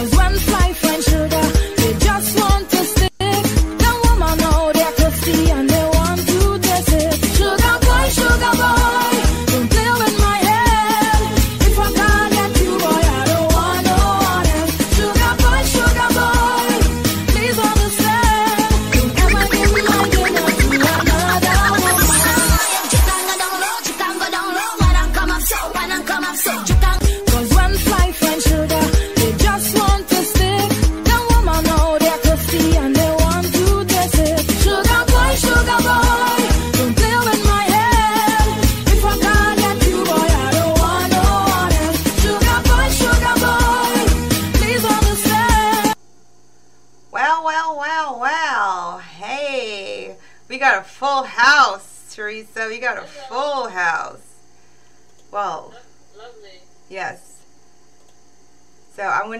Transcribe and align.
Cause 0.00 0.16
life 0.16 0.59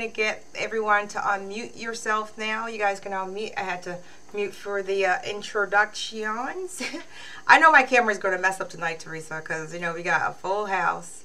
going 0.01 0.11
to 0.11 0.17
get 0.17 0.45
everyone 0.55 1.09
to 1.09 1.19
unmute 1.19 1.79
yourself 1.79 2.39
now. 2.39 2.67
You 2.67 2.79
guys 2.79 3.01
can 3.01 3.13
unmute. 3.13 3.53
I 3.57 3.63
had 3.65 3.83
to 3.83 3.99
mute 4.33 4.55
for 4.55 4.83
the 4.83 5.05
uh, 5.05 5.17
introductions. 5.29 6.83
I 7.47 7.59
know 7.59 7.71
my 7.71 7.83
camera 7.83 8.11
is 8.13 8.19
going 8.19 8.35
to 8.35 8.41
mess 8.41 8.61
up 8.61 8.71
tonight, 8.71 9.01
Teresa, 9.01 9.41
because, 9.43 9.75
you 9.75 9.81
know, 9.81 9.93
we 9.93 10.03
got 10.03 10.31
a 10.31 10.33
full 10.33 10.67
house. 10.67 11.25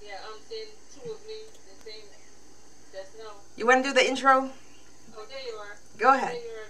Yeah, 0.00 0.14
I'm 0.30 0.38
seeing 0.48 0.70
two 0.94 1.10
of 1.10 1.18
me 1.26 1.50
the 1.66 1.90
same 1.90 2.06
just 2.92 3.18
now. 3.18 3.32
You 3.56 3.66
want 3.66 3.82
to 3.82 3.90
do 3.90 3.94
the 3.94 4.06
intro? 4.06 4.50
Oh, 5.16 5.24
there 5.28 5.42
you 5.42 5.58
are. 5.58 5.76
Go 5.98 6.14
ahead. 6.14 6.34
There 6.34 6.40
you 6.40 6.50
are, 6.50 6.62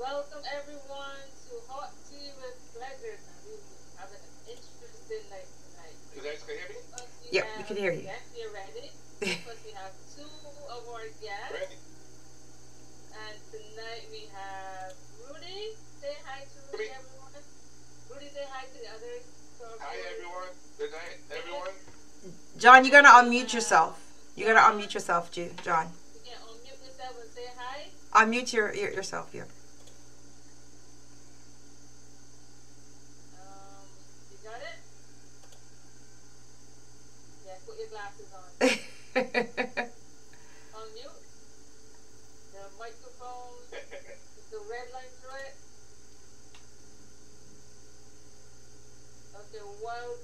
Welcome 0.00 0.44
everyone 0.48 1.20
to 1.48 1.52
Hot 1.68 1.92
Tea 2.08 2.32
with 2.40 2.56
Pleasure. 2.72 3.20
And 3.20 3.44
we 3.44 3.56
have 4.00 4.08
an 4.08 4.24
interesting 4.48 5.28
night 5.28 5.44
tonight. 5.44 5.96
You 6.16 6.22
guys 6.24 6.40
can 6.40 6.56
hear 6.56 6.68
me? 6.72 6.76
First 6.92 7.12
we 7.20 7.36
Yep, 7.36 7.46
we 7.58 7.64
can 7.64 7.76
hear 7.76 7.92
you. 7.92 8.04
Yes, 8.08 8.24
you're 8.32 8.52
ready. 8.52 8.88
First 9.16 9.64
we 9.64 9.72
have 9.72 9.96
two 10.12 10.28
of 10.68 10.82
our 10.92 11.08
guests. 11.24 11.48
Ready? 11.56 11.80
And 13.16 13.36
tonight 13.48 14.04
we 14.12 14.28
have 14.36 14.92
Rudy. 15.24 15.72
Say 16.04 16.12
hi 16.28 16.44
to 16.44 16.58
Rudy, 16.68 16.84
Rudy. 16.84 16.92
everyone. 16.92 17.32
Rudy, 18.12 18.28
say 18.28 18.44
hi 18.52 18.68
to 18.68 18.76
the 18.76 18.88
others. 18.92 19.24
To 19.56 19.64
our 19.64 19.80
Hi 19.80 19.96
viewers. 19.96 20.12
everyone. 20.12 20.52
Good 20.76 20.92
night, 20.92 21.16
everyone. 21.32 21.74
John, 22.66 22.84
you're 22.84 23.00
gonna 23.00 23.14
unmute 23.14 23.54
yourself. 23.54 23.96
You're 24.34 24.52
gonna 24.52 24.66
unmute 24.66 24.92
yourself, 24.92 25.30
John. 25.30 25.46
You 25.46 25.52
can 25.62 26.34
unmute 26.42 26.82
yourself 26.82 27.14
and 27.22 27.30
say 27.30 27.46
hi. 27.56 27.84
Unmute 28.12 28.52
your, 28.52 28.74
your 28.74 28.90
yourself, 28.90 29.30
yeah. 29.32 29.42
Um, 33.38 33.86
you 34.32 34.38
got 34.42 34.58
it? 34.58 34.82
Yeah, 37.46 37.54
put 37.64 37.78
your 37.78 37.86
glasses 37.86 38.34
on. 38.34 38.42
Unmute. 40.74 41.22
The 42.50 42.62
microphone, 42.80 43.62
is 43.70 44.46
the 44.50 44.58
red 44.68 44.90
line 44.92 45.14
through 45.22 45.38
it. 45.38 45.54
Okay, 49.38 49.62
while 49.80 50.16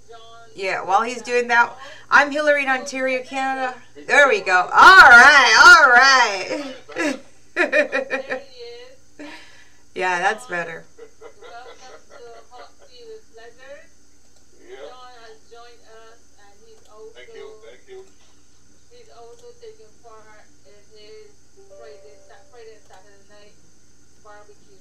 While 0.84 1.02
he's 1.02 1.22
doing 1.22 1.48
that, 1.48 1.72
I'm 2.10 2.30
Hillary 2.30 2.62
in 2.64 2.68
Ontario, 2.68 3.22
Canada. 3.22 3.74
There 4.06 4.28
we 4.28 4.40
go. 4.40 4.52
All 4.56 4.68
right, 4.70 5.54
all 5.64 5.90
right. 5.90 7.18
There 7.54 8.40
he 8.48 8.58
is. 9.22 9.28
yeah, 9.94 10.18
that's 10.24 10.46
better. 10.46 10.84
Welcome 10.98 12.00
to 12.08 12.16
Hot 12.48 12.72
Tea 12.88 13.04
with 13.12 13.22
Pleasure. 13.36 13.84
Yeah. 14.56 14.88
John 14.88 15.12
has 15.20 15.36
joined 15.52 15.84
us 16.08 16.18
and 16.40 16.54
he's 16.64 16.80
also 16.88 17.12
Thank 17.12 17.36
you. 17.36 17.46
Thank 17.68 17.84
you. 17.92 18.00
He's 18.88 19.12
also 19.12 19.52
taking 19.60 19.92
part 20.00 20.48
in 20.64 20.80
his 20.96 21.28
Friday, 21.76 22.16
Sa- 22.24 22.40
Friday 22.48 22.72
and 22.80 22.84
Saturday 22.88 23.20
night 23.28 23.54
barbecue. 24.24 24.80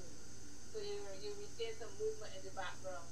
So 0.72 0.80
you 0.80 0.96
you'll 1.20 1.36
be 1.44 1.48
seeing 1.60 1.76
some 1.76 1.92
movement 2.00 2.32
in 2.40 2.48
the 2.48 2.56
background. 2.56 3.04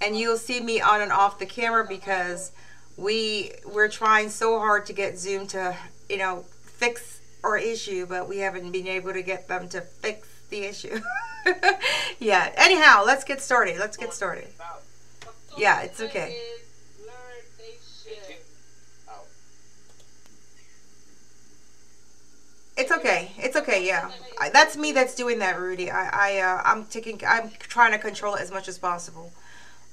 And 0.00 0.16
you'll 0.16 0.38
see 0.38 0.60
me 0.60 0.80
on 0.80 1.00
and 1.00 1.12
off 1.12 1.38
the 1.38 1.46
camera 1.46 1.84
because 1.86 2.52
we 2.96 3.52
we're 3.64 3.88
trying 3.88 4.28
so 4.28 4.58
hard 4.58 4.86
to 4.86 4.92
get 4.92 5.18
Zoom 5.18 5.46
to, 5.48 5.76
you 6.08 6.18
know, 6.18 6.44
fix 6.62 7.20
our 7.42 7.56
issue, 7.56 8.06
but 8.06 8.28
we 8.28 8.38
haven't 8.38 8.70
been 8.70 8.86
able 8.86 9.12
to 9.12 9.22
get 9.22 9.48
them 9.48 9.68
to 9.70 9.80
fix 9.80 10.28
the 10.50 10.64
issue. 10.64 11.00
yeah. 12.18 12.52
Anyhow, 12.56 13.02
let's 13.04 13.24
get 13.24 13.40
started. 13.40 13.78
Let's 13.78 13.96
get 13.96 14.12
started. 14.12 14.48
Yeah, 15.56 15.82
it's 15.82 16.00
okay. 16.00 16.38
It's 22.78 22.92
okay. 22.92 23.32
It's 23.38 23.56
okay. 23.56 23.84
Yeah, 23.84 24.08
I, 24.40 24.50
that's 24.50 24.76
me. 24.76 24.92
That's 24.92 25.16
doing 25.16 25.40
that, 25.40 25.58
Rudy. 25.58 25.90
I, 25.90 26.36
I, 26.36 26.38
uh, 26.38 26.62
I'm 26.64 26.84
taking. 26.84 27.20
I'm 27.26 27.50
trying 27.58 27.90
to 27.90 27.98
control 27.98 28.36
it 28.36 28.40
as 28.40 28.52
much 28.52 28.68
as 28.68 28.78
possible. 28.78 29.32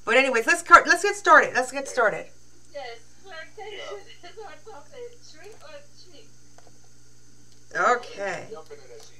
But 0.05 0.17
anyways, 0.17 0.45
let's 0.45 0.63
let's 0.69 1.03
get 1.03 1.15
started. 1.15 1.55
Let's 1.55 1.71
get 1.71 1.87
started. 1.87 2.27
Yes, 2.71 2.99
flirtation 3.23 3.73
is 4.23 4.37
our 4.37 4.73
topic. 4.73 5.17
Trick 5.33 5.55
or 5.63 5.81
treat. 6.11 6.27
Okay. 7.75 8.47
Jumping 8.51 8.77
in 8.77 8.89
that 8.91 9.01
seat. 9.01 9.17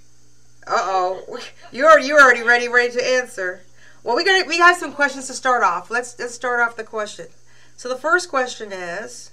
Uh 0.68 0.78
oh. 0.78 1.40
You're 1.72 2.00
you're 2.00 2.22
already 2.22 2.44
ready, 2.44 2.68
ready 2.68 2.94
to 2.94 3.04
answer. 3.04 3.64
Well, 4.04 4.16
we 4.16 4.24
got 4.24 4.48
we 4.48 4.60
have 4.60 4.78
some 4.78 4.94
questions 4.94 5.26
to 5.28 5.34
start 5.34 5.64
off. 5.64 5.90
Let's 5.90 6.18
let's 6.20 6.36
start 6.36 6.60
off 6.60 6.78
the 6.78 6.84
question. 6.84 7.28
So 7.76 7.90
the 7.90 7.98
first 7.98 8.30
question 8.30 8.72
is, 8.72 9.32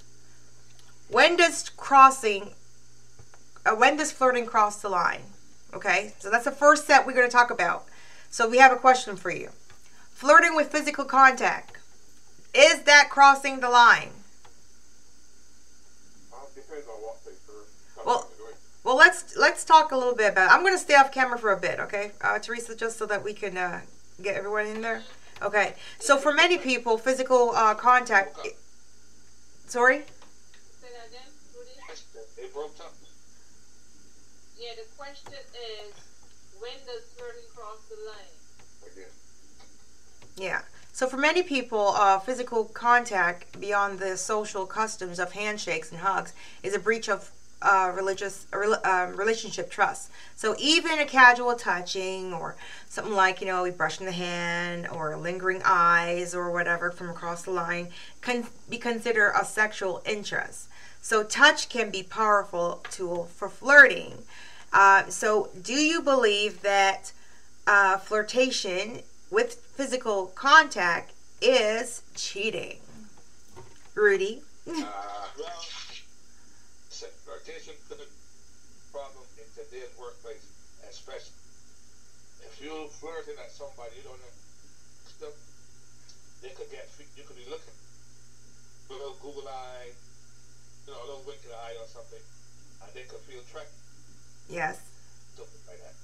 when 1.09 1.37
does 1.37 1.69
crossing, 1.69 2.51
uh, 3.65 3.75
when 3.75 3.95
does 3.95 4.11
flirting 4.11 4.47
cross 4.47 4.81
the 4.81 4.89
line? 4.89 5.21
Okay, 5.73 6.13
so 6.19 6.29
that's 6.29 6.45
the 6.45 6.51
first 6.51 6.87
set 6.87 7.05
we're 7.05 7.13
going 7.13 7.29
to 7.29 7.31
talk 7.31 7.51
about. 7.51 7.85
So 8.29 8.49
we 8.49 8.57
have 8.57 8.71
a 8.71 8.77
question 8.77 9.15
for 9.15 9.31
you. 9.31 9.49
Flirting 10.23 10.55
with 10.55 10.71
physical 10.71 11.03
contact, 11.03 11.75
is 12.55 12.83
that 12.83 13.09
crossing 13.09 13.59
the 13.59 13.69
line? 13.69 14.11
Uh, 16.31 16.37
depends 16.55 16.87
on 16.87 16.93
what 17.01 17.17
they 17.25 17.31
first. 17.45 18.05
Well- 18.05 18.29
Well, 18.85 18.95
let's 18.95 19.35
let's 19.35 19.65
talk 19.65 19.91
a 19.91 19.97
little 19.97 20.15
bit 20.15 20.31
about. 20.31 20.49
I'm 20.49 20.61
going 20.61 20.73
to 20.73 20.79
stay 20.79 20.95
off 20.95 21.11
camera 21.11 21.37
for 21.37 21.51
a 21.51 21.59
bit, 21.59 21.77
okay, 21.81 22.11
uh, 22.21 22.39
Teresa, 22.39 22.73
just 22.73 22.97
so 22.97 23.05
that 23.05 23.21
we 23.21 23.33
can 23.33 23.57
uh, 23.57 23.81
get 24.21 24.35
everyone 24.37 24.67
in 24.67 24.79
there. 24.81 25.03
Okay. 25.41 25.73
So 25.99 26.17
for 26.17 26.31
many 26.33 26.57
people, 26.57 26.97
physical 26.97 27.51
uh, 27.53 27.75
contact. 27.75 28.37
Sorry. 29.67 30.03
Say 30.79 30.87
that 30.95 31.07
again, 31.11 31.29
Rudy. 31.53 31.75
It 32.37 32.53
broke 32.53 32.75
up. 32.79 32.93
Yeah, 34.57 34.71
the 34.77 34.87
question 34.97 35.33
is, 35.33 35.91
when 36.61 36.77
does 36.87 37.03
flirting 37.17 37.49
cross 37.55 37.79
the 37.91 37.99
line? 38.07 38.35
Again. 38.87 39.11
Yeah. 40.35 40.61
So 40.91 41.07
for 41.07 41.17
many 41.17 41.41
people, 41.41 41.87
uh, 41.95 42.19
physical 42.19 42.65
contact 42.65 43.59
beyond 43.59 43.99
the 43.99 44.15
social 44.15 44.65
customs 44.65 45.19
of 45.19 45.31
handshakes 45.31 45.91
and 45.91 46.01
hugs 46.01 46.33
is 46.61 46.75
a 46.75 46.79
breach 46.79 47.09
of 47.09 47.31
uh, 47.63 47.91
religious 47.95 48.45
uh, 48.53 49.11
relationship 49.15 49.71
trust. 49.71 50.11
So 50.35 50.55
even 50.59 50.99
a 50.99 51.05
casual 51.05 51.55
touching 51.55 52.33
or 52.33 52.55
something 52.89 53.13
like 53.13 53.41
you 53.41 53.47
know, 53.47 53.63
we 53.63 53.71
brushing 53.71 54.05
the 54.05 54.11
hand 54.11 54.87
or 54.87 55.15
lingering 55.15 55.61
eyes 55.63 56.35
or 56.35 56.51
whatever 56.51 56.91
from 56.91 57.09
across 57.09 57.43
the 57.43 57.51
line 57.51 57.87
can 58.21 58.47
be 58.69 58.77
considered 58.77 59.31
a 59.39 59.45
sexual 59.45 60.01
interest. 60.05 60.67
So 61.01 61.23
touch 61.23 61.69
can 61.69 61.89
be 61.89 62.03
powerful 62.03 62.81
tool 62.91 63.25
for 63.33 63.49
flirting. 63.49 64.23
Uh, 64.71 65.07
so 65.07 65.49
do 65.59 65.73
you 65.73 66.01
believe 66.01 66.61
that 66.61 67.13
uh, 67.65 67.97
flirtation 67.97 69.01
with 69.33 69.55
physical 69.73 70.27
contact 70.37 71.11
is 71.41 72.03
cheating? 72.13 72.77
Rudy? 73.95 74.43
Uh, 74.69 74.77
well, 75.41 75.65
could 77.89 77.97
be 77.97 78.05
a 78.05 78.93
problem 78.93 79.25
in 79.41 79.47
today's 79.57 79.89
workplace, 79.97 80.45
especially 80.85 81.33
if 82.45 82.61
you're 82.61 82.87
flirting 83.01 83.33
at 83.41 83.49
somebody 83.49 83.97
you 83.97 84.05
don't 84.05 84.21
know. 84.21 84.33
Stuff, 85.09 85.33
they 86.45 86.53
could 86.53 86.69
get, 86.69 86.85
you 87.17 87.25
could 87.25 87.35
be 87.35 87.49
looking, 87.49 87.73
little 88.93 89.17
Google 89.17 89.49
eye, 89.49 89.89
you 90.85 90.93
know, 90.93 91.01
a 91.01 91.05
little 91.09 91.25
wink 91.25 91.41
in 91.41 91.49
the 91.49 91.57
eye 91.57 91.73
or 91.81 91.89
something, 91.89 92.21
and 92.85 92.89
they 92.93 93.09
could 93.09 93.25
feel 93.25 93.41
threatened, 93.49 93.73
Yes. 94.45 94.77
something 95.33 95.63
like 95.65 95.81
that. 95.81 95.97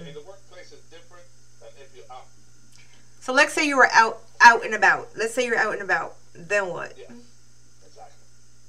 And 0.00 0.08
in 0.08 0.14
the 0.16 0.24
workplace 0.24 0.72
is 0.72 0.80
different 0.88 1.28
than 1.62 1.70
if 1.80 1.96
you're 1.96 2.04
out. 2.10 2.26
So 3.20 3.32
let's 3.32 3.52
say 3.52 3.66
you 3.66 3.76
were 3.76 3.90
out 3.92 4.20
out 4.40 4.64
and 4.64 4.74
about. 4.74 5.08
Let's 5.16 5.34
say 5.34 5.46
you're 5.46 5.58
out 5.58 5.72
and 5.74 5.82
about. 5.82 6.16
Then 6.34 6.68
what? 6.68 6.94
Yeah, 6.98 7.14
exactly. 7.86 8.16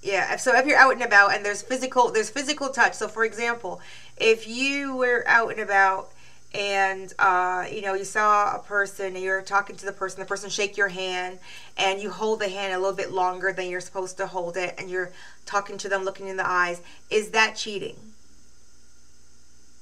Yeah. 0.01 0.35
So 0.37 0.55
if 0.55 0.65
you're 0.65 0.77
out 0.77 0.93
and 0.93 1.01
about 1.01 1.33
and 1.33 1.43
there's 1.45 1.61
physical 1.61 2.11
there's 2.11 2.29
physical 2.29 2.69
touch. 2.69 2.93
So 2.93 3.07
for 3.07 3.25
example, 3.25 3.81
if 4.17 4.47
you 4.47 4.95
were 4.95 5.23
out 5.27 5.51
and 5.51 5.59
about 5.59 6.11
and 6.53 7.11
uh, 7.17 7.65
you 7.71 7.81
know 7.81 7.95
you 7.95 8.03
saw 8.03 8.55
a 8.55 8.59
person 8.59 9.15
and 9.15 9.23
you're 9.23 9.41
talking 9.41 9.75
to 9.75 9.85
the 9.85 9.91
person, 9.91 10.19
the 10.19 10.25
person 10.25 10.49
shake 10.49 10.77
your 10.77 10.89
hand 10.89 11.39
and 11.77 11.99
you 11.99 12.11
hold 12.11 12.39
the 12.39 12.49
hand 12.49 12.73
a 12.73 12.77
little 12.77 12.95
bit 12.95 13.11
longer 13.11 13.51
than 13.51 13.69
you're 13.69 13.81
supposed 13.81 14.17
to 14.17 14.27
hold 14.27 14.55
it, 14.57 14.75
and 14.77 14.89
you're 14.89 15.11
talking 15.45 15.77
to 15.79 15.89
them, 15.89 16.03
looking 16.03 16.27
in 16.27 16.37
the 16.37 16.47
eyes. 16.47 16.81
Is 17.09 17.31
that 17.31 17.55
cheating? 17.55 17.95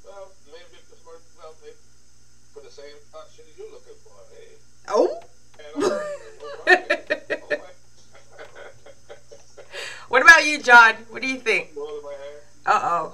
Well, 0.05 0.31
maybe 0.47 0.79
if 0.79 0.89
the 0.89 0.95
smart, 0.95 1.19
well, 1.37 1.53
maybe 1.61 1.75
for 2.53 2.61
the 2.63 2.71
same 2.71 2.95
option 3.13 3.43
you 3.57 3.65
looking 3.65 3.99
for. 4.03 4.15
Hey, 4.33 4.55
Oh. 4.91 5.19
What 10.09 10.21
about 10.21 10.45
you, 10.45 10.61
John? 10.61 10.95
What 11.09 11.21
do 11.21 11.27
you 11.27 11.39
think? 11.39 11.69
Uh 12.65 12.79
oh. 12.83 13.13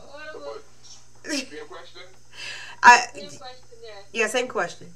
I 2.83 3.05
yeah, 4.13 4.27
same 4.27 4.47
question. 4.47 4.87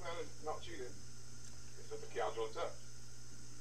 Well, 0.00 0.10
it's 0.20 0.44
not 0.44 0.62
cheating. 0.62 0.86
It's 1.78 1.90
just 1.90 2.04
a 2.04 2.54
touch. 2.58 2.70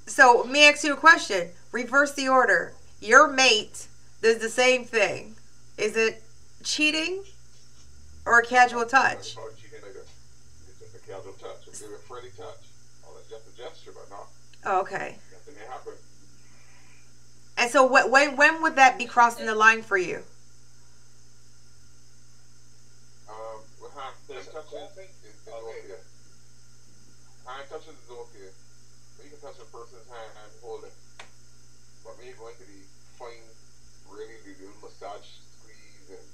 So 0.07 0.41
let 0.43 0.51
me 0.51 0.67
ask 0.67 0.83
you 0.83 0.93
a 0.93 0.97
question. 0.97 1.49
Reverse 1.71 2.13
the 2.13 2.27
order. 2.29 2.73
Your 3.01 3.27
mate 3.27 3.87
does 4.21 4.39
the 4.39 4.49
same 4.49 4.85
thing. 4.85 5.35
Is 5.77 5.95
it 5.97 6.23
cheating 6.63 7.23
or 8.25 8.39
a 8.39 8.45
casual 8.45 8.85
touch? 8.85 9.35
It's 11.17 11.27
not 11.27 11.31
cheating 11.31 11.31
either. 11.31 11.31
It's 11.31 11.41
just 11.41 11.41
a 11.41 11.43
touch. 11.45 11.61
It's 11.67 11.81
a 11.81 12.07
friendly 12.07 12.31
touch. 12.35 12.63
Or 13.07 13.11
it's 13.19 13.29
just 13.29 13.45
a 13.47 13.53
gesture, 13.57 13.91
but 13.93 14.09
not 14.09 14.27
Oh, 14.67 14.81
okay. 14.81 15.17
nothing 15.31 15.55
may 15.55 15.65
happen. 15.69 15.93
And 17.57 17.69
so 17.71 17.87
wh- 17.87 18.09
when 18.11 18.35
when 18.35 18.61
would 18.63 18.75
that 18.75 18.97
be 18.97 19.05
crossing 19.05 19.45
the 19.45 19.55
line 19.55 19.81
for 19.83 19.95
you? 19.97 20.23
Um, 23.29 23.61
well, 23.79 23.91
hand, 23.95 24.15
hand 24.27 24.47
touching 24.51 25.07
is, 25.23 25.37
is 25.37 25.47
okay. 25.47 25.95
Hand 27.45 27.65
touching 27.69 27.93
is 27.95 28.09
okay. 28.11 28.49
You 29.23 29.29
can 29.31 29.39
touch 29.39 29.57
a 29.61 29.67
person's 29.71 30.05
hand 30.09 30.31
and 30.35 30.51
hold 30.61 30.83
it. 30.83 30.93
But 32.03 32.17
when 32.17 32.27
you 32.27 32.35
go 32.37 32.49
into 32.49 32.65
the 32.67 32.81
fine, 33.17 33.45
really 34.09 34.35
the 34.43 34.53
little 34.65 34.81
massage 34.83 35.25
squeeze 35.55 36.09
and 36.11 36.25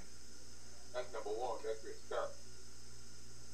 that's 0.94 1.14
number 1.14 1.30
one. 1.30 1.62
That's 1.62 1.84
where 1.84 1.94
it 1.94 2.02
starts. 2.08 2.38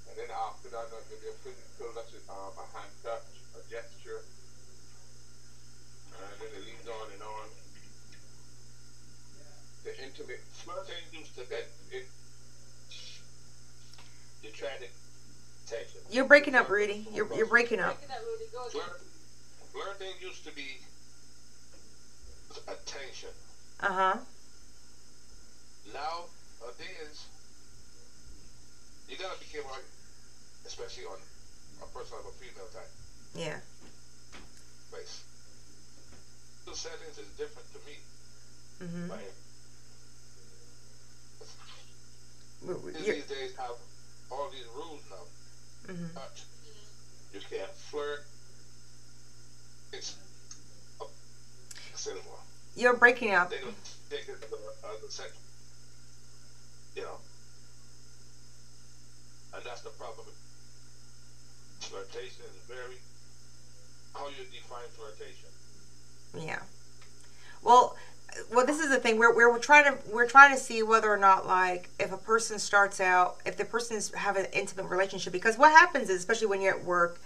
And 0.08 0.16
then 0.16 0.32
after 0.32 0.70
that, 0.70 0.88
if 0.88 1.20
you're 1.20 1.34
physical, 1.44 1.92
that's 1.96 2.12
just, 2.12 2.30
um, 2.30 2.56
a 2.56 2.66
hand 2.72 2.94
touch, 3.04 3.28
a 3.60 3.62
gesture, 3.68 4.24
and 6.16 6.40
then 6.40 6.48
it 6.48 6.64
leads 6.64 6.88
on 6.88 7.12
and 7.12 7.24
on. 7.24 7.50
The 9.84 10.00
intimate 10.00 10.40
flirting 10.64 11.04
used 11.12 11.36
to 11.36 11.44
get 11.44 11.68
it. 11.92 12.08
You 14.44 14.52
try 14.52 14.70
to 14.70 14.80
take 14.80 14.90
it. 14.90 15.03
You're 16.12 16.26
breaking 16.26 16.56
up, 16.56 16.70
Rudy. 16.70 17.08
You're 17.14 17.28
you're 17.36 17.46
breaking 17.46 17.80
up. 17.80 17.98
Breaking 17.98 18.08
that 18.08 18.22
really 18.22 18.46
goes. 18.48 18.72
Flirt, 18.72 19.02
flirting 19.72 20.18
used 20.20 20.44
to 20.44 20.52
be 20.52 20.80
attention. 22.68 23.34
Uh 23.82 23.92
huh. 23.94 24.18
Nowadays, 25.86 27.28
you 29.08 29.16
gotta 29.18 29.38
be 29.38 29.46
careful, 29.46 29.78
especially 30.66 31.04
on 31.06 31.18
a 31.82 31.86
person 31.86 32.16
of 32.18 32.26
a 32.26 32.32
female 32.32 32.68
type 32.68 32.90
Yeah. 33.36 33.60
base. 34.92 35.22
The 36.66 36.74
settings 36.74 37.18
is 37.18 37.28
different 37.38 37.72
to 37.74 37.80
me. 37.80 38.00
Mhm. 38.82 39.10
Like, 39.10 39.34
W- 42.62 42.80
w- 42.80 42.94
kids 42.94 43.06
you're- 43.06 43.18
these 43.18 43.26
days 43.26 43.52
have 43.58 43.76
all 44.30 44.48
these 44.48 44.66
rules 44.66 45.02
now. 45.10 45.26
Mhm. 45.88 46.14
But 46.14 46.42
you 47.34 47.40
can't 47.50 47.72
flirt. 47.76 48.26
It's 49.92 50.16
a 51.02 51.06
cinema. 51.98 52.22
You're 52.76 52.96
breaking 52.96 53.34
up. 53.34 53.50
They 53.50 53.60
don't 53.60 53.76
take 54.10 54.28
it 54.28 54.36
a, 54.42 54.88
as 54.88 55.04
a 55.04 55.12
sex. 55.12 55.32
You 56.96 57.04
know. 57.04 57.18
And 59.54 59.64
that's 59.64 59.82
the 59.82 59.90
problem. 59.92 60.26
Flirtation 61.80 62.46
is 62.46 62.64
very. 62.68 62.98
How 64.14 64.28
you 64.30 64.46
define 64.52 64.90
flirtation? 64.96 65.50
Yeah. 66.38 66.60
Well, 67.62 67.96
well, 68.52 68.66
this 68.66 68.80
is 68.80 68.90
the 68.90 68.98
thing. 68.98 69.18
We're, 69.18 69.36
we're 69.36 69.58
trying 69.60 69.86
to 69.86 69.98
we're 70.12 70.28
trying 70.28 70.54
to 70.54 70.60
see 70.60 70.84
whether 70.84 71.12
or 71.12 71.18
not 71.18 71.48
like 71.48 71.90
if 72.00 72.12
a 72.12 72.18
person 72.18 72.60
starts 72.60 73.00
out 73.00 73.38
if 73.46 73.58
the 73.58 73.66
person 73.66 73.98
is 73.98 74.14
having 74.14 74.46
an 74.46 74.52
intimate 74.54 74.90
relationship 74.90 75.34
because 75.34 75.58
what 75.58 75.72
happens 75.72 76.10
is 76.10 76.18
especially 76.18 76.48
when 76.48 76.62
you're 76.62 76.76
at 76.76 76.84
work 76.84 77.20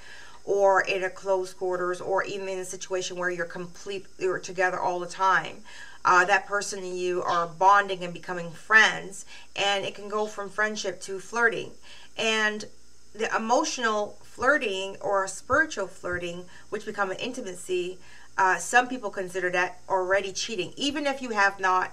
or 0.45 0.81
in 0.81 1.03
a 1.03 1.09
close 1.09 1.53
quarters 1.53 1.99
or 1.99 2.23
even 2.23 2.47
in 2.47 2.57
a 2.59 2.65
situation 2.65 3.17
where 3.17 3.29
you're 3.29 3.45
complete 3.45 4.05
you're 4.17 4.39
together 4.39 4.79
all 4.79 4.99
the 4.99 5.07
time 5.07 5.57
uh, 6.05 6.23
that 6.25 6.45
person 6.45 6.79
and 6.79 6.97
you 6.97 7.21
are 7.21 7.47
bonding 7.47 8.03
and 8.03 8.13
becoming 8.13 8.51
friends 8.51 9.25
and 9.55 9.85
it 9.85 9.93
can 9.93 10.07
go 10.07 10.25
from 10.25 10.49
friendship 10.49 11.01
to 11.01 11.19
flirting 11.19 11.71
and 12.17 12.65
the 13.13 13.33
emotional 13.35 14.17
flirting 14.23 14.95
or 15.01 15.27
spiritual 15.27 15.87
flirting 15.87 16.45
which 16.69 16.85
become 16.85 17.11
an 17.11 17.17
intimacy 17.17 17.97
uh, 18.37 18.57
some 18.57 18.87
people 18.87 19.09
consider 19.09 19.49
that 19.51 19.79
already 19.89 20.31
cheating 20.31 20.73
even 20.77 21.05
if 21.07 21.21
you 21.21 21.29
have 21.31 21.59
not 21.59 21.91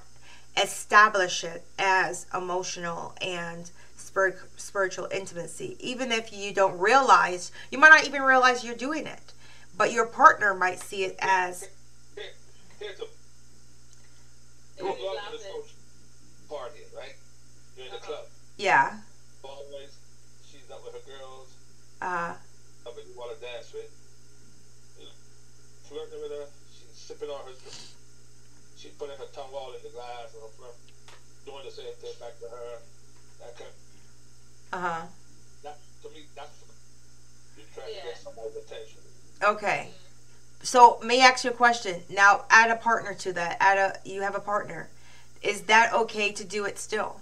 established 0.63 1.43
it 1.45 1.65
as 1.79 2.27
emotional 2.35 3.15
and 3.21 3.71
spir- 3.97 4.39
spiritual 4.57 5.09
intimacy. 5.11 5.77
Even 5.81 6.13
if 6.13 6.33
you 6.33 6.53
don't 6.53 6.79
realize, 6.79 7.51
you 7.71 7.79
might 7.79 7.89
not 7.89 8.07
even 8.07 8.23
realize 8.23 8.65
you're 8.65 8.75
doing 8.77 9.07
it, 9.07 9.33
but 9.77 9.93
your 9.93 10.07
partner 10.07 10.55
might 10.55 10.79
see 10.81 11.05
it 11.05 11.17
as 11.19 11.69
here's 12.79 13.01
a 13.01 13.05
If 13.05 13.11
you 14.81 14.87
you 14.87 14.95
belong 14.95 15.15
love 15.17 15.25
to 15.27 15.39
this 15.39 15.47
social 15.47 15.77
party, 16.49 16.81
right? 16.97 17.15
You're 17.77 17.87
in 17.87 17.93
the 17.93 17.99
club. 17.99 18.25
yeah, 18.57 18.99
Always, 19.43 19.91
she's 20.49 20.71
up 20.71 20.85
with 20.85 20.95
her 20.95 21.11
girls. 21.19 21.49
uh, 22.01 22.35
Up 22.87 22.95
you 22.97 23.19
want 23.19 23.35
to 23.35 23.45
dance 23.45 23.73
with. 23.73 23.91
You 25.85 25.97
flirting 25.97 26.21
with 26.23 26.31
her. 26.31 26.47
She's 26.73 26.97
sipping 26.97 27.29
on 27.29 27.45
her. 27.45 27.53
She's 28.77 28.93
putting 28.93 29.17
her 29.17 29.27
tongue 29.33 29.51
all 29.55 29.73
in 29.73 29.83
the 29.83 29.91
glass 29.91 30.33
and 30.33 30.43
her 30.43 30.49
flirt, 30.57 30.77
doing 31.47 31.65
the 31.65 31.71
same 31.71 31.93
thing 32.01 32.13
back 32.21 32.39
to 32.41 32.47
her. 32.47 32.79
That 33.41 33.59
kind. 33.59 33.71
uh 34.73 34.79
huh. 34.79 35.07
That 35.63 35.79
to 36.03 36.09
me, 36.11 36.25
that's 36.35 36.65
you're 37.57 37.67
trying 37.75 37.95
to 37.95 38.07
get 38.07 38.19
somebody's 38.19 38.57
attention. 38.57 38.99
Okay. 39.43 39.89
So 40.63 40.99
may 41.05 41.21
I 41.21 41.27
ask 41.27 41.45
you 41.45 41.51
a 41.51 41.55
question? 41.55 42.03
Now 42.09 42.45
add 42.51 42.71
a 42.71 42.77
partner 42.77 43.15
to 43.15 43.33
that. 43.35 43.57
Add 43.61 43.79
a 43.79 44.09
you 44.09 44.23
have 44.23 44.35
a 44.35 44.41
partner. 44.41 44.89
Is 45.43 45.63
that 45.63 45.93
okay 45.93 46.33
to 46.33 46.45
do 46.45 46.65
it 46.65 46.79
still? 46.79 47.21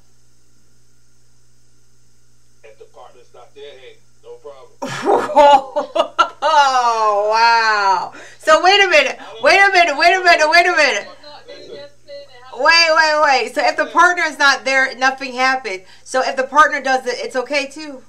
If 2.62 2.78
the 2.78 2.84
partner's 2.84 3.34
not 3.34 3.52
there, 3.54 3.72
hey, 3.78 3.96
no 4.22 4.34
problem. 4.36 6.28
oh 6.42 7.28
wow. 7.30 8.12
So 8.38 8.62
wait 8.62 8.82
a 8.84 8.88
minute. 8.88 9.18
Wait 9.42 9.58
a 9.58 9.70
minute. 9.72 9.96
Wait 9.96 10.14
a 10.14 10.22
minute. 10.22 10.48
Wait 10.50 10.66
a 10.66 10.72
minute. 10.72 11.06
But 11.08 11.22
not 11.22 11.46
they 11.46 11.66
just 11.68 12.04
play 12.04 12.14
and 12.24 12.44
have 12.44 12.60
Wait, 12.60 12.88
wait, 12.96 13.22
wait. 13.44 13.54
So 13.54 13.62
if 13.66 13.76
the 13.76 13.86
partner 13.86 14.24
is 14.24 14.38
not 14.38 14.64
there, 14.64 14.94
nothing 14.96 15.32
happened. 15.34 15.82
So 16.04 16.20
if 16.22 16.36
the 16.36 16.44
partner 16.44 16.80
does 16.80 17.06
it, 17.06 17.14
it's 17.18 17.36
okay 17.36 17.66
too. 17.66 18.02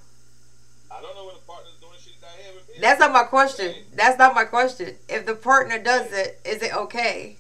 I 0.92 1.02
don't 1.02 1.16
know 1.16 1.26
what 1.26 1.36
the 1.36 1.48
partner's 1.48 1.74
doing. 1.80 1.94
She's 2.00 2.14
not 2.22 2.32
here 2.44 2.54
with 2.56 2.68
me. 2.70 2.76
That's 2.82 3.00
not 3.00 3.12
my 3.14 3.24
question. 3.24 3.74
That's 3.96 4.18
not 4.18 4.34
my 4.36 4.46
question. 4.46 4.96
If 5.08 5.26
the 5.26 5.36
partner 5.36 5.78
does 5.80 6.12
it, 6.12 6.40
is 6.46 6.62
it 6.62 6.76
okay? 6.76 7.38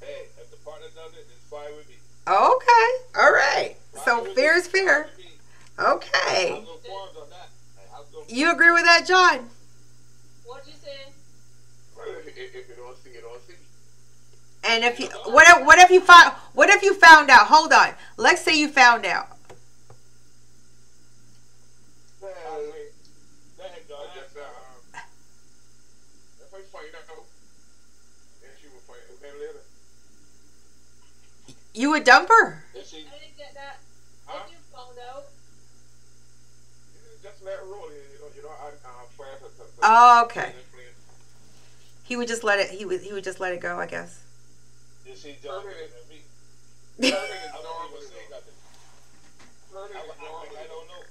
Hey, 0.00 0.26
if 0.40 0.50
the 0.50 0.56
partner 0.58 0.86
does 0.94 1.12
it, 1.18 1.26
it's 1.30 1.48
fine 1.50 1.74
with 1.76 1.88
me. 1.88 1.94
Okay. 2.26 3.20
All 3.20 3.32
right. 3.32 3.76
So 4.04 4.24
fair 4.34 4.56
is 4.56 4.66
fair. 4.66 5.04
Fine 5.04 5.10
with 5.16 5.18
me. 5.18 5.32
I 5.78 5.92
Okay. 5.92 6.50
have 6.54 6.64
no 6.64 6.74
qualms 6.84 7.16
on 7.20 7.30
that. 7.30 7.48
I 7.78 7.96
have 7.96 8.06
no 8.12 8.22
You 8.28 8.52
agree 8.52 8.70
with 8.72 8.84
that, 8.84 9.06
John? 9.06 9.48
what 10.44 10.66
you 10.66 10.72
say? 10.82 10.90
If, 11.00 11.08
if, 11.08 11.16
if 11.16 11.96
you 11.96 11.96
don't 11.96 11.96
see, 11.96 11.98
you 12.06 12.06
don't 12.06 12.24
see. 12.24 12.31
And 14.64 14.84
if 14.84 15.00
you 15.00 15.08
what 15.26 15.46
if 15.48 15.66
what 15.66 15.78
if 15.78 15.90
you 15.90 16.00
found 16.00 16.34
what 16.54 16.70
if 16.70 16.82
you 16.82 16.94
found 16.94 17.30
out? 17.30 17.46
Hold 17.48 17.72
on. 17.72 17.94
Let's 18.16 18.42
say 18.42 18.58
you 18.58 18.68
found 18.68 19.04
out. 19.04 19.28
You 31.74 31.90
would 31.90 32.04
dump 32.04 32.28
her? 32.28 32.64
If 32.74 32.86
she, 32.86 32.98
I 32.98 33.18
didn't 33.18 33.38
get 33.38 33.54
that. 33.54 33.78
Oh, 39.84 40.22
okay. 40.26 40.52
Plan. 42.02 42.08
He 42.08 42.16
would 42.16 42.28
just 42.28 42.44
let 42.44 42.58
it. 42.58 42.70
He 42.70 42.84
would. 42.84 43.00
He 43.00 43.12
would 43.12 43.24
just 43.24 43.40
let 43.40 43.52
it 43.52 43.60
go. 43.60 43.78
I 43.78 43.86
guess. 43.86 44.20
if 45.06 45.18
she 45.20 45.36
John 45.42 45.62
Permanent. 45.62 45.90
and 46.00 46.08
me, 46.10 47.10
Flirting 47.10 47.36
I 47.36 47.46
is 47.46 47.52
won't 47.52 47.64
normal. 47.64 47.98
even 47.98 48.08
say 48.08 48.24
nothing. 48.30 48.54
Flirting 49.70 49.96
I 49.96 50.00
is 50.00 50.06
would 50.06 50.10
act 50.12 50.20
normal. 50.20 50.38
like 50.40 50.58
I 50.58 50.66
don't 50.68 50.88
know. 50.88 51.04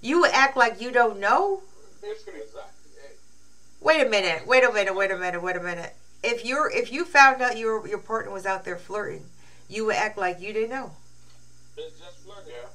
You 0.00 0.20
would 0.20 0.30
act 0.32 0.56
like 0.56 0.80
you 0.80 0.90
don't 0.90 1.18
know. 1.20 1.62
Basically, 2.02 2.40
Exactly. 2.40 2.90
Hey, 3.00 3.14
Wait 3.80 4.06
a 4.06 4.08
minute. 4.08 4.46
Wait 4.46 4.64
a 4.64 4.72
minute. 4.72 4.94
Wait 4.94 5.10
a 5.10 5.16
minute. 5.16 5.42
Wait 5.42 5.56
a 5.56 5.60
minute. 5.60 5.94
If 6.22 6.44
you're 6.44 6.70
if 6.70 6.92
you 6.92 7.04
found 7.04 7.42
out 7.42 7.56
your 7.56 7.86
your 7.86 7.98
partner 7.98 8.32
was 8.32 8.46
out 8.46 8.64
there 8.64 8.76
flirting, 8.76 9.24
you 9.68 9.84
would 9.86 9.96
act 9.96 10.18
like 10.18 10.40
you 10.40 10.52
didn't 10.52 10.70
know. 10.70 10.92
it's 11.76 11.98
just 11.98 12.18
flirting. 12.24 12.52
yeah. 12.52 12.68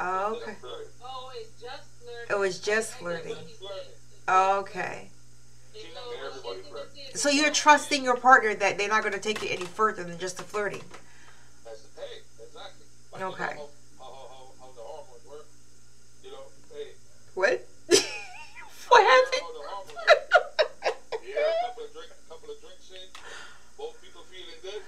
Oh, 0.00 0.32
okay. 0.36 0.52
just 0.52 0.60
flirting. 0.60 0.88
oh, 1.04 1.30
it's 1.34 1.60
just 1.60 1.82
flirting. 2.00 2.30
It 2.36 2.38
was 2.38 2.58
just 2.60 2.94
I 2.94 2.98
flirting. 2.98 3.30
what 3.36 3.44
he's 3.46 3.58
saying. 3.58 3.70
Okay. 4.28 5.10
So 7.14 7.28
you're 7.30 7.50
trusting 7.50 8.04
your 8.04 8.16
partner 8.16 8.54
that 8.54 8.78
they're 8.78 8.88
not 8.88 9.02
going 9.02 9.12
to 9.12 9.18
take 9.18 9.42
it 9.42 9.48
any 9.48 9.64
further 9.64 10.04
than 10.04 10.18
just 10.18 10.36
the 10.36 10.44
flirting. 10.44 10.82
That's, 11.64 11.80
hey, 11.96 12.22
exactly. 12.40 12.86
Like, 13.12 13.22
Okay. 13.22 13.54
You 13.54 13.58
know 13.58 13.68
how, 13.98 14.04
how, 14.04 14.12
how, 14.28 14.52
how 14.60 14.72
the 14.76 14.80
hormones 14.82 15.24
work. 15.28 15.46
You 16.22 16.30
know, 16.30 16.38
hey. 16.72 16.90
What? 17.34 17.66
what 18.88 19.02
happened? 19.02 19.42
how 19.42 19.52
the 19.52 19.66
hormones 19.66 19.92
work. 19.94 20.94
Yeah. 21.26 21.34
A 21.34 21.66
couple 21.68 21.84
of 21.84 21.92
drink, 21.92 22.08
a 22.08 22.30
couple 22.30 22.50
of 22.54 22.60
drinks 22.60 22.90
in, 22.92 23.08
both 23.76 24.00
people 24.00 24.22
feeling 24.30 24.60
good. 24.62 24.82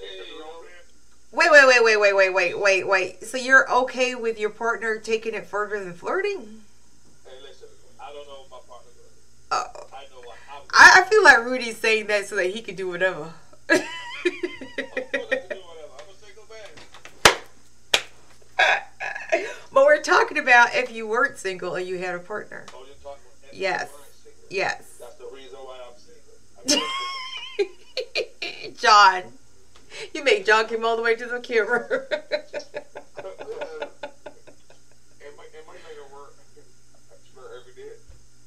Hey, 0.00 0.06
It's 0.06 0.28
you 0.28 0.34
the 0.34 0.40
know, 0.40 0.46
wrong 0.46 0.64
plan. 0.64 0.82
Wait, 1.32 1.50
wait, 1.52 1.66
wait, 1.68 1.84
wait, 1.84 1.96
wait, 2.00 2.14
wait, 2.14 2.30
wait, 2.32 2.58
wait, 2.58 2.88
wait. 2.88 3.24
So 3.24 3.36
you're 3.36 3.70
okay 3.70 4.14
with 4.14 4.40
your 4.40 4.50
partner 4.50 4.98
taking 4.98 5.34
it 5.34 5.46
further 5.46 5.84
than 5.84 5.92
flirting? 5.92 6.62
hey, 7.26 7.36
listen, 7.46 7.68
I 8.00 8.10
don't 8.12 8.26
know 8.26 8.46
what 8.48 8.64
my 8.64 8.72
partner 8.72 8.90
doing. 8.96 9.91
I. 10.72 11.00
I, 11.00 11.08
feel 11.08 11.22
like 11.24 11.44
Rudy's 11.44 11.78
saying 11.78 12.06
that 12.06 12.26
so 12.26 12.36
that 12.36 12.46
he 12.46 12.62
can 12.62 12.74
do 12.74 12.88
whatever. 12.88 13.32
I'm 13.70 13.78
gonna 13.78 13.84
do 14.24 14.82
whatever. 15.20 15.52
I'm 15.92 16.04
gonna 16.06 16.18
say 16.20 16.32
go 16.34 16.42
back. 18.56 19.46
but 19.72 19.84
we're 19.84 20.02
talking 20.02 20.38
about 20.38 20.74
if 20.74 20.90
you 20.92 21.06
weren't 21.06 21.38
single 21.38 21.74
and 21.74 21.86
you 21.86 21.98
had 21.98 22.14
a 22.14 22.18
partner. 22.18 22.64
Oh, 22.74 22.84
you're 22.86 22.94
talking 23.02 23.22
about 23.42 23.54
Yes. 23.54 23.90
Yes. 24.50 24.98
That's 25.00 25.14
the 25.16 25.28
reason 25.34 25.58
why 25.58 25.78
I'm 25.86 25.94
single. 26.68 26.88
John. 28.76 29.22
You 30.14 30.24
make 30.24 30.46
John 30.46 30.66
come 30.66 30.84
all 30.84 30.96
the 30.96 31.02
way 31.02 31.14
to 31.16 31.26
the 31.26 31.40
camera. 31.40 32.06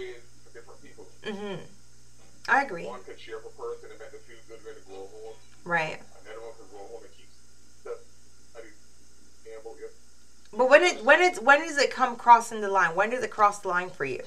So 0.00 0.06
flirting 0.06 0.16
is 0.16 0.24
work 0.44 0.52
different 0.52 0.80
for 0.80 0.80
different 0.80 0.80
people. 0.82 1.06
Mm-hmm. 1.24 1.60
I 2.48 2.62
agree. 2.62 2.86
One 2.86 3.02
could 3.04 3.18
cheer 3.18 3.36
up 3.36 3.44
a 3.44 3.50
person 3.50 3.90
and 3.90 3.98
make 4.00 4.10
them 4.10 4.20
feel 4.26 4.40
good 4.48 4.64
when 4.64 4.74
they 4.74 4.80
go 4.88 5.06
home. 5.06 5.36
Right. 5.64 6.00
Another 6.24 6.40
one 6.40 6.52
could 6.56 6.70
go 6.72 6.78
home 6.78 7.02
and 7.04 7.12
keep 7.16 7.28
stuff. 7.82 8.00
I 8.56 8.58
mean, 8.64 8.72
yeah. 9.46 9.60
But 10.56 10.68
when 10.70 10.82
it 10.82 11.04
when 11.04 11.20
it 11.20 11.42
when 11.42 11.60
does 11.60 11.78
it 11.78 11.90
come 11.92 12.16
crossing 12.16 12.60
the 12.60 12.68
line? 12.68 12.94
When 12.96 13.10
does 13.10 13.22
it 13.22 13.30
cross 13.30 13.58
the 13.60 13.68
line 13.68 13.90
for 13.90 14.04
you? 14.04 14.20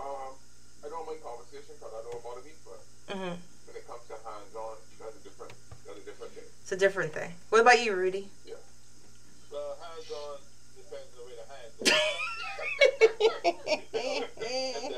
Um, 0.00 0.32
I 0.84 0.88
don't 0.88 1.04
mind 1.06 1.18
conversation 1.22 1.74
because 1.78 1.92
I 1.92 2.00
know 2.06 2.18
about 2.18 2.38
it, 2.46 2.56
but 2.64 2.80
Mm-hmm. 3.08 3.34
when 3.66 3.74
it 3.76 3.86
comes 3.88 4.04
to 4.08 4.14
hands-on, 4.20 4.76
that's 5.00 5.16
a 5.16 5.20
different, 5.24 5.52
that's 5.86 5.98
a 5.98 6.04
different 6.04 6.32
thing. 6.32 6.44
It's 6.62 6.72
a 6.72 6.76
different 6.76 7.12
thing. 7.12 7.32
What 7.48 7.62
about 7.62 7.82
you, 7.82 7.94
Rudy? 7.96 8.28
Well, 9.50 9.76
hands 9.80 10.10
on 10.12 10.38
depends 10.76 11.08
on 11.16 11.18
the 11.18 11.24
way 11.24 11.34
the 11.40 11.46
hand 11.48 11.72
goes. 11.80 11.88
If 13.94 14.34
the 14.36 14.48
hand- 14.78 14.94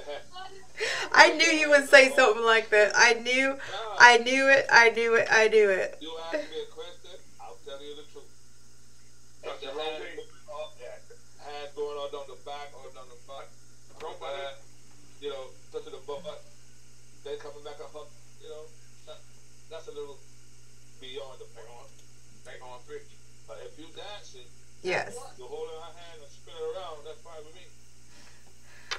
I 1.21 1.37
knew 1.37 1.53
you 1.53 1.69
would 1.71 1.89
say 1.89 2.09
something 2.17 2.43
like 2.45 2.71
that. 2.71 2.93
I 2.97 3.13
knew, 3.15 3.57
I 3.99 4.17
knew 4.19 4.49
it, 4.49 4.65
I 4.73 4.89
knew 4.91 5.15
it, 5.17 5.29
I 5.31 5.49
knew 5.49 5.69
it. 5.69 5.99
you 6.01 6.17
ask 6.25 6.33
me 6.49 6.65
a 6.65 6.69
question, 6.73 7.21
I'll 7.41 7.59
tell 7.67 7.77
you 7.85 7.93
the 7.97 8.07
truth. 8.09 8.25
If 8.25 9.45
That's 9.45 9.61
the 9.61 9.67
the 9.69 9.77
wrong 9.77 9.93
hand, 10.01 10.03
thing. 10.17 10.25
oh, 10.49 10.69
yeah, 10.81 10.97
hand 11.45 11.69
going 11.77 11.97
all 12.01 12.09
down 12.09 12.25
the 12.29 12.41
back 12.49 12.73
or 12.73 12.89
down 12.97 13.05
the 13.13 13.21
butt, 13.29 13.49
Wrong 14.01 14.17
uh, 14.17 14.25
button. 14.25 14.57
you 15.21 15.29
know, 15.29 15.45
touching 15.73 15.93
the 15.93 16.01
butt, 16.09 16.41
then 17.25 17.37
coming 17.37 17.65
back 17.69 17.77
up, 17.85 17.93
up, 17.93 18.09
you 18.41 18.49
know, 18.49 18.65
that, 19.07 19.21
that's 19.69 19.89
a 19.89 19.95
little 19.95 20.17
beyond 21.05 21.37
the 21.37 21.49
Hang 21.53 21.69
point. 21.69 21.85
on. 21.85 21.87
Hang 22.49 22.61
on, 22.65 22.81
switch. 22.89 23.13
But 23.47 23.61
if 23.69 23.77
you 23.77 23.87
dancing, 23.93 24.49
Yes. 24.83 25.13
you 25.37 25.45
holding 25.45 25.77
her 25.77 25.93
hand 25.93 26.25
and 26.25 26.33
spin 26.33 26.57
her 26.57 26.65
around, 26.73 27.05
that's 27.05 27.21
fine 27.21 27.45
with 27.45 27.53
me. 27.53 27.69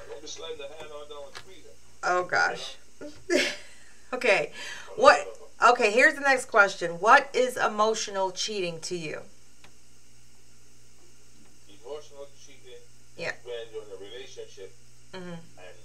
Don't 0.05 0.21
be 0.21 0.27
sliding 0.29 0.61
the 0.61 0.69
hand 0.77 0.93
on 0.93 1.09
down 1.09 1.25
and 1.25 1.35
squeeze 1.41 1.65
it. 1.65 1.77
Oh 2.03 2.23
gosh. 2.23 2.75
okay. 4.13 4.51
What? 4.95 5.25
Okay, 5.71 5.91
here's 5.91 6.15
the 6.15 6.21
next 6.21 6.40
question. 6.55 6.99
What 6.99 7.29
is 7.33 7.55
emotional 7.57 8.31
cheating 8.31 8.79
to 8.81 8.95
you? 8.95 9.21
Emotional 11.81 12.27
cheating 12.35 12.83
Yeah. 13.17 13.31
is 13.39 13.45
when 13.45 13.63
you're 13.73 13.83
in 13.87 13.91
a 13.95 13.99
relationship 14.03 14.75
hmm 15.13 15.39
and 15.63 15.75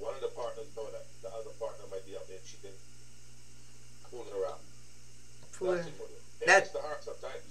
one 0.00 0.14
of 0.14 0.20
the 0.20 0.28
partners 0.28 0.66
know 0.76 0.88
that 0.90 1.04
the 1.22 1.28
other 1.28 1.50
partner 1.60 1.84
might 1.90 2.04
be 2.06 2.16
out 2.16 2.26
there 2.28 2.40
cheating, 2.44 2.76
fooling 4.10 4.32
around. 4.32 4.60
That's 5.40 5.60
emotional. 5.60 6.08
It 6.40 6.46
That- 6.46 6.62
hits 6.64 6.72
the 6.72 6.80
heart 6.82 7.04
sometimes. 7.04 7.44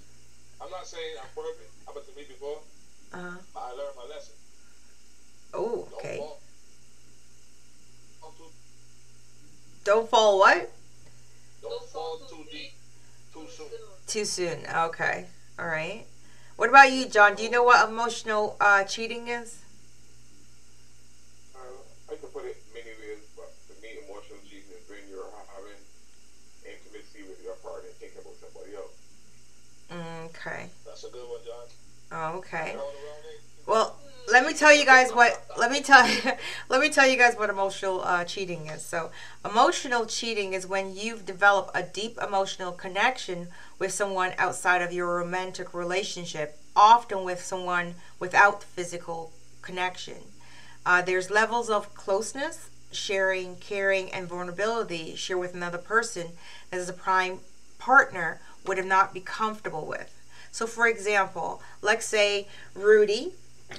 I'm 0.60 0.70
not 0.70 0.86
saying 0.86 1.16
I'm 1.22 1.30
perfect. 1.34 1.70
Happened 1.86 2.06
to 2.06 2.12
me 2.18 2.24
before. 2.24 2.58
Uh-huh. 3.12 3.38
but 3.54 3.60
I 3.60 3.70
learned 3.72 3.96
my 3.96 4.04
lesson. 4.06 4.34
Oh, 5.54 5.86
Don't 5.86 5.94
okay. 5.94 6.18
fall. 6.18 6.40
Fall 8.20 8.32
too, 8.36 8.50
Don't 9.84 10.10
fall 10.10 10.38
what? 10.40 10.70
don't 11.62 11.88
fall 11.90 12.18
too 12.28 12.44
deep 12.50 12.72
too 14.06 14.24
soon. 14.24 14.53
Too. 14.64 14.70
Okay. 14.76 15.26
All 15.58 15.66
right. 15.66 16.06
What 16.56 16.68
about 16.68 16.92
you, 16.92 17.06
John? 17.06 17.34
Do 17.34 17.42
you 17.42 17.50
know 17.50 17.62
what 17.62 17.88
emotional 17.88 18.56
uh, 18.60 18.84
cheating 18.84 19.28
is? 19.28 19.58
Uh, 21.54 21.58
I 22.12 22.16
can 22.16 22.28
put 22.28 22.44
it 22.44 22.56
many 22.74 22.90
ways, 23.00 23.22
but 23.36 23.50
to 23.68 23.72
me, 23.82 23.98
emotional 24.06 24.38
cheating 24.48 24.70
is 24.74 24.84
when 24.88 25.02
you're 25.10 25.28
having 25.54 25.80
intimacy 26.64 27.22
with 27.28 27.42
your 27.42 27.54
partner 27.62 27.88
and 27.88 27.96
thinking 27.98 28.18
about 28.20 28.36
somebody 28.40 28.74
else. 28.76 28.94
Mm, 29.90 30.26
Okay. 30.34 30.68
That's 30.86 31.04
a 31.04 31.10
good 31.10 31.28
one, 31.28 31.40
John. 31.46 31.66
Oh, 32.12 32.38
okay. 32.38 32.74
Going 32.76 32.78
around 32.78 33.24
it. 33.32 33.40
Well, 33.66 33.96
let 34.30 34.46
me 34.46 34.52
tell 34.54 34.74
you 34.74 34.84
guys 34.84 35.12
what. 35.12 35.32
Let 35.64 35.72
me 35.72 35.80
tell. 35.80 36.06
you, 36.06 36.20
let 36.68 36.82
me 36.82 36.90
tell 36.90 37.08
you 37.08 37.16
guys 37.16 37.36
what 37.36 37.48
emotional 37.48 38.02
uh, 38.02 38.22
cheating 38.24 38.66
is. 38.66 38.82
So, 38.82 39.10
emotional 39.46 40.04
cheating 40.04 40.52
is 40.52 40.66
when 40.66 40.94
you've 40.94 41.24
developed 41.24 41.70
a 41.74 41.82
deep 41.82 42.18
emotional 42.22 42.70
connection 42.70 43.48
with 43.78 43.90
someone 43.90 44.32
outside 44.36 44.82
of 44.82 44.92
your 44.92 45.16
romantic 45.16 45.72
relationship, 45.72 46.58
often 46.76 47.24
with 47.24 47.42
someone 47.42 47.94
without 48.20 48.62
physical 48.62 49.32
connection. 49.62 50.18
Uh, 50.84 51.00
there's 51.00 51.30
levels 51.30 51.70
of 51.70 51.94
closeness, 51.94 52.68
sharing, 52.92 53.56
caring, 53.56 54.12
and 54.12 54.28
vulnerability 54.28 55.16
share 55.16 55.38
with 55.38 55.54
another 55.54 55.78
person 55.78 56.32
that 56.70 56.78
as 56.78 56.90
a 56.90 56.92
prime 56.92 57.38
partner 57.78 58.38
would 58.66 58.76
have 58.76 58.84
not 58.84 59.14
be 59.14 59.20
comfortable 59.20 59.86
with. 59.86 60.12
So, 60.52 60.66
for 60.66 60.86
example, 60.86 61.62
let's 61.80 62.04
say 62.04 62.48
Rudy, 62.74 63.32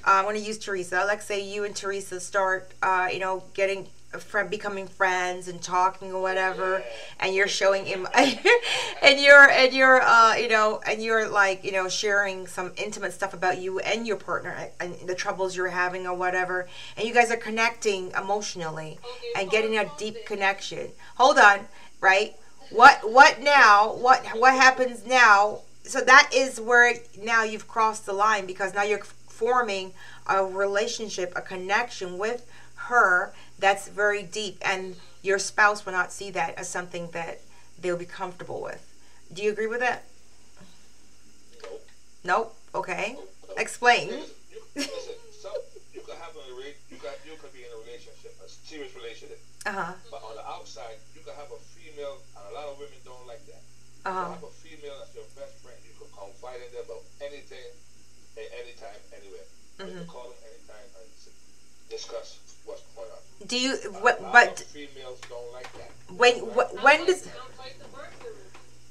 I'm 0.04 0.26
going 0.26 0.36
to 0.36 0.42
use 0.42 0.58
Teresa. 0.58 1.04
Let's 1.08 1.26
say 1.26 1.44
you 1.44 1.64
and 1.64 1.76
Teresa 1.76 2.20
start, 2.20 2.74
uh, 2.82 3.08
you 3.12 3.20
know, 3.20 3.44
getting 3.54 3.88
friend, 4.20 4.50
becoming 4.50 4.88
friends 4.88 5.48
and 5.48 5.62
talking 5.62 6.14
or 6.14 6.22
whatever, 6.22 6.84
and 7.20 7.36
you're 7.36 7.48
showing 7.48 7.86
him, 7.86 8.08
and 8.14 9.20
you're 9.20 9.50
and 9.50 9.74
you're, 9.74 10.02
uh, 10.02 10.36
you 10.36 10.48
know, 10.48 10.82
and 10.88 11.04
you're 11.04 11.28
like, 11.28 11.64
you 11.64 11.72
know, 11.72 11.90
sharing 11.90 12.48
some 12.48 12.72
intimate 12.78 13.14
stuff 13.14 13.34
about 13.34 13.60
you 13.60 13.80
and 13.80 14.08
your 14.08 14.18
partner 14.18 14.70
and 14.80 14.96
the 15.06 15.16
troubles 15.16 15.56
you're 15.56 15.68
having 15.70 16.08
or 16.08 16.16
whatever, 16.16 16.68
and 16.98 17.08
you 17.08 17.14
guys 17.14 17.32
are 17.32 17.38
connecting 17.38 18.12
emotionally 18.12 19.00
and 19.36 19.50
getting 19.50 19.78
a 19.78 19.90
deep 19.98 20.26
connection. 20.26 20.90
Hold 21.18 21.38
on, 21.38 21.60
right? 22.02 22.36
What 22.72 23.12
what 23.12 23.42
now? 23.42 23.94
What 23.94 24.26
what 24.38 24.54
happens 24.54 25.06
now? 25.06 25.60
So 25.84 26.02
that 26.02 26.32
is 26.34 26.60
where 26.60 26.96
now 27.22 27.44
you've 27.44 27.68
crossed 27.68 28.08
the 28.08 28.14
line 28.14 28.48
because 28.48 28.74
now 28.74 28.82
you're 28.82 29.04
forming 29.40 29.94
a 30.28 30.44
relationship, 30.46 31.34
a 31.36 31.42
connection 31.42 32.18
with 32.18 32.48
her 32.90 33.34
that's 33.60 33.88
very 33.90 34.24
deep, 34.24 34.58
and 34.66 34.96
your 35.22 35.40
spouse 35.40 35.86
will 35.86 35.94
not 35.94 36.12
see 36.12 36.32
that 36.32 36.56
as 36.58 36.70
something 36.70 37.10
that 37.12 37.42
they'll 37.82 37.98
be 37.98 38.06
comfortable 38.06 38.62
with. 38.62 38.82
Do 39.34 39.44
you 39.44 39.52
agree 39.52 39.68
with 39.68 39.80
that? 39.82 40.04
Nope. 41.64 41.82
Nope. 42.24 42.56
Okay. 42.76 43.14
Nope. 43.18 43.30
Nope. 43.50 43.58
Explain. 43.60 44.08
Listen, 44.10 44.30
you, 44.52 44.60
listen, 44.76 45.16
so 45.42 45.50
you 45.94 46.02
could 46.02 46.16
have 46.16 46.36
a 46.36 46.44
rela- 46.56 46.78
you 46.92 46.98
got 47.02 47.16
you 47.26 47.36
could 47.42 47.52
be 47.54 47.64
in 47.68 47.72
a 47.76 47.80
relationship, 47.84 48.36
a 48.44 48.48
serious 48.48 48.96
relationship, 48.96 49.40
Uh 49.66 49.72
huh. 49.72 49.94
but 50.12 50.22
on 50.24 50.36
the 50.36 50.46
outside 50.48 50.96
you 51.16 51.22
could 51.26 51.36
have 51.36 51.52
a 51.52 51.60
female, 51.76 52.20
and 52.38 52.44
a 52.52 52.54
lot 52.56 52.68
of 52.72 52.78
women 52.80 53.00
don't 53.04 53.26
like 53.28 53.44
that. 53.48 53.64
Uh 54.06 54.12
huh. 54.14 54.30
have 54.36 54.44
a 54.44 54.54
female 54.64 54.96
as 55.04 55.10
your 55.16 55.26
best 55.36 55.56
friend. 55.64 55.78
You 55.84 55.92
could 55.98 56.12
confide 56.14 56.60
in 56.64 56.70
them 56.76 56.86
about 56.86 57.04
anything, 57.24 57.72
at 58.38 58.48
any 58.62 58.76
time, 58.78 59.00
anywhere. 59.80 60.02
You 60.02 60.06
call 60.08 60.24
them 60.24 60.34
anytime 60.50 60.86
and 61.00 61.90
discuss 61.90 62.40
what's 62.66 62.82
going 62.96 63.10
on. 63.10 63.48
Do 63.48 63.60
you? 63.60 63.76
What? 64.02 64.22
But 64.32 64.60
females 64.60 65.20
don't 65.30 65.52
like 65.54 65.72
that. 65.74 65.92
when? 66.16 66.34
wh- 66.54 66.84
When 66.84 67.06
does? 67.06 67.28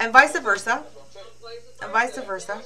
And 0.00 0.12
vice 0.12 0.38
versa. 0.38 0.82
That's 0.84 0.94
what 0.94 1.06
I'm 1.06 1.12
saying. 1.12 1.58
And 1.82 1.92
vice 1.92 2.18
versa. 2.18 2.62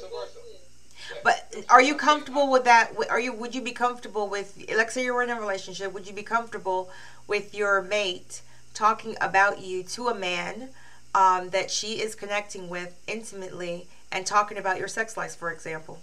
But 1.25 1.55
are 1.71 1.81
you 1.81 1.95
comfortable 1.95 2.51
with 2.51 2.65
that? 2.65 2.93
Are 3.11 3.21
you? 3.21 3.33
Would 3.33 3.55
you 3.55 3.63
be 3.63 3.73
comfortable 3.73 4.29
with? 4.29 4.63
Let's 4.69 4.93
say 4.95 5.05
you're 5.05 5.23
in 5.23 5.31
a 5.31 5.41
relationship. 5.41 5.93
Would 5.93 6.07
you 6.07 6.13
be 6.13 6.23
comfortable 6.23 6.91
with 7.27 7.55
your 7.55 7.81
mate 7.83 8.43
talking 8.75 9.17
about 9.21 9.61
you 9.61 9.83
to 9.83 10.09
a 10.09 10.15
man 10.15 10.69
um, 11.15 11.51
that 11.51 11.71
she 11.71 12.01
is 12.03 12.15
connecting 12.15 12.69
with 12.69 12.95
intimately 13.07 13.87
and 14.13 14.27
talking 14.27 14.59
about 14.59 14.79
your 14.79 14.89
sex 14.89 15.17
life, 15.17 15.35
for 15.35 15.51
example? 15.51 15.99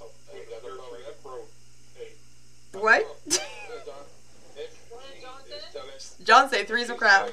Oh, 0.00 0.06
hey, 0.32 0.40
that's 0.50 0.62
You're 0.64 0.72
no 0.76 0.78
problem, 0.82 1.00
a 1.02 1.04
right? 1.06 1.22
pro. 1.22 1.32
Hey, 1.96 2.12
What? 2.72 3.06
John, 6.24 6.48
say 6.48 6.64
three's 6.64 6.90
a 6.90 6.94
crowd. 6.94 7.32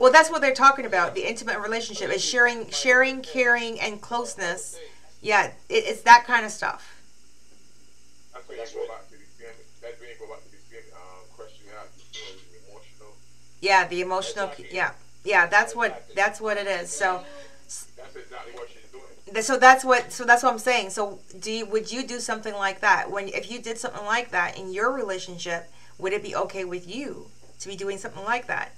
Well, 0.00 0.10
that's 0.10 0.30
what 0.30 0.40
they're 0.40 0.52
talking 0.52 0.84
about. 0.84 1.14
The 1.14 1.28
intimate 1.28 1.60
relationship 1.60 2.10
is 2.10 2.24
sharing, 2.24 2.68
sharing, 2.70 3.22
caring, 3.22 3.78
and 3.78 4.00
closeness. 4.00 4.76
Yeah, 5.20 5.46
it, 5.46 5.52
it's 5.68 6.02
that 6.02 6.24
kind 6.26 6.44
of 6.44 6.50
stuff. 6.50 6.98
Yeah, 13.60 13.86
the 13.86 14.00
emotional. 14.00 14.50
Yeah, 14.72 14.90
yeah. 15.24 15.46
That's 15.46 15.76
what. 15.76 16.08
That's 16.16 16.40
what 16.40 16.56
it 16.56 16.66
is. 16.66 16.90
So. 16.90 17.22
That's 17.96 18.16
exactly 18.16 18.54
what 18.54 18.68
so 19.40 19.56
that's 19.58 19.84
what 19.84 20.12
so 20.12 20.24
that's 20.24 20.42
what 20.42 20.52
I'm 20.52 20.58
saying. 20.58 20.90
So 20.90 21.20
do 21.38 21.50
you, 21.50 21.66
would 21.66 21.90
you 21.92 22.06
do 22.06 22.20
something 22.20 22.54
like 22.54 22.80
that 22.80 23.10
when 23.10 23.28
if 23.28 23.50
you 23.50 23.60
did 23.60 23.78
something 23.78 24.04
like 24.04 24.30
that 24.30 24.58
in 24.58 24.72
your 24.72 24.92
relationship, 24.92 25.70
would 25.98 26.12
it 26.12 26.22
be 26.22 26.34
okay 26.36 26.64
with 26.64 26.88
you 26.88 27.26
to 27.60 27.68
be 27.68 27.76
doing 27.76 27.98
something 27.98 28.24
like 28.24 28.46
that? 28.48 28.72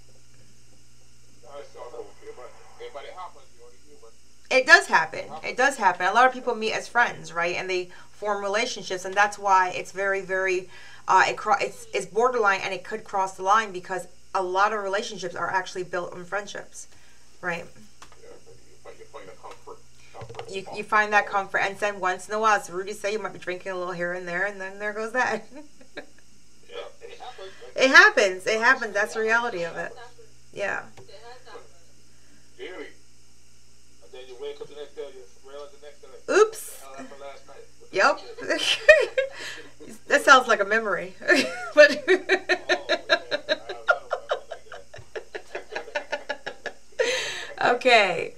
It 4.50 4.66
does 4.66 4.86
happen. 4.86 5.24
It 5.42 5.56
does 5.56 5.76
happen. 5.76 6.06
A 6.06 6.12
lot 6.12 6.26
of 6.26 6.32
people 6.32 6.54
meet 6.54 6.72
as 6.72 6.86
friends, 6.86 7.32
right? 7.32 7.56
And 7.56 7.68
they 7.68 7.90
form 8.12 8.42
relationships, 8.42 9.04
and 9.04 9.14
that's 9.14 9.38
why 9.38 9.70
it's 9.70 9.90
very, 9.92 10.20
very, 10.20 10.68
uh, 11.08 11.24
it 11.28 11.36
cro- 11.36 11.56
it's 11.60 11.86
it's 11.92 12.06
borderline, 12.06 12.60
and 12.62 12.72
it 12.72 12.84
could 12.84 13.04
cross 13.04 13.36
the 13.36 13.42
line 13.42 13.72
because 13.72 14.06
a 14.34 14.42
lot 14.42 14.72
of 14.72 14.82
relationships 14.82 15.34
are 15.34 15.50
actually 15.50 15.82
built 15.84 16.12
on 16.12 16.24
friendships, 16.24 16.88
right? 17.40 17.64
Yeah, 18.22 18.30
but 18.44 18.54
you 18.54 18.76
find, 18.84 18.98
you 18.98 19.04
find 19.06 19.28
the 19.28 19.32
comfort. 19.32 19.78
comfort 20.12 20.13
You, 20.50 20.64
you 20.76 20.84
find 20.84 21.12
that 21.12 21.26
comfort, 21.26 21.58
and 21.58 21.76
then 21.78 21.98
once 22.00 22.28
in 22.28 22.34
a 22.34 22.38
while, 22.38 22.56
as 22.60 22.70
Rudy 22.70 22.92
said, 22.92 23.12
you 23.12 23.18
might 23.18 23.32
be 23.32 23.38
drinking 23.38 23.72
a 23.72 23.76
little 23.76 23.92
here 23.92 24.12
and 24.12 24.26
there, 24.28 24.44
and 24.46 24.60
then 24.60 24.78
there 24.78 24.92
goes 24.92 25.12
that. 25.12 25.44
Yeah, 25.96 26.02
it 27.02 27.18
happens. 27.18 27.50
It 27.76 27.90
happens. 27.90 28.46
It 28.46 28.60
happens. 28.60 28.94
That's 28.94 29.14
the 29.14 29.20
reality 29.20 29.64
of 29.64 29.76
it. 29.76 29.92
Yeah. 30.52 30.82
Daily. 32.56 32.70
And 32.76 34.12
then 34.12 34.20
you 34.28 34.36
wake 34.40 34.60
up 34.60 34.68
the 34.68 34.76
next 34.76 34.94
day, 34.94 35.08
you 35.12 35.24
realize 35.50 35.70
the 35.72 35.80
next 35.84 36.00
day, 36.02 36.08
like, 36.08 36.22
Oops. 36.38 36.80
hell 36.80 36.94
happened 36.96 37.20
last 37.20 37.46
night? 37.48 37.66
What 37.80 37.90
the 37.90 37.96
Yep. 37.96 38.20
that 40.08 40.22
sounds 40.24 40.46
like 40.46 40.60
a 40.60 40.64
memory. 40.64 41.14
but 41.74 42.00
Oh, 42.06 42.08
yeah, 42.08 42.10
I 42.10 42.12
have 42.12 42.20
a 42.20 42.22
memory 42.88 42.98
like 47.58 47.58
that. 47.58 47.74
okay. 47.76 48.34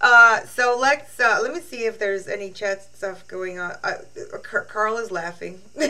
Uh, 0.00 0.44
so 0.44 0.76
let's 0.78 1.18
uh, 1.18 1.40
let 1.42 1.52
me 1.52 1.60
see 1.60 1.84
if 1.84 1.98
there's 1.98 2.28
any 2.28 2.50
chat 2.50 2.82
stuff 2.94 3.26
going 3.26 3.58
on. 3.58 3.72
Uh, 3.82 3.94
Car- 4.42 4.64
Carl 4.64 4.96
is 4.96 5.10
laughing. 5.10 5.60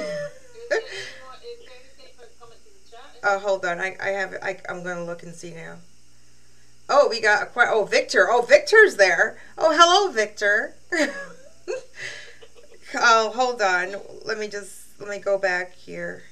Oh, 3.23 3.39
hold 3.39 3.65
on. 3.65 3.81
I, 3.81 3.97
I 4.01 4.11
have 4.11 4.35
I, 4.43 4.59
I'm 4.69 4.83
gonna 4.85 5.05
look 5.05 5.23
and 5.23 5.35
see 5.35 5.53
now. 5.53 5.77
Oh, 6.89 7.09
we 7.09 7.21
got 7.21 7.43
a 7.43 7.47
que- 7.47 7.67
oh 7.67 7.85
Victor. 7.85 8.29
Oh, 8.31 8.43
Victor's 8.43 8.97
there. 8.97 9.39
Oh, 9.57 9.77
hello, 9.77 10.13
Victor. 10.13 10.75
oh, 12.95 13.31
hold 13.31 13.61
on. 13.61 13.97
Let 14.25 14.39
me 14.39 14.49
just 14.49 15.01
let 15.01 15.09
me 15.09 15.19
go 15.19 15.39
back 15.39 15.75
here. 15.75 16.23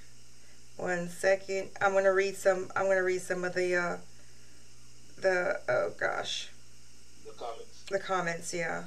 One 0.77 1.09
second. 1.09 1.71
I'm 1.81 1.93
gonna 1.93 2.12
read 2.12 2.37
some. 2.37 2.71
I'm 2.77 2.87
gonna 2.87 3.03
read 3.03 3.23
some 3.23 3.45
of 3.45 3.55
the 3.55 3.75
uh 3.75 3.97
the 5.21 5.61
oh 5.69 5.93
gosh. 5.99 6.51
The 7.90 7.99
comments. 7.99 8.53
Yeah. 8.53 8.85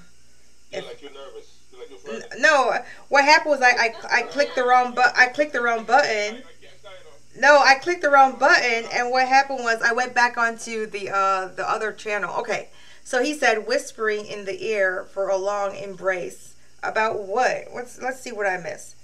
Feel 0.72 0.84
like 0.86 1.02
you're 1.02 1.12
nervous. 1.12 1.58
Feel 1.72 1.80
like 1.80 1.90
you're 1.90 2.16
N- 2.36 2.42
No, 2.42 2.74
what 3.10 3.24
happened 3.26 3.52
was 3.52 3.62
I, 3.62 3.72
I, 3.72 4.20
I 4.20 4.22
clicked 4.24 4.56
the 4.56 4.64
wrong 4.64 4.94
but 4.94 5.18
I 5.18 5.28
clicked 5.28 5.54
the 5.54 5.62
wrong 5.62 5.84
button. 5.84 6.10
I 6.10 6.42
can't 6.42 6.46
stand 6.80 6.96
it. 7.36 7.40
No, 7.42 7.60
I 7.60 7.76
clicked 7.76 8.02
the 8.02 8.10
wrong 8.10 8.38
button, 8.38 8.86
and 8.92 9.12
what 9.12 9.28
happened 9.28 9.60
was 9.64 9.82
I 9.82 9.94
went 9.94 10.14
back 10.14 10.38
onto 10.38 10.86
the 10.86 11.10
uh 11.10 11.48
the 11.48 11.70
other 11.70 11.92
channel. 11.92 12.36
Okay, 12.40 12.70
so 13.04 13.24
he 13.24 13.34
said 13.34 13.68
whispering 13.68 14.26
in 14.26 14.46
the 14.46 14.64
ear 14.66 15.06
for 15.14 15.30
a 15.30 15.38
long 15.38 15.76
embrace 15.76 16.56
about 16.84 17.20
what? 17.20 17.66
What's 17.72 18.02
let's 18.02 18.20
see 18.20 18.32
what 18.32 18.48
I 18.48 18.58
missed. 18.58 18.96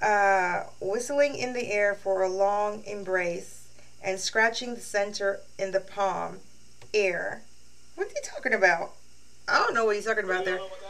Uh, 0.00 0.64
whistling 0.80 1.34
in 1.34 1.54
the 1.54 1.72
air 1.72 1.92
for 1.94 2.22
a 2.22 2.28
long 2.28 2.84
embrace 2.84 3.66
and 4.00 4.20
scratching 4.20 4.76
the 4.76 4.80
center 4.80 5.40
in 5.58 5.72
the 5.72 5.80
palm, 5.80 6.38
air. 6.94 7.42
What's 7.96 8.12
he 8.12 8.20
talking 8.22 8.54
about? 8.54 8.92
I 9.48 9.58
don't 9.58 9.72
know 9.74 9.84
what 9.86 9.96
he's 9.96 10.04
talking 10.04 10.24
about 10.24 10.44
there. 10.44 10.58
You 10.58 10.60
know 10.60 10.68
what 10.68 10.80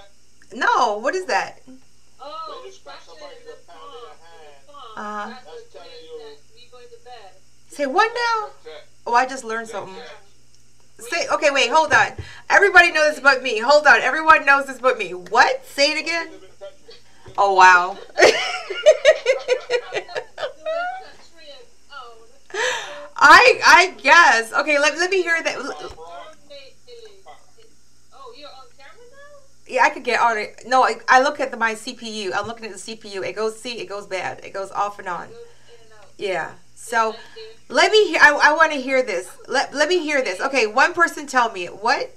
that? 0.51 0.59
No, 0.59 0.99
what 0.99 1.15
is 1.15 1.27
that? 1.27 1.61
Oh, 2.21 2.63
you 2.65 2.73
somebody 2.73 3.37
the 3.47 3.55
palm. 3.67 3.79
in 3.79 3.83
your 3.93 4.11
in 4.11 4.19
hand, 4.19 4.57
the 4.67 4.73
palm. 4.73 4.83
Uh-huh. 4.97 5.29
That's 5.31 5.45
That's 5.45 5.73
telling 5.73 5.89
you- 6.03 6.19
that 6.19 6.37
going 6.73 6.87
to 6.87 6.99
bed. 7.05 7.33
Say 7.69 7.87
what 7.87 8.13
now? 8.15 8.51
Oh, 9.07 9.15
I 9.15 9.27
just 9.27 9.45
learned 9.45 9.69
something. 9.69 9.95
Say 10.99 11.29
okay, 11.29 11.51
wait, 11.53 11.71
hold 11.71 11.93
on. 11.93 12.15
Everybody 12.51 12.91
knows 12.91 13.13
this 13.15 13.21
but 13.21 13.41
me. 13.43 13.59
Hold 13.59 13.87
on, 13.87 14.01
everyone 14.01 14.45
knows 14.45 14.67
this 14.67 14.81
but 14.81 14.99
me. 14.99 15.15
What? 15.15 15.65
Say 15.65 15.93
it 15.93 15.99
again. 16.01 16.31
live 16.31 16.35
in 16.35 16.41
the 16.41 16.49
country. 16.59 16.95
Oh 17.39 17.55
wow. 17.55 17.97
I 23.17 23.61
I 23.65 23.95
guess. 24.01 24.53
Okay, 24.53 24.79
let, 24.79 24.97
let 24.99 25.11
me 25.11 25.23
hear 25.23 25.43
that. 25.43 25.57
Oh, 25.59 25.65
you're 28.37 28.49
on 28.49 28.67
camera 28.77 29.07
now? 29.11 29.41
Yeah, 29.69 29.85
I 29.85 29.91
could 29.91 30.05
get 30.05 30.21
on 30.21 30.39
it. 30.39 30.63
No, 30.67 30.83
I, 30.85 30.97
I 31.09 31.23
look 31.23 31.41
at 31.41 31.51
the, 31.51 31.57
my 31.57 31.75
CPU. 31.75 32.33
I'm 32.35 32.47
looking 32.47 32.67
at 32.67 32.73
the 32.73 32.79
CPU. 32.79 33.25
It 33.27 33.35
goes 33.37 33.59
see, 33.61 33.79
it 33.81 33.89
goes 33.89 34.07
bad. 34.07 34.41
It 34.45 34.53
goes 34.53 34.71
off 34.71 34.99
and 34.99 35.09
on. 35.09 35.29
Goes 35.29 35.37
in 35.37 35.85
and 35.85 35.93
out. 36.01 36.07
Yeah. 36.17 36.53
So 36.75 37.15
let 37.69 37.93
me 37.93 38.09
hear. 38.09 38.21
I, 38.23 38.33
I 38.51 38.53
want 38.55 38.73
to 38.73 38.81
hear 38.81 39.03
this. 39.03 39.31
Let 39.47 39.75
let 39.75 39.89
me 39.89 39.99
hear 39.99 40.23
this. 40.23 40.41
Okay, 40.41 40.67
one 40.67 40.95
person 40.95 41.27
tell 41.27 41.53
me. 41.53 41.67
What? 41.67 42.11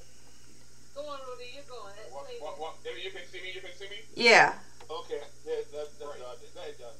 Go 0.95 1.01
on, 1.01 1.19
Rudy, 1.27 1.51
you're 1.55 1.63
going. 1.67 1.91
What, 2.11 2.25
what, 2.39 2.59
what? 2.59 2.73
You 2.85 3.11
can 3.11 3.21
see 3.31 3.41
me, 3.41 3.51
you 3.53 3.61
can 3.61 3.71
see 3.77 3.89
me? 3.89 3.97
Yeah. 4.15 4.53
Okay, 4.89 5.19
yeah, 5.45 5.55
that, 5.71 5.71
that, 5.71 5.99
that, 5.99 6.19
that, 6.19 6.55
that, 6.55 6.77
that. 6.79 6.95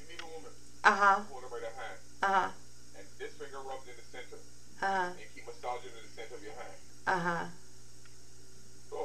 You 0.00 0.04
meet 0.10 0.20
a 0.22 0.26
woman, 0.26 0.50
Uh 0.82 0.90
huh. 0.96 1.20
hold 1.30 1.42
her 1.44 1.50
by 1.50 1.60
the 1.60 1.70
hand, 1.76 1.98
Uh 2.22 2.26
huh. 2.26 2.48
and 2.98 3.06
this 3.18 3.32
finger 3.38 3.58
rubs 3.62 3.86
in 3.86 3.94
the 3.94 4.06
center, 4.10 4.38
Uh 4.82 4.86
huh. 4.86 5.10
and 5.18 5.28
keep 5.34 5.44
massaging 5.46 5.92
in 5.94 6.02
the 6.02 6.14
center 6.16 6.34
of 6.34 6.42
your 6.42 6.56
hand. 6.56 6.78
Uh 7.06 7.20
huh. 7.20 7.44
So, 8.90 8.98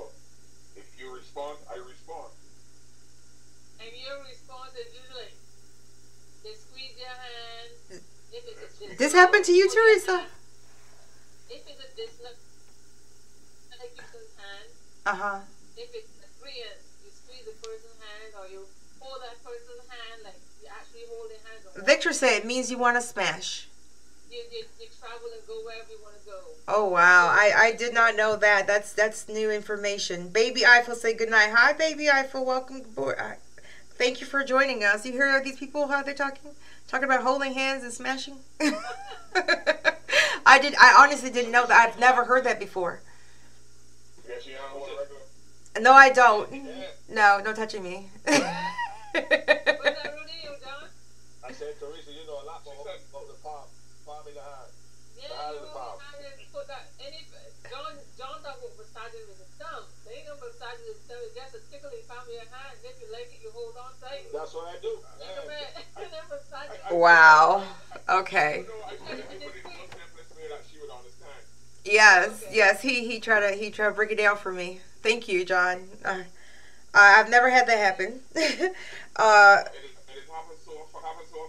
if 0.78 0.88
you 0.98 1.14
respond, 1.14 1.58
I 1.70 1.78
respond. 1.84 2.32
And 3.82 3.92
your 3.98 4.22
response 4.30 4.72
is 4.78 4.94
usually 4.94 5.34
they 6.46 6.54
squeeze 6.54 6.96
your 6.98 7.12
hand. 7.12 8.02
If 8.32 8.44
it's 8.48 8.62
a 8.64 8.70
dis- 8.88 8.91
This 9.02 9.14
happened 9.14 9.44
to 9.46 9.52
you, 9.52 9.68
Teresa? 9.68 10.26
If 11.50 11.66
it's 11.66 12.22
a 12.22 12.30
like 13.82 13.98
person's 13.98 14.38
hand. 14.38 14.70
Uh 15.08 15.16
huh. 15.16 15.40
If 15.76 15.90
it's 15.96 16.14
a 16.22 16.30
friend, 16.40 16.78
you 17.04 17.10
squeeze 17.10 17.46
the 17.50 17.58
person's 17.66 17.98
hand 17.98 18.34
or 18.38 18.46
you 18.46 18.68
hold 19.00 19.24
that 19.24 19.44
person's 19.44 19.90
hand 19.90 20.22
like 20.24 20.38
you 20.62 20.68
actually 20.70 21.10
holding 21.10 21.38
hands. 21.38 21.66
Or 21.76 21.82
Victor 21.84 22.14
said 22.14 22.42
it 22.42 22.46
means 22.46 22.70
you 22.70 22.78
want 22.78 22.96
to 22.96 23.02
smash. 23.02 23.68
You, 24.30 24.38
you, 24.52 24.66
you 24.80 24.88
travel 25.00 25.30
and 25.34 25.48
go 25.48 25.56
wherever 25.66 25.90
you 25.90 25.98
want 26.04 26.22
to 26.22 26.30
go. 26.30 26.38
Oh 26.68 26.88
wow, 26.88 27.26
I, 27.30 27.54
I 27.58 27.72
did 27.72 27.96
not 27.96 28.16
know 28.16 28.36
that. 28.36 28.68
That's 28.68 28.94
that's 28.94 29.28
new 29.28 29.50
information. 29.50 30.30
Baby 30.30 30.64
Eiffel 30.64 30.94
say 30.94 31.16
good 31.16 31.32
night. 31.32 31.50
Hi, 31.56 31.74
Baby 31.74 32.08
Eiffel. 32.08 32.46
Welcome 32.46 32.82
aboard. 32.82 33.18
I, 33.18 33.38
thank 33.98 34.22
you 34.22 34.28
for 34.28 34.44
joining 34.44 34.84
us. 34.84 35.08
You 35.08 35.14
hear 35.14 35.42
these 35.44 35.58
people 35.58 35.88
how 35.88 36.04
they're 36.04 36.14
talking, 36.14 36.52
talking 36.88 37.06
about 37.06 37.24
holding 37.24 37.54
hands 37.54 37.84
and 37.84 37.91
smashing. 37.94 38.38
I 40.46 40.60
did. 40.60 40.76
I 40.80 40.96
honestly 41.00 41.30
didn't 41.30 41.52
know 41.52 41.65
that. 41.65 41.89
I've 41.89 42.00
never 42.00 42.26
heard 42.26 42.44
that 42.46 42.60
before. 42.60 43.02
Yes, 44.28 44.46
you 44.48 44.54
know, 44.56 44.80
regular. 44.80 45.22
No, 45.80 45.94
I 45.94 46.10
don't. 46.10 46.52
Yeah. 46.52 46.88
No, 47.10 47.39
no 47.44 47.54
touching 47.54 47.84
me. 47.84 48.10
Was 48.26 48.36
that 48.36 50.12
Rudy 50.15 50.39
or 50.48 50.58
John? 50.60 50.88
I 51.48 51.52
said, 51.52 51.76
Teresa, 51.80 52.12
you 52.12 52.28
know 52.28 52.44
a 52.44 52.46
lot 52.48 52.62
She 52.63 52.72
about 52.72 53.28
the 53.28 53.38
palm, 53.44 53.67
palm 54.06 54.24
in 54.28 54.36
the 54.36 54.44
hand. 54.44 54.72
Yeah, 55.15 55.28
The 55.32 55.36
hand 55.36 55.52
you 55.56 55.60
of 55.60 55.63
the 55.63 55.72
hold 55.72 56.00
palm. 56.00 56.20
your 56.20 56.28
hand 56.28 56.52
put 56.52 56.67
that. 56.67 56.86
Any 57.00 57.24
John 57.72 57.96
John 58.20 58.36
talk 58.44 58.60
about 58.60 58.76
massaging 58.76 59.24
with 59.32 59.39
his 59.39 59.52
thumb. 59.56 59.84
They 60.04 60.20
ain't 60.20 60.28
no 60.28 60.36
massaging 60.44 60.86
with 60.91 61.00
his 61.00 61.08
thumb. 61.08 61.22
It's 61.24 61.36
just 61.39 61.56
a 61.56 61.62
tickle 61.72 61.91
in 61.96 62.04
palm 62.08 62.24
of 62.28 62.34
your 62.36 62.48
hand. 62.52 62.76
If 62.84 63.00
you 63.00 63.08
like 63.15 63.32
it, 63.32 63.39
you 63.39 63.52
hold 63.56 63.80
on 63.80 63.96
tight. 64.04 64.28
That's 64.36 64.52
what 64.52 64.76
I 64.76 64.78
do. 64.84 64.91
Yeah. 65.24 66.01
Of 66.32 66.39
it. 66.39 66.44
And 66.54 66.72
then 66.72 66.80
massage 66.80 66.91
it. 66.91 66.96
wow. 66.96 67.63
Okay. 68.10 68.65
No, 68.67 68.74
I 68.86 68.96
put 68.96 69.17
it, 69.20 69.26
I 69.32 69.46
put 69.46 69.56
it 69.56 69.65
in 69.65 69.74
the 69.76 69.88
simplest 69.91 70.36
way 70.36 70.48
that 70.50 70.62
she 70.72 70.78
would 70.82 70.89
understand. 70.91 71.46
Yes, 71.86 72.44
yes. 72.52 72.82
He 72.82 73.06
he 73.08 73.20
tried 73.20 73.50
to 73.52 73.56
he 73.58 73.70
tried 73.72 73.89
to 73.89 73.94
break 73.96 74.12
it 74.12 74.17
down 74.17 74.38
for 74.38 74.52
me. 74.52 74.80
Thank 75.02 75.28
you, 75.28 75.46
John. 75.46 75.88
Uh, 76.06 76.24
I've 76.94 77.30
never 77.30 77.50
had 77.50 77.67
that 77.67 77.78
happen. 77.78 78.20
uh, 78.36 78.38
It 78.38 78.44
is, 78.44 78.74
it 79.15 80.24
is 80.24 80.30
happened 80.30 80.58
so, 80.65 80.72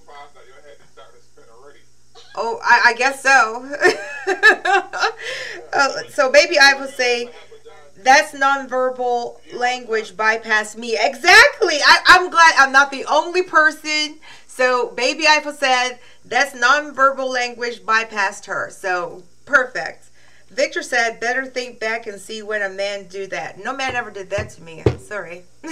fast 0.07 0.35
that 0.35 0.47
your 0.47 0.57
head 0.63 0.77
is 0.81 0.91
starting 0.93 1.21
to 1.21 1.25
spin 1.27 1.45
already. 1.53 1.81
oh, 2.37 2.61
I, 2.63 2.83
I 2.87 2.95
guess 2.95 3.23
so. 3.23 3.67
uh, 5.73 5.93
so, 6.11 6.31
baby, 6.31 6.59
I 6.61 6.75
would 6.75 6.91
say 6.91 7.31
that's 8.03 8.33
nonverbal 8.33 9.39
language 9.55 10.17
bypass 10.17 10.77
me. 10.77 10.97
Exactly. 11.01 11.77
I, 11.85 11.99
I'm 12.07 12.31
glad 12.31 12.55
I'm 12.59 12.73
not 12.73 12.91
the 12.91 13.05
only 13.07 13.43
person. 13.43 14.19
So, 14.55 14.89
baby 14.89 15.25
Eiffel 15.27 15.55
said 15.55 15.99
that's 16.27 16.53
nonverbal 16.53 17.27
language 17.27 17.81
bypassed 17.81 18.45
her. 18.45 18.69
So, 18.69 19.23
perfect. 19.47 20.11
Victor 20.51 20.83
said, 20.83 21.19
better 21.19 21.47
think 21.47 21.81
back 21.81 22.07
and 22.07 22.21
see 22.21 22.43
when 22.43 22.61
a 22.61 22.69
man 22.69 23.07
do 23.07 23.27
that. 23.29 23.59
No 23.59 23.75
man 23.75 23.97
ever 23.97 24.11
did 24.11 24.29
that 24.29 24.51
to 24.51 24.63
me. 24.63 24.83
I'm 24.85 24.99
sorry. 24.99 25.45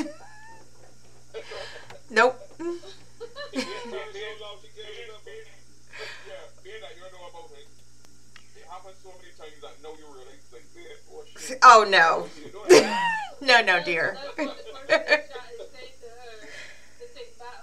nope. 2.11 2.41
Oh. 2.63 2.79
Oh, 11.63 11.85
no. 11.89 12.27
You 12.45 12.53
know 12.53 12.67
that? 12.69 13.09
no, 13.41 13.63
no, 13.63 13.83
dear. 13.83 14.17
That's 14.37 14.47
what 14.47 14.57
the 14.57 14.63
person 14.73 14.91
is 15.61 15.71
saying 15.73 15.93
to 16.01 16.07
her. 16.09 16.49
To 17.01 17.07
take 17.15 17.39
back, 17.39 17.57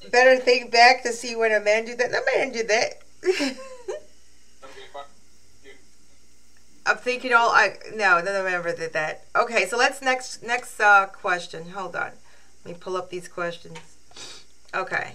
take 0.00 0.03
better 0.14 0.36
think 0.36 0.70
back 0.70 1.02
to 1.02 1.12
see 1.12 1.34
when 1.34 1.50
a 1.50 1.58
man 1.58 1.84
do 1.84 1.96
that. 1.96 2.12
No 2.12 2.20
man 2.36 2.52
did 2.52 2.68
that. 2.68 3.02
I'm 6.86 6.98
thinking 6.98 7.32
all 7.32 7.50
I 7.50 7.78
no, 7.94 8.22
man 8.22 8.46
ever 8.46 8.72
did 8.72 8.92
that. 8.92 9.24
Okay, 9.34 9.66
so 9.66 9.76
let's 9.76 10.00
next 10.00 10.44
next 10.44 10.78
uh 10.78 11.06
question. 11.06 11.70
Hold 11.70 11.96
on. 11.96 12.12
Let 12.64 12.74
me 12.74 12.78
pull 12.78 12.96
up 12.96 13.10
these 13.10 13.26
questions. 13.26 13.78
Okay. 14.72 15.14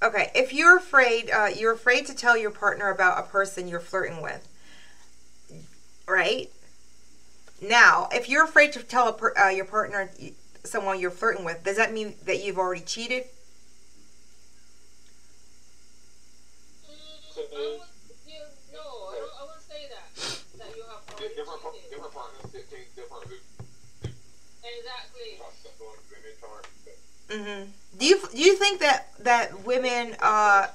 Okay, 0.00 0.30
if 0.34 0.52
you're 0.52 0.76
afraid, 0.76 1.30
uh, 1.30 1.46
you're 1.46 1.72
afraid 1.72 2.06
to 2.06 2.14
tell 2.14 2.36
your 2.36 2.52
partner 2.52 2.90
about 2.90 3.18
a 3.18 3.22
person 3.22 3.66
you're 3.66 3.80
flirting 3.80 4.22
with, 4.22 4.46
right? 6.06 6.50
Now, 7.60 8.08
if 8.12 8.28
you're 8.28 8.44
afraid 8.44 8.72
to 8.74 8.82
tell 8.84 9.12
per, 9.12 9.34
uh, 9.36 9.48
your 9.48 9.64
partner 9.64 10.08
someone 10.64 11.00
you're 11.00 11.10
flirting 11.10 11.44
with, 11.44 11.62
does 11.64 11.76
that 11.76 11.92
mean 11.92 12.14
that 12.24 12.42
you've 12.44 12.58
already 12.58 12.82
cheated? 12.82 13.24
Mm, 16.84 17.38
I 17.54 17.76
would, 17.78 17.88
you, 18.26 18.40
no, 18.72 18.80
I 19.10 19.14
don't, 19.18 19.32
I 19.38 19.42
wouldn't 19.44 19.62
say 19.68 19.86
that. 19.88 20.08
That 20.58 20.76
you 20.76 20.82
have 20.90 21.02
already 21.12 21.34
different, 21.34 21.62
pa- 21.62 21.70
cheated. 21.72 21.90
different 21.90 22.14
partners 22.14 22.52
take 22.52 22.66
things 22.66 22.88
differently. 22.96 23.38
Exactly. 24.62 25.38
Trust 25.38 25.62
them, 25.62 25.72
don't 25.78 25.98
women 26.10 26.34
turn. 26.40 27.66
hmm 27.66 27.98
Do 27.98 28.06
you 28.06 28.20
do 28.32 28.38
you 28.38 28.54
think 28.56 28.80
that 28.80 29.08
that 29.20 29.64
women 29.64 30.16
uh 30.20 30.66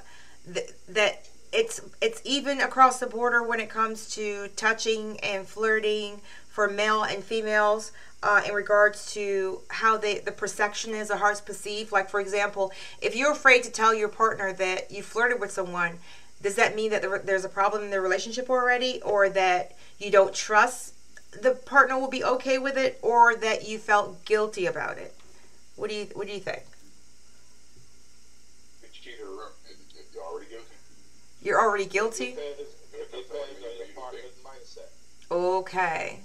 th- 0.53 0.71
that 0.89 1.27
it's 1.53 1.81
it's 2.01 2.21
even 2.25 2.59
across 2.59 2.99
the 2.99 3.07
border 3.07 3.43
when 3.43 3.59
it 3.59 3.69
comes 3.69 4.09
to 4.15 4.49
touching 4.55 5.19
and 5.21 5.47
flirting 5.47 6.21
for 6.49 6.67
male 6.67 7.03
and 7.03 7.23
females 7.23 7.91
uh, 8.23 8.41
in 8.47 8.53
regards 8.53 9.11
to 9.13 9.61
how 9.69 9.97
they 9.97 10.19
the 10.19 10.31
perception 10.31 10.93
is 10.93 11.11
how 11.11 11.29
it's 11.29 11.41
perceived? 11.41 11.91
Like 11.91 12.09
for 12.09 12.19
example, 12.19 12.71
if 13.01 13.15
you're 13.15 13.31
afraid 13.31 13.63
to 13.63 13.71
tell 13.71 13.93
your 13.93 14.09
partner 14.09 14.53
that 14.53 14.91
you 14.91 15.03
flirted 15.03 15.39
with 15.39 15.51
someone, 15.51 15.99
does 16.41 16.55
that 16.55 16.75
mean 16.75 16.91
that 16.91 17.25
there's 17.25 17.45
a 17.45 17.49
problem 17.49 17.83
in 17.83 17.91
the 17.91 18.01
relationship 18.01 18.49
already, 18.49 19.01
or 19.01 19.29
that 19.29 19.73
you 19.99 20.11
don't 20.11 20.33
trust 20.33 20.93
the 21.41 21.51
partner 21.51 21.97
will 21.97 22.09
be 22.09 22.23
okay 22.23 22.57
with 22.57 22.77
it, 22.77 22.99
or 23.01 23.35
that 23.35 23.67
you 23.67 23.77
felt 23.77 24.23
guilty 24.25 24.65
about 24.65 24.97
it? 24.97 25.13
What 25.75 25.89
do 25.89 25.95
you 25.95 26.07
What 26.13 26.27
do 26.27 26.33
you 26.33 26.39
think? 26.39 26.63
The 28.81 28.87
cheater, 28.89 29.23
uh, 29.23 29.49
you're 30.13 30.23
already 30.23 30.49
guilty. 30.49 30.75
You're 31.43 31.59
already 31.59 31.85
guilty. 31.85 32.35
It 32.39 32.71
depends 33.11 33.29
on 33.35 33.75
your 33.77 33.87
partner's 33.95 34.31
mindset. 34.43 34.87
Okay. 35.29 36.19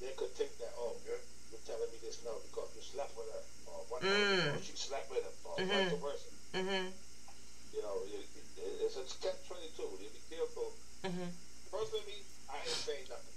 They 0.00 0.12
could 0.16 0.30
take 0.38 0.56
that, 0.58 0.70
oh, 0.78 0.94
you're 1.04 1.18
telling 1.66 1.90
me 1.90 1.98
this 2.02 2.22
now 2.24 2.38
because 2.50 2.70
you 2.76 2.82
slept 2.82 3.16
with 3.18 3.26
her, 3.34 3.42
or 3.66 3.82
One 3.90 4.02
Mm. 4.02 4.52
time 4.52 4.62
she 4.62 4.76
slept 4.76 5.10
with 5.10 5.24
him, 5.26 5.32
or 5.44 5.56
Mhm. 5.58 5.90
vice 5.90 5.98
versa. 6.00 6.28
Mhm. 6.54 6.92
You 7.74 7.82
know, 7.82 8.02
you, 8.06 8.18
it- 8.62 8.80
it's 8.86 8.96
a 8.96 9.02
catch 9.18 9.42
twenty 9.48 9.68
two. 9.76 9.90
You 10.00 10.08
be 10.10 10.36
careful. 10.36 10.72
Mm-hmm. 11.04 11.28
Personally, 11.72 12.22
I 12.48 12.56
ain't 12.58 12.68
saying 12.86 13.06
nothing. 13.10 13.34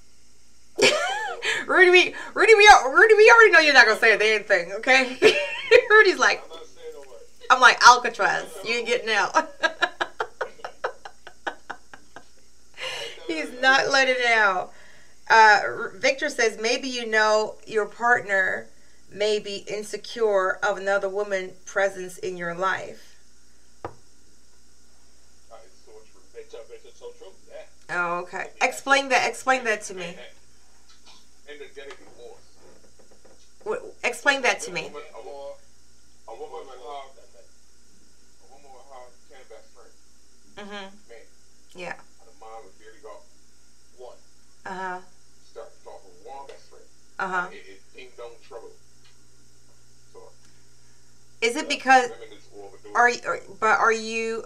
Rudy, 1.67 1.89
we, 1.89 2.15
Rudy, 2.35 2.53
we, 2.55 2.69
Rudy, 2.93 3.13
we 3.15 3.31
already 3.31 3.51
know 3.51 3.59
you're 3.59 3.73
not 3.73 3.87
gonna 3.87 3.99
say 3.99 4.13
a 4.13 4.17
damn 4.19 4.43
thing, 4.43 4.71
okay? 4.73 5.17
Rudy's 5.89 6.19
like, 6.19 6.43
I'm 6.43 6.49
not 6.49 6.65
saying 6.67 6.93
a 6.95 6.99
word. 7.09 7.19
I'm 7.49 7.59
like 7.61 7.81
Alcatraz. 7.87 8.45
You 8.63 8.75
ain't 8.75 8.87
getting 8.87 9.09
out. 9.09 9.33
He's 13.27 13.51
not 13.61 13.89
letting 13.89 14.15
it 14.17 14.31
out. 14.31 14.73
Uh, 15.29 15.59
Victor 15.95 16.29
says 16.29 16.57
maybe 16.61 16.87
you 16.87 17.05
know 17.05 17.55
your 17.65 17.85
partner 17.85 18.67
may 19.11 19.39
be 19.39 19.65
insecure 19.67 20.59
of 20.63 20.77
another 20.77 21.09
woman 21.09 21.51
presence 21.65 22.17
in 22.17 22.37
your 22.37 22.55
life. 22.55 23.15
Yeah. 27.89 27.95
Oh, 27.97 28.19
okay. 28.19 28.47
Explain 28.61 29.09
that. 29.09 29.27
Explain 29.27 29.63
that 29.65 29.81
to 29.83 29.93
me. 29.93 30.15
Explain 34.03 34.41
that 34.43 34.61
to 34.61 34.71
me. 34.71 34.89
woman, 34.93 35.03
a 41.75 42.06
Uh 44.67 44.73
huh. 44.73 44.99
To 45.53 45.59
talk 45.83 46.03
with 46.03 46.25
one 46.25 46.47
best. 46.47 46.63
Uh 47.19 47.27
huh. 47.27 47.47
It, 47.51 47.55
it 47.55 47.81
ding 47.95 48.07
dong 48.17 48.31
trouble. 48.47 48.69
So 50.13 50.19
Is 51.41 51.55
it 51.55 51.69
because 51.69 52.09
women 52.09 52.37
is 52.37 52.47
overdoing. 52.55 52.95
are 52.95 53.09
you, 53.09 53.41
but 53.59 53.79
are 53.79 53.93
you? 53.93 54.45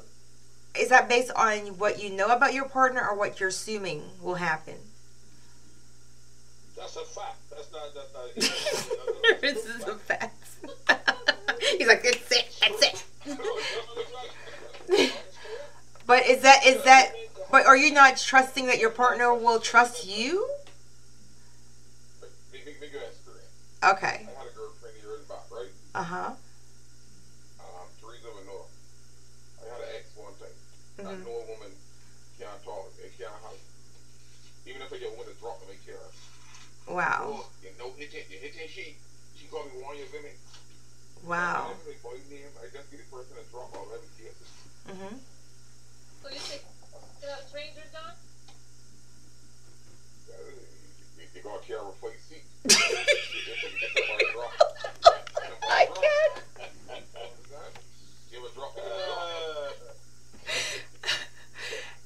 Is 0.80 0.90
that 0.90 1.10
based 1.10 1.32
on 1.36 1.78
what 1.80 2.02
you 2.02 2.10
know 2.12 2.28
about 2.28 2.54
your 2.54 2.66
partner 2.66 3.06
or 3.06 3.18
what 3.18 3.40
you're 3.40 3.50
assuming 3.50 4.04
will 4.22 4.36
happen? 4.36 4.76
That's 6.78 6.96
a 6.96 7.02
fact. 7.06 7.38
That's 7.50 7.72
not. 7.72 7.94
That's 7.94 8.90
not. 9.32 9.42
this 9.42 9.66
is 9.66 9.84
a 9.88 9.96
fact. 9.96 10.38
He's 11.78 11.88
like, 11.88 12.04
that's 12.04 12.32
it. 12.32 12.48
That's 12.62 13.06
it. 13.28 15.12
But 16.08 16.26
is 16.26 16.42
that 16.42 16.66
is 16.66 16.84
that? 16.84 17.14
But 17.52 17.66
are 17.66 17.76
you 17.76 17.92
not 17.92 18.16
trusting 18.16 18.66
that 18.68 18.80
your 18.80 18.90
partner 18.90 19.34
will 19.34 19.60
trust 19.60 20.06
you? 20.08 20.48
Big, 22.52 22.64
big, 22.66 22.80
big 22.80 22.96
experience. 22.96 23.52
Okay. 23.84 24.24
I 24.24 24.40
had 24.40 24.48
a 24.48 24.56
girlfriend 24.56 24.96
years 25.04 25.20
back, 25.28 25.44
right? 25.52 25.68
Uh 25.94 26.04
huh. 26.04 26.32
Um, 27.60 27.88
Teresa 28.00 28.32
Manor. 28.40 28.64
I 29.60 29.68
had 29.68 29.82
an 29.84 29.90
ex 30.00 30.06
one 30.16 30.32
time. 30.40 30.56
I 31.00 31.02
Mhm. 31.12 31.26
know 31.28 31.44
a 31.44 31.46
woman 31.52 31.72
can't 32.40 32.64
talk. 32.64 32.88
They 32.96 33.10
can't 33.20 33.36
have. 33.44 33.60
Even 34.66 34.82
if 34.82 34.94
I 34.94 34.98
get 34.98 35.08
a 35.08 35.12
woman 35.12 35.26
to 35.28 35.34
drop 35.40 35.60
them, 35.60 35.68
they 35.68 35.80
care. 35.84 36.08
Wow. 36.88 37.44
Oh, 37.44 37.50
you 37.62 37.72
know, 37.78 37.92
hitting, 37.98 38.24
you 38.32 38.38
hitting 38.40 38.68
she. 38.70 38.96
She 39.36 39.48
called 39.48 39.68
me 39.74 39.82
one 39.84 39.94
of 39.96 40.00
your 40.00 40.08
women. 40.14 40.32
Wow. 41.24 41.66
I 41.66 41.68
don't 41.68 41.86
know 41.86 42.00
boy 42.02 42.18
name. 42.30 42.48
I 42.64 42.66
just 42.72 42.90
get 42.90 43.00
the 43.04 43.12
person 43.12 43.36
to 43.36 43.44
drop 43.52 43.76
all 43.76 43.92
every 43.92 44.08
cases. 44.16 44.48
Mhm. 44.88 45.20
So 46.24 46.30
you 46.30 46.40
think 46.40 46.62
I 55.70 55.86
can't. 55.86 56.44
You 58.32 58.40
ever 58.40 58.48
drop 58.56 58.76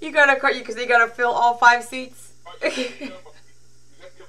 You 0.02 0.12
gotta 0.12 0.40
cut 0.40 0.54
you 0.56 0.62
because 0.62 0.76
you 0.76 0.86
gotta 0.86 1.08
fill 1.08 1.32
all 1.32 1.56
five 1.56 1.84
seats. 1.84 2.34
you 2.62 2.70
just 2.70 3.08
give, 3.08 4.28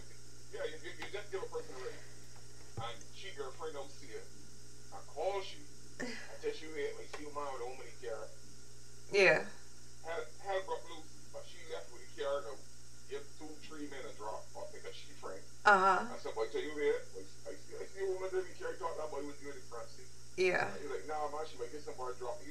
yeah, 9.12 9.44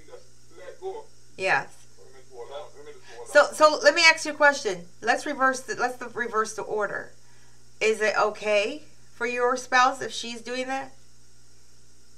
just 0.08 0.26
let 0.58 0.80
go. 0.82 1.06
Yes. 1.38 1.86
Women 1.98 2.22
fall 2.32 2.48
out. 2.56 2.72
Women 2.78 2.94
just 2.94 3.32
fall 3.34 3.48
So 3.50 3.54
so 3.54 3.80
let 3.84 3.96
me 3.96 4.04
ask 4.06 4.26
you 4.26 4.32
a 4.32 4.36
question. 4.36 4.86
Let's 5.02 5.26
reverse 5.26 5.62
the 5.62 5.76
let's 5.76 5.98
the, 5.98 6.10
reverse 6.10 6.54
the 6.54 6.64
order. 6.64 7.12
Is 7.82 8.02
it 8.02 8.16
okay 8.18 8.84
for 9.14 9.28
your 9.28 9.58
spouse 9.58 10.02
if 10.02 10.12
she's 10.12 10.42
doing 10.42 10.68
that? 10.68 10.92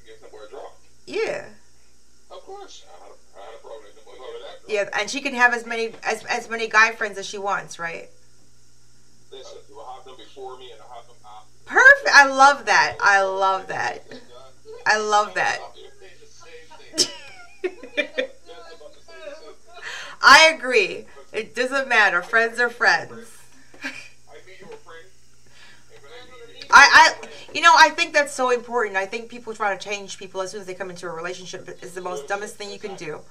Get 0.06 0.20
somebody 0.22 0.50
drop. 0.50 0.78
Yeah. 1.06 1.46
Of 2.30 2.42
course. 2.42 2.86
I 2.88 3.04
had 3.04 3.12
a, 3.12 3.40
I 3.40 3.46
had 3.46 3.56
a 3.56 3.60
problem 3.60 3.84
with 3.86 3.96
the 3.96 4.68
that- 4.68 4.74
Yeah, 4.74 5.00
and 5.00 5.10
she 5.10 5.22
can 5.22 5.34
have 5.34 5.54
as 5.54 5.66
many 5.66 5.94
as 6.04 6.24
as 6.26 6.50
many 6.50 6.68
guy 6.68 6.92
friends 6.92 7.18
as 7.18 7.26
she 7.26 7.38
wants, 7.38 7.80
right? 7.80 8.10
Listen, 9.32 9.58
You 9.70 9.76
will 9.76 9.86
have 9.86 10.06
them 10.06 10.16
before 10.18 10.58
me 10.58 10.72
and 10.72 10.80
I 10.82 10.96
have 10.96 11.08
them 11.08 11.18
after. 11.26 11.57
Perfect. 11.67 12.10
I 12.13 12.25
love 12.27 12.65
that. 12.65 12.97
I 13.01 13.21
love 13.23 13.67
that. 13.67 14.03
I 14.86 14.97
love 14.99 15.34
that. 15.34 15.60
I 20.21 20.53
agree. 20.56 21.06
It 21.34 21.53
doesn't 21.56 21.88
matter. 21.88 22.21
Friends 22.21 22.60
are 22.60 22.69
friends. 22.69 23.38
I, 26.69 27.13
I, 27.21 27.27
you 27.53 27.62
know, 27.62 27.73
I 27.77 27.89
think 27.91 28.13
that's 28.13 28.34
so 28.34 28.49
important. 28.51 28.97
I 28.97 29.06
think 29.06 29.30
people 29.30 29.53
try 29.53 29.75
to 29.75 29.82
change 29.82 30.17
people 30.17 30.41
as 30.41 30.51
soon 30.51 30.62
as 30.62 30.67
they 30.67 30.73
come 30.73 30.89
into 30.89 31.08
a 31.08 31.12
relationship. 31.12 31.69
is 31.82 31.93
the 31.93 32.01
most 32.01 32.27
dumbest 32.27 32.56
thing 32.56 32.71
you 32.71 32.80
can 32.80 32.95
do, 32.95 33.21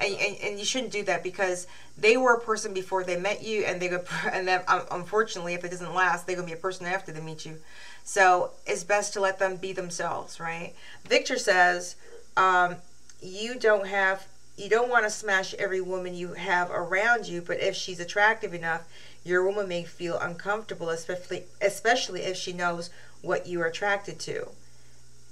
and, 0.00 0.14
and, 0.14 0.36
and 0.42 0.58
you 0.58 0.64
shouldn't 0.64 0.92
do 0.92 1.02
that 1.04 1.22
because 1.22 1.66
they 1.98 2.16
were 2.16 2.34
a 2.34 2.40
person 2.40 2.74
before 2.74 3.04
they 3.04 3.18
met 3.18 3.42
you, 3.42 3.64
and 3.64 3.80
they 3.80 3.88
go, 3.88 4.04
and 4.32 4.46
then 4.46 4.62
um, 4.68 4.82
unfortunately, 4.90 5.54
if 5.54 5.64
it 5.64 5.70
doesn't 5.70 5.94
last, 5.94 6.26
they're 6.26 6.36
gonna 6.36 6.46
be 6.46 6.52
a 6.52 6.56
person 6.56 6.86
after 6.86 7.12
they 7.12 7.20
meet 7.20 7.44
you. 7.46 7.58
So 8.04 8.52
it's 8.66 8.84
best 8.84 9.12
to 9.14 9.20
let 9.20 9.38
them 9.38 9.56
be 9.56 9.72
themselves, 9.72 10.38
right? 10.38 10.74
Victor 11.08 11.38
says, 11.38 11.96
um, 12.36 12.76
you 13.20 13.58
don't 13.58 13.88
have, 13.88 14.26
you 14.56 14.68
don't 14.68 14.88
want 14.88 15.04
to 15.04 15.10
smash 15.10 15.54
every 15.54 15.80
woman 15.80 16.14
you 16.14 16.34
have 16.34 16.70
around 16.70 17.26
you, 17.26 17.42
but 17.42 17.60
if 17.60 17.74
she's 17.74 17.98
attractive 17.98 18.54
enough, 18.54 18.82
your 19.24 19.44
woman 19.44 19.68
may 19.68 19.82
feel 19.82 20.18
uncomfortable, 20.18 20.88
especially 20.90 21.44
especially 21.60 22.22
if 22.22 22.36
she 22.36 22.52
knows 22.52 22.90
what 23.22 23.46
you 23.46 23.60
are 23.60 23.66
attracted 23.66 24.20
to. 24.20 24.48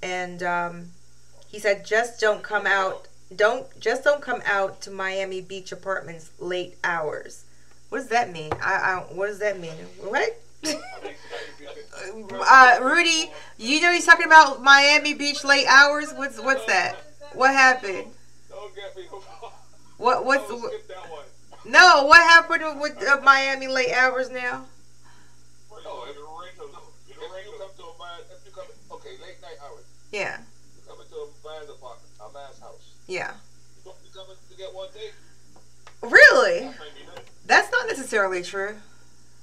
And 0.03 0.43
um, 0.43 0.91
he 1.49 1.61
said, 1.61 1.87
just 1.87 2.21
don't 2.21 2.43
come 2.43 2.67
out. 2.67 3.07
Don't 3.35 3.79
just 3.81 4.05
don't 4.05 4.21
come 4.21 4.43
out 4.45 4.81
to 4.83 4.91
Miami 4.91 5.41
Beach 5.41 5.73
apartments 5.73 6.31
late 6.39 6.77
hours. 6.85 7.45
What 7.89 7.99
does 7.99 8.09
that 8.09 8.33
mean? 8.33 8.53
I, 8.61 8.75
I 8.75 8.97
what 9.13 9.29
does 9.29 9.39
that 9.39 9.59
mean? 9.59 9.73
What? 10.01 10.41
uh, 12.49 12.79
Rudy, 12.83 13.31
you 13.59 13.81
know 13.81 13.93
he's 13.93 14.07
talking 14.07 14.27
about 14.27 14.63
Miami 14.63 15.15
Beach 15.15 15.45
late 15.45 15.67
hours. 15.67 16.13
What's 16.13 16.41
what's 16.41 16.67
that? 16.67 16.97
What 17.33 17.53
happened? 17.53 18.07
don't 18.51 18.75
get 18.75 18.97
me. 18.97 19.05
What 19.97 20.25
what's 20.25 20.47
Don't 20.49 20.61
the, 20.63 20.69
skip 20.69 20.89
that 20.89 21.11
one. 21.11 21.25
no? 21.65 22.05
What 22.07 22.21
happened 22.23 22.81
with 22.81 23.03
uh, 23.03 23.21
Miami 23.23 23.69
late 23.69 23.93
hours 23.93 24.31
now? 24.31 24.67
No, 25.85 26.05
if 26.09 26.17
you 26.17 26.25
rental, 26.25 26.83
if 27.09 27.17
you 27.17 27.55
come 27.59 27.71
to 27.77 27.83
a 27.83 27.99
man, 27.99 28.21
if 28.33 28.47
you 28.47 28.53
come, 28.53 28.65
okay, 28.93 29.11
late 29.23 29.41
night 29.43 29.59
hours, 29.63 29.85
Yeah, 30.13 30.39
thing, 34.93 35.13
Really? 36.03 36.71
That's 37.47 37.71
not 37.71 37.87
necessarily 37.87 38.43
true. 38.43 38.77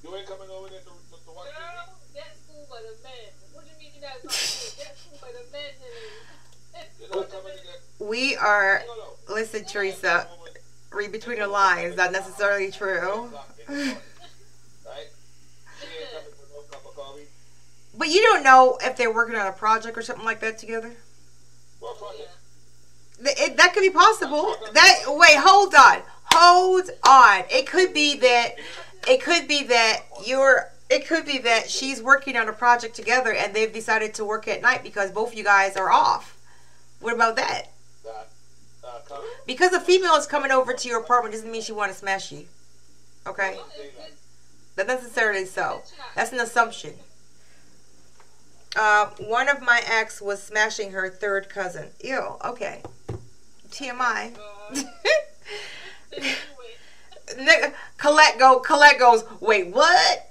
You 0.02 0.16
ain't 0.16 0.26
coming 0.26 0.48
over 0.50 0.68
there 0.68 0.80
to, 0.80 0.84
to, 0.84 1.24
to 1.24 1.32
watch 1.34 1.46
Girl, 1.46 2.22
school 2.46 2.66
by 2.70 2.78
the 2.82 2.94
men. 3.02 3.30
What 3.52 3.64
do 3.64 3.70
you 3.70 3.92
mean 3.92 4.00
that's 4.00 4.36
school 5.00 5.18
by 5.20 5.28
the 5.28 5.44
men. 5.52 5.72
You're. 8.00 8.08
We 8.08 8.36
are. 8.36 8.82
Listen, 9.28 9.64
Teresa. 9.64 10.26
Read 10.92 11.12
between 11.12 11.38
the 11.38 11.46
lines. 11.46 11.96
Not 11.96 12.12
necessarily 12.12 12.70
true. 12.70 13.30
But 17.94 18.08
you 18.08 18.22
don't 18.22 18.42
know 18.42 18.78
if 18.82 18.96
they're 18.96 19.12
working 19.12 19.36
on 19.36 19.46
a 19.46 19.52
project 19.52 19.96
or 19.96 20.02
something 20.02 20.24
like 20.24 20.40
that 20.40 20.58
together. 20.58 20.92
What 21.78 21.98
project? 21.98 22.30
It, 23.24 23.56
that 23.56 23.72
could 23.74 23.82
be 23.82 23.90
possible. 23.90 24.54
That 24.72 25.02
wait, 25.06 25.36
hold 25.36 25.74
on, 25.74 26.02
hold 26.32 26.90
on. 27.06 27.44
It 27.50 27.66
could 27.66 27.94
be 27.94 28.16
that. 28.18 28.56
It 29.08 29.22
could 29.22 29.48
be 29.48 29.64
that 29.64 30.02
you're. 30.26 30.70
It 30.90 31.06
could 31.06 31.24
be 31.24 31.38
that 31.38 31.70
she's 31.70 32.02
working 32.02 32.36
on 32.36 32.48
a 32.48 32.52
project 32.52 32.94
together 32.94 33.32
and 33.32 33.54
they've 33.54 33.72
decided 33.72 34.12
to 34.14 34.26
work 34.26 34.46
at 34.46 34.60
night 34.60 34.82
because 34.82 35.10
both 35.10 35.34
you 35.34 35.42
guys 35.42 35.74
are 35.76 35.90
off. 35.90 36.36
What 37.00 37.14
about 37.14 37.36
that? 37.36 37.72
Because 39.46 39.72
a 39.72 39.80
female 39.80 40.14
is 40.14 40.26
coming 40.26 40.50
over 40.50 40.72
to 40.72 40.88
your 40.88 41.00
apartment 41.00 41.34
doesn't 41.34 41.50
mean 41.50 41.62
she 41.62 41.72
want 41.72 41.90
to 41.92 41.98
smash 41.98 42.30
you. 42.30 42.44
Okay? 43.26 43.58
Not 44.76 44.86
necessarily 44.86 45.46
so. 45.46 45.82
That's 46.14 46.32
an 46.32 46.40
assumption. 46.40 46.94
Uh, 48.74 49.10
one 49.18 49.48
of 49.48 49.60
my 49.60 49.82
ex 49.86 50.20
was 50.20 50.42
smashing 50.42 50.92
her 50.92 51.10
third 51.10 51.48
cousin. 51.48 51.88
Ew. 52.02 52.36
Okay. 52.44 52.82
TMI. 53.72 54.32
Nigga, 57.28 57.74
Colette 57.98 58.38
go. 58.38 58.60
Colette 58.60 58.98
goes. 58.98 59.24
Wait, 59.40 59.68
what? 59.68 60.28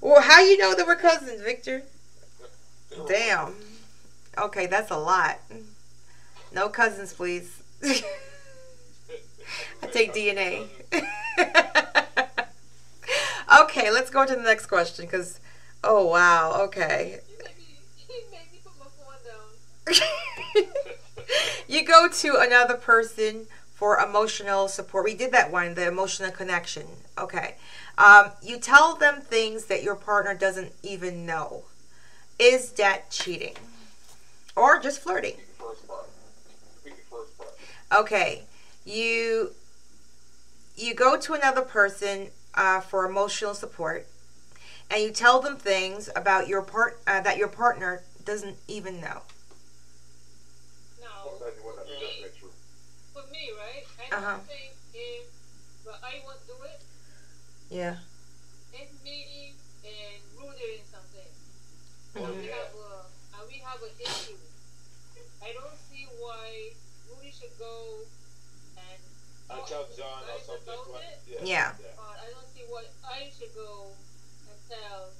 well, 0.00 0.22
how 0.22 0.40
you 0.40 0.56
know 0.58 0.74
they 0.74 0.82
were 0.82 0.96
cousins, 0.96 1.40
Victor? 1.42 1.82
Damn. 3.06 3.54
Okay, 4.36 4.66
that's 4.66 4.90
a 4.90 4.96
lot. 4.96 5.38
No 6.52 6.68
cousins, 6.68 7.12
please. 7.12 7.62
I 9.82 9.86
take 9.92 10.12
DNA. 10.14 10.66
okay, 13.62 13.90
let's 13.90 14.10
go 14.10 14.26
to 14.26 14.34
the 14.34 14.42
next 14.42 14.66
question. 14.66 15.06
Cause, 15.06 15.40
oh 15.84 16.06
wow. 16.06 16.60
Okay. 16.64 17.20
you 17.28 17.36
made 17.38 17.56
me, 17.56 17.78
you 18.08 18.24
made 18.30 18.50
me 18.52 18.58
put 18.64 18.78
my 18.78 18.86
phone 18.96 19.14
down. 19.24 19.50
you 21.68 21.84
go 21.84 22.08
to 22.08 22.36
another 22.36 22.74
person 22.74 23.46
for 23.74 23.98
emotional 23.98 24.68
support. 24.68 25.04
We 25.04 25.14
did 25.14 25.32
that 25.32 25.52
one, 25.52 25.74
the 25.74 25.86
emotional 25.86 26.30
connection. 26.30 26.86
Okay. 27.18 27.56
Um, 27.96 28.30
you 28.42 28.58
tell 28.58 28.94
them 28.96 29.20
things 29.20 29.66
that 29.66 29.82
your 29.82 29.94
partner 29.94 30.34
doesn't 30.34 30.72
even 30.82 31.26
know. 31.26 31.64
Is 32.38 32.72
that 32.72 33.10
cheating? 33.10 33.56
Or 34.56 34.78
just 34.78 35.00
flirting? 35.00 35.34
Speak 35.36 35.46
the 35.58 35.64
first 35.64 35.88
part. 35.88 36.06
Speak 36.80 36.96
the 36.96 37.02
first 37.16 37.38
part. 37.38 37.50
Okay. 38.00 38.42
You 38.84 39.52
you 40.76 40.94
go 40.94 41.16
to 41.18 41.34
another 41.34 41.62
person 41.62 42.28
uh, 42.54 42.80
for 42.80 43.04
emotional 43.04 43.54
support 43.54 44.06
and 44.90 45.02
you 45.02 45.10
tell 45.12 45.40
them 45.40 45.56
things 45.56 46.10
about 46.16 46.48
your 46.48 46.62
part 46.62 47.00
uh, 47.06 47.20
that 47.20 47.38
your 47.38 47.48
partner 47.48 48.02
doesn't 48.24 48.56
even 48.68 49.00
know. 49.00 49.22
Now, 51.00 51.06
Well, 51.24 51.38
that's 51.40 51.58
what 51.62 51.74
for 51.76 51.84
that's 51.84 51.90
me, 51.90 52.06
definitely 52.06 52.38
true. 52.38 52.52
for 53.14 53.22
me, 53.32 53.50
right? 53.58 53.84
I 54.06 54.07
Uh-huh. 54.18 54.38
don't 54.42 55.30
but 55.86 56.00
I 56.02 56.18
won't 56.26 56.42
do 56.50 56.58
it, 56.66 56.80
Yeah. 57.70 57.98
if 58.74 58.90
me 59.04 59.54
and 59.86 60.20
Rudy 60.34 60.82
in 60.82 60.84
something, 60.90 61.30
and 62.18 62.26
Mhm. 62.26 62.40
we 62.42 62.46
have 62.50 62.74
a, 62.74 63.06
and 63.38 63.42
we 63.46 63.58
have 63.62 63.78
an 63.80 63.94
issue, 63.94 64.38
I 65.40 65.52
don't 65.54 65.78
see 65.88 66.04
why 66.18 66.74
Rudy 67.08 67.30
should 67.30 67.56
go 67.58 68.02
and 68.76 69.00
I 69.50 69.60
tell 69.70 69.86
John 69.96 70.24
or 70.28 70.40
something. 70.42 70.66
about 70.66 71.02
it. 71.04 71.22
Yeah. 71.46 71.74
Uh, 71.96 72.02
I 72.18 72.26
don't 72.34 72.50
see 72.52 72.64
why 72.66 72.84
I 73.06 73.30
should 73.38 73.54
go 73.54 73.94
and 74.50 74.58
tell 74.68 75.12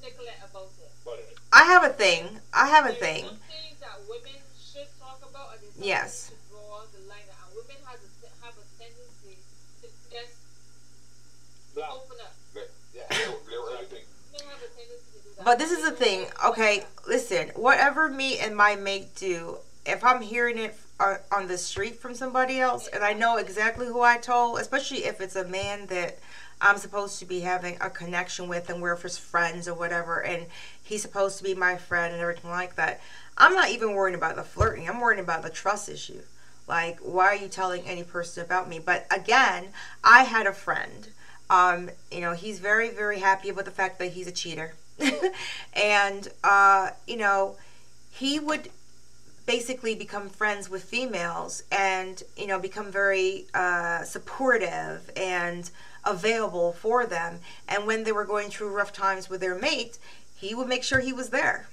Nicolette 0.00 0.42
about 0.48 0.70
it. 1.18 1.38
I 1.52 1.64
have 1.64 1.82
a 1.82 1.90
thing. 1.92 2.40
I 2.52 2.66
have 2.68 2.86
a 2.86 2.88
There's 2.94 3.00
thing. 3.00 3.24
some 3.26 3.38
things 3.50 3.80
that 3.80 3.98
women 4.08 4.38
should 4.54 4.86
talk 5.00 5.18
about, 5.22 5.54
and 5.54 5.62
there's 5.62 5.76
Yes. 5.76 6.26
things 6.30 6.40
to 6.40 6.48
draw 6.54 6.84
the 6.94 7.00
line. 7.10 7.26
And 7.26 7.56
women 7.56 7.76
has 7.86 8.00
a, 8.00 8.28
have 8.44 8.54
a 8.58 8.64
tendency 8.78 9.38
to 9.82 9.88
just 10.10 10.12
blah. 10.12 10.14
open 10.14 10.14
up. 10.14 10.14
Yeah. 10.14 10.14
They 10.14 11.14
were, 11.14 11.14
they 11.14 11.14
were 11.14 11.14
everything. 11.14 11.14
Women 11.14 11.14
have 11.14 11.14
a 11.14 11.14
tendency 11.14 11.36
to 11.42 11.46
do 11.48 11.58
that. 11.60 11.65
But 15.44 15.58
this 15.58 15.70
is 15.70 15.84
the 15.84 15.92
thing, 15.92 16.26
okay? 16.44 16.84
Listen, 17.06 17.50
whatever 17.54 18.08
me 18.08 18.38
and 18.38 18.56
my 18.56 18.74
mate 18.74 19.14
do, 19.14 19.58
if 19.84 20.02
I'm 20.02 20.20
hearing 20.22 20.58
it 20.58 20.74
on, 20.98 21.14
uh, 21.14 21.36
on 21.36 21.46
the 21.46 21.58
street 21.58 22.00
from 22.00 22.14
somebody 22.14 22.58
else 22.58 22.88
and 22.88 23.04
I 23.04 23.12
know 23.12 23.36
exactly 23.36 23.86
who 23.86 24.00
I 24.00 24.16
told, 24.16 24.58
especially 24.58 25.04
if 25.04 25.20
it's 25.20 25.36
a 25.36 25.44
man 25.44 25.86
that 25.86 26.18
I'm 26.60 26.78
supposed 26.78 27.18
to 27.18 27.26
be 27.26 27.40
having 27.40 27.76
a 27.80 27.90
connection 27.90 28.48
with 28.48 28.70
and 28.70 28.80
we're 28.80 28.98
just 28.98 29.20
friends 29.20 29.68
or 29.68 29.74
whatever, 29.74 30.22
and 30.22 30.46
he's 30.82 31.02
supposed 31.02 31.38
to 31.38 31.44
be 31.44 31.54
my 31.54 31.76
friend 31.76 32.12
and 32.12 32.22
everything 32.22 32.50
like 32.50 32.76
that, 32.76 33.00
I'm 33.36 33.54
not 33.54 33.70
even 33.70 33.92
worrying 33.92 34.16
about 34.16 34.36
the 34.36 34.42
flirting. 34.42 34.88
I'm 34.88 35.00
worrying 35.00 35.22
about 35.22 35.42
the 35.42 35.50
trust 35.50 35.88
issue. 35.90 36.22
Like, 36.66 36.98
why 37.00 37.26
are 37.26 37.36
you 37.36 37.48
telling 37.48 37.82
any 37.82 38.02
person 38.02 38.42
about 38.44 38.68
me? 38.68 38.78
But 38.78 39.06
again, 39.10 39.68
I 40.02 40.24
had 40.24 40.46
a 40.46 40.52
friend. 40.52 41.08
Um, 41.48 41.90
you 42.10 42.20
know, 42.20 42.32
he's 42.32 42.58
very, 42.58 42.90
very 42.90 43.20
happy 43.20 43.48
about 43.48 43.64
the 43.64 43.70
fact 43.70 43.98
that 43.98 44.12
he's 44.12 44.26
a 44.26 44.32
cheater. 44.32 44.74
and, 45.74 46.28
uh, 46.42 46.90
you 47.06 47.16
know, 47.16 47.56
he 48.10 48.38
would 48.38 48.70
basically 49.46 49.94
become 49.94 50.28
friends 50.28 50.68
with 50.68 50.82
females 50.82 51.62
and, 51.70 52.22
you 52.36 52.46
know, 52.46 52.58
become 52.58 52.90
very 52.90 53.46
uh, 53.54 54.02
supportive 54.02 55.10
and 55.16 55.70
available 56.04 56.72
for 56.72 57.06
them. 57.06 57.40
And 57.68 57.86
when 57.86 58.04
they 58.04 58.12
were 58.12 58.24
going 58.24 58.50
through 58.50 58.74
rough 58.74 58.92
times 58.92 59.28
with 59.30 59.40
their 59.40 59.54
mate, 59.54 59.98
he 60.36 60.54
would 60.54 60.68
make 60.68 60.82
sure 60.82 61.00
he 61.00 61.12
was 61.12 61.30
there 61.30 61.68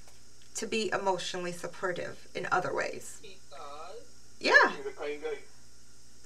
to 0.56 0.68
be 0.68 0.92
emotionally 0.92 1.52
supportive 1.52 2.28
in 2.36 2.48
other 2.52 2.74
ways. 2.74 3.20
Because 3.22 4.04
Yeah. 4.40 4.72
He's 4.78 4.86
a 4.86 4.92
kind 4.92 5.22
guy. 5.22 5.38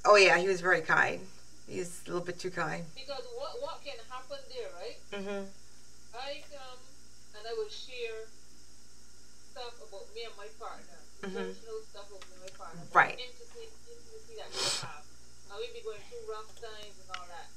Oh, 0.05 0.15
yeah, 0.15 0.37
he 0.37 0.47
was 0.47 0.61
very 0.61 0.81
kind. 0.81 1.21
He's 1.67 1.99
a 2.07 2.15
little 2.15 2.23
bit 2.25 2.39
too 2.39 2.49
kind. 2.51 2.85
because 2.95 3.27
what 3.35 3.59
what 3.61 3.83
can 3.83 3.99
happen 4.07 4.39
there, 4.47 4.71
right? 4.79 4.97
Mm-hmm. 5.11 5.43
I 6.15 6.39
come 6.47 6.79
and 7.35 7.43
I 7.43 7.51
will 7.59 7.67
share 7.69 8.23
stuff 9.51 9.75
about 9.83 10.07
me 10.15 10.23
and 10.23 10.35
my 10.39 10.47
partner, 10.55 10.99
Mhm. 11.21 11.27
emotional 11.35 11.79
stuff 11.91 12.07
about 12.07 12.23
me 12.31 12.33
and 12.39 12.43
my 12.47 12.53
partner, 12.55 12.83
Right. 12.95 13.19
intimacy, 13.19 13.67
intimacy 13.67 14.33
that 14.39 14.47
we 14.47 14.63
have, 14.87 15.03
and 15.51 15.55
we 15.59 15.67
be 15.75 15.81
going 15.83 16.01
through 16.07 16.23
rough 16.31 16.47
times 16.55 16.95
and 17.03 17.09
all 17.19 17.27
that. 17.27 17.49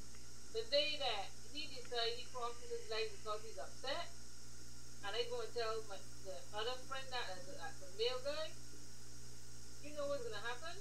The 0.59 0.62
day 0.75 0.99
that 0.99 1.31
he 1.55 1.70
decides 1.70 2.18
he 2.18 2.27
crosses 2.35 2.66
his 2.66 2.90
line 2.90 3.09
because 3.14 3.40
he's 3.46 3.59
upset, 3.62 4.11
and 5.07 5.14
I 5.14 5.23
go 5.31 5.38
and 5.40 5.55
tell 5.55 5.87
my 5.87 5.99
the 6.27 6.35
other 6.59 6.75
friend 6.90 7.07
that 7.14 7.25
that's 7.31 7.46
a, 7.46 7.55
that's 7.62 7.79
a 7.87 7.90
male 7.96 8.18
guy, 8.27 8.51
you 9.87 9.94
know 9.94 10.07
what's 10.11 10.25
gonna 10.27 10.42
happen? 10.42 10.77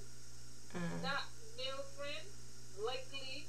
Mm-hmm. 0.74 1.02
That 1.06 1.24
male 1.56 1.84
friend 1.96 2.26
likely 2.84 3.46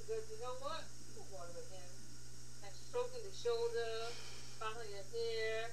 because 0.00 0.24
you 0.30 0.38
know 0.42 0.54
what? 0.60 0.82
Who 1.16 1.22
wanted 1.34 1.54
with 1.56 1.70
him? 1.70 1.90
And 2.66 2.72
stroking 2.74 3.22
the 3.22 3.34
shoulder, 3.34 4.10
patting 4.58 4.90
your 4.90 5.06
hair. 5.10 5.70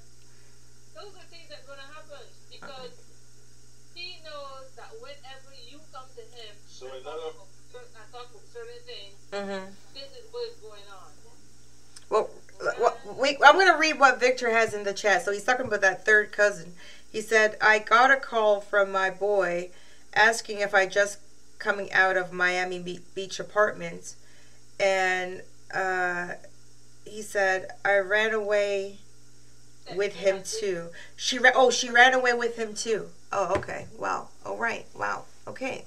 Those 0.96 1.14
are 1.18 1.28
things 1.30 1.50
that 1.50 1.62
are 1.66 1.70
gonna 1.70 1.90
happen 1.94 2.26
because 2.50 2.94
he 3.94 4.22
knows 4.26 4.70
that 4.78 4.94
whenever 5.02 5.52
you 5.70 5.82
come 5.94 6.06
to 6.18 6.24
him 6.38 6.54
So 6.70 6.86
and, 6.94 7.04
talk 7.04 7.18
about, 7.18 7.50
cer- 7.74 7.90
and 7.94 8.08
talk 8.14 8.30
about 8.30 8.48
certain 8.54 8.82
things, 8.86 9.18
Mm-hmm. 9.34 9.70
this 9.94 10.10
is 10.16 10.26
what 10.32 10.48
is 10.48 10.56
going 10.64 10.88
on. 10.90 11.12
Well, 12.10 12.30
well, 12.80 12.98
wait, 13.18 13.38
I'm 13.44 13.56
going 13.56 13.68
to 13.72 13.78
read 13.78 14.00
what 14.00 14.20
Victor 14.20 14.50
has 14.52 14.74
in 14.74 14.84
the 14.84 14.94
chat. 14.94 15.24
So 15.24 15.32
he's 15.32 15.44
talking 15.44 15.66
about 15.66 15.82
that 15.82 16.06
third 16.06 16.32
cousin. 16.32 16.74
He 17.12 17.22
said, 17.22 17.58
I 17.62 17.80
got 17.80 18.10
a 18.10 18.16
call 18.16 18.62
from 18.62 18.92
my 18.92 19.10
boy 19.10 19.70
asking 20.14 20.60
if 20.60 20.74
I 20.74 20.86
just 20.86 21.20
coming 21.60 21.92
out 21.92 22.18
of 22.18 22.32
Miami 22.34 23.00
Beach 23.16 23.40
apartments. 23.40 24.16
And 24.80 25.42
uh, 25.74 26.34
he 27.06 27.22
said, 27.22 27.70
I 27.86 27.98
ran 27.98 28.34
away 28.34 29.00
with 29.96 30.16
him 30.16 30.42
too. 30.44 30.90
She 31.16 31.40
ra- 31.40 31.52
oh, 31.56 31.70
she 31.72 31.90
ran 31.90 32.14
away 32.14 32.34
with 32.34 32.58
him 32.58 32.74
too. 32.74 33.10
Oh, 33.32 33.56
okay. 33.58 33.88
Wow. 33.98 34.30
All 34.46 34.58
right. 34.58 34.86
Wow. 34.98 35.26
Okay. 35.48 35.86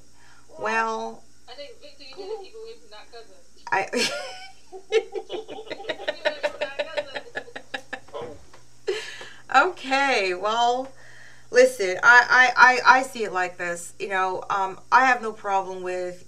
Well, 0.58 1.22
I 1.48 1.52
think 1.54 1.70
Victor, 1.80 2.04
you 2.04 2.16
need 2.16 2.36
to 2.36 2.42
keep 2.42 2.54
away 2.54 2.74
from 2.80 2.90
that 2.90 3.12
cousin. 3.12 3.34
I. 3.72 3.88
Keep 4.90 5.00
away 5.00 6.38
from 6.42 6.60
that 6.60 6.78
cousin. 6.94 8.36
Okay, 9.54 10.34
well, 10.34 10.92
listen, 11.50 11.98
I, 12.02 12.52
I, 12.56 12.80
I, 12.86 12.98
I 12.98 13.02
see 13.02 13.24
it 13.24 13.32
like 13.32 13.56
this. 13.56 13.94
You 13.98 14.08
know, 14.08 14.44
um, 14.50 14.78
I 14.90 15.06
have 15.06 15.22
no 15.22 15.32
problem 15.32 15.82
with 15.82 16.24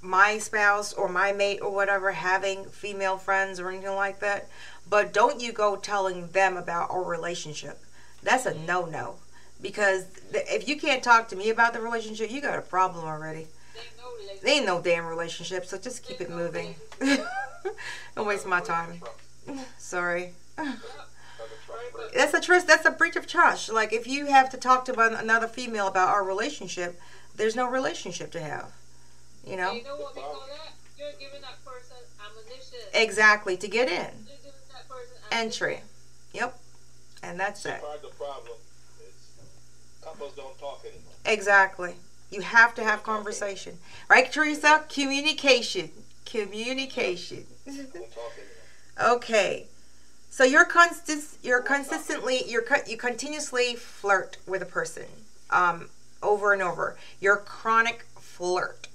my 0.00 0.38
spouse 0.38 0.92
or 0.92 1.08
my 1.08 1.32
mate 1.32 1.60
or 1.60 1.70
whatever 1.70 2.12
having 2.12 2.64
female 2.66 3.16
friends 3.16 3.58
or 3.58 3.70
anything 3.70 3.94
like 3.94 4.20
that. 4.20 4.48
But 4.88 5.12
don't 5.12 5.40
you 5.40 5.52
go 5.52 5.76
telling 5.76 6.28
them 6.28 6.56
about 6.56 6.90
our 6.90 7.02
relationship. 7.02 7.80
That's 8.22 8.46
a 8.46 8.54
no 8.54 8.86
no. 8.86 9.16
Because 9.62 10.06
if 10.32 10.68
you 10.68 10.76
can't 10.76 11.02
talk 11.02 11.28
to 11.28 11.36
me 11.36 11.48
about 11.48 11.72
the 11.72 11.80
relationship, 11.80 12.30
you 12.30 12.42
got 12.42 12.58
a 12.58 12.62
problem 12.62 13.06
already. 13.06 13.46
Relationship. 14.20 14.48
Ain't 14.48 14.66
no 14.66 14.80
damn 14.80 15.06
relationship, 15.06 15.64
so 15.64 15.78
just 15.78 16.02
keep 16.02 16.20
it 16.20 16.28
moving. 16.28 16.74
Don't 18.14 18.26
waste 18.26 18.46
my 18.46 18.60
time. 18.60 19.00
Sorry. 19.78 20.32
That's 22.12 22.34
a 22.34 22.40
trust. 22.40 22.42
That's 22.42 22.44
a 22.44 22.46
trust. 22.46 22.66
That's 22.66 22.86
a 22.86 22.90
breach 22.90 23.16
of 23.16 23.26
trust. 23.26 23.72
Like 23.72 23.92
if 23.92 24.06
you 24.06 24.26
have 24.26 24.50
to 24.50 24.56
talk 24.56 24.84
to 24.86 24.92
one- 24.92 25.14
another 25.14 25.46
female 25.48 25.86
about 25.86 26.08
our 26.08 26.24
relationship, 26.24 27.00
there's 27.36 27.56
no 27.56 27.66
relationship 27.68 28.30
to 28.32 28.40
have. 28.40 28.72
You 29.46 29.56
know 29.56 29.72
you 29.72 29.82
know 29.84 29.96
what 29.96 30.14
we 30.14 30.22
call 30.22 30.44
that? 30.48 30.72
You're 30.98 31.12
giving 31.18 31.40
that 31.42 31.62
person 31.64 31.96
ammunition. 32.24 32.78
exactly 32.94 33.56
to 33.58 33.68
get 33.68 33.88
in 33.88 33.94
You're 34.26 34.36
giving 34.38 34.52
that 34.72 34.88
person 34.88 35.16
entry. 35.30 35.80
Yep. 36.32 36.58
And 37.22 37.38
that's 37.40 37.62
See, 37.62 37.68
it. 37.70 37.82
part 37.82 37.96
of 37.96 38.02
the 38.02 38.08
problem 38.16 38.56
is 39.00 39.14
couples 40.02 40.32
don't 40.34 40.58
talk 40.58 40.80
anymore. 40.84 41.12
Exactly. 41.26 41.94
You 42.30 42.40
have 42.40 42.74
to 42.76 42.84
have 42.84 43.02
conversation. 43.02 43.78
Right, 44.08 44.30
Teresa? 44.32 44.84
Communication. 44.88 45.90
Communication. 46.24 47.44
Don't 47.66 47.76
talk 48.12 48.32
anymore. 48.36 49.16
Okay. 49.16 49.66
So 50.34 50.42
you're 50.42 50.64
constant 50.64 51.22
you're 51.44 51.62
consistently 51.62 52.42
you're 52.48 52.62
co- 52.62 52.82
you 52.88 52.96
continuously 52.96 53.76
flirt 53.76 54.36
with 54.48 54.62
a 54.62 54.66
person 54.66 55.06
um 55.48 55.90
over 56.24 56.52
and 56.52 56.60
over. 56.60 56.96
You're 57.20 57.36
a 57.36 57.40
chronic 57.40 58.04
flirt. 58.18 58.88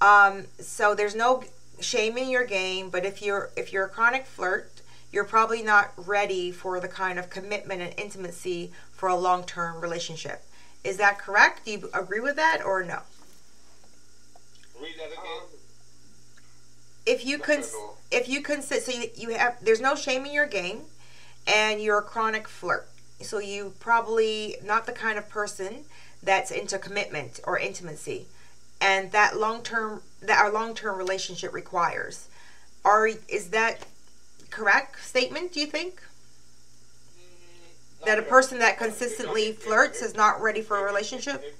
Um 0.00 0.46
so 0.58 0.94
there's 0.94 1.14
no 1.14 1.44
shame 1.78 2.16
in 2.16 2.30
your 2.30 2.46
game, 2.46 2.88
but 2.88 3.04
if 3.04 3.20
you're 3.20 3.50
if 3.54 3.70
you're 3.70 3.84
a 3.84 3.90
chronic 3.90 4.24
flirt, 4.24 4.80
you're 5.12 5.24
probably 5.24 5.62
not 5.62 5.92
ready 5.94 6.50
for 6.52 6.80
the 6.80 6.88
kind 6.88 7.18
of 7.18 7.28
commitment 7.28 7.82
and 7.82 7.92
intimacy 7.98 8.72
for 8.92 9.10
a 9.10 9.14
long-term 9.14 9.82
relationship. 9.82 10.42
Is 10.82 10.96
that 10.96 11.18
correct? 11.18 11.66
Do 11.66 11.72
you 11.72 11.90
agree 11.92 12.20
with 12.20 12.36
that 12.36 12.64
or 12.64 12.82
no? 12.82 13.00
Read 14.80 14.94
that 14.96 15.12
again. 15.12 15.55
If 17.06 17.24
you 17.24 17.40
I 17.42 17.62
if 18.10 18.28
you 18.28 18.42
consist 18.42 18.86
so 18.86 18.92
you, 18.92 19.08
you 19.16 19.30
have 19.30 19.56
there's 19.64 19.80
no 19.80 19.94
shame 19.94 20.26
in 20.26 20.32
your 20.32 20.46
game 20.46 20.82
and 21.46 21.80
you're 21.80 21.98
a 21.98 22.02
chronic 22.02 22.48
flirt. 22.48 22.88
So 23.20 23.38
you 23.38 23.74
probably 23.80 24.56
not 24.62 24.86
the 24.86 24.92
kind 24.92 25.16
of 25.16 25.28
person 25.28 25.84
that's 26.22 26.50
into 26.50 26.78
commitment 26.78 27.40
or 27.44 27.58
intimacy 27.58 28.26
and 28.80 29.12
that 29.12 29.36
long-term 29.36 30.02
that 30.20 30.38
our 30.38 30.52
long-term 30.52 30.98
relationship 30.98 31.52
requires. 31.52 32.28
Are 32.84 33.08
is 33.28 33.50
that 33.50 33.86
correct 34.50 35.04
statement 35.04 35.52
do 35.52 35.60
you 35.60 35.66
think? 35.66 36.02
That 38.04 38.18
a 38.18 38.22
person 38.22 38.58
that 38.60 38.78
consistently 38.78 39.52
flirts 39.52 40.02
is 40.02 40.14
not 40.14 40.40
ready 40.40 40.62
for 40.62 40.76
a 40.76 40.84
relationship 40.84 41.42
If, 41.42 41.54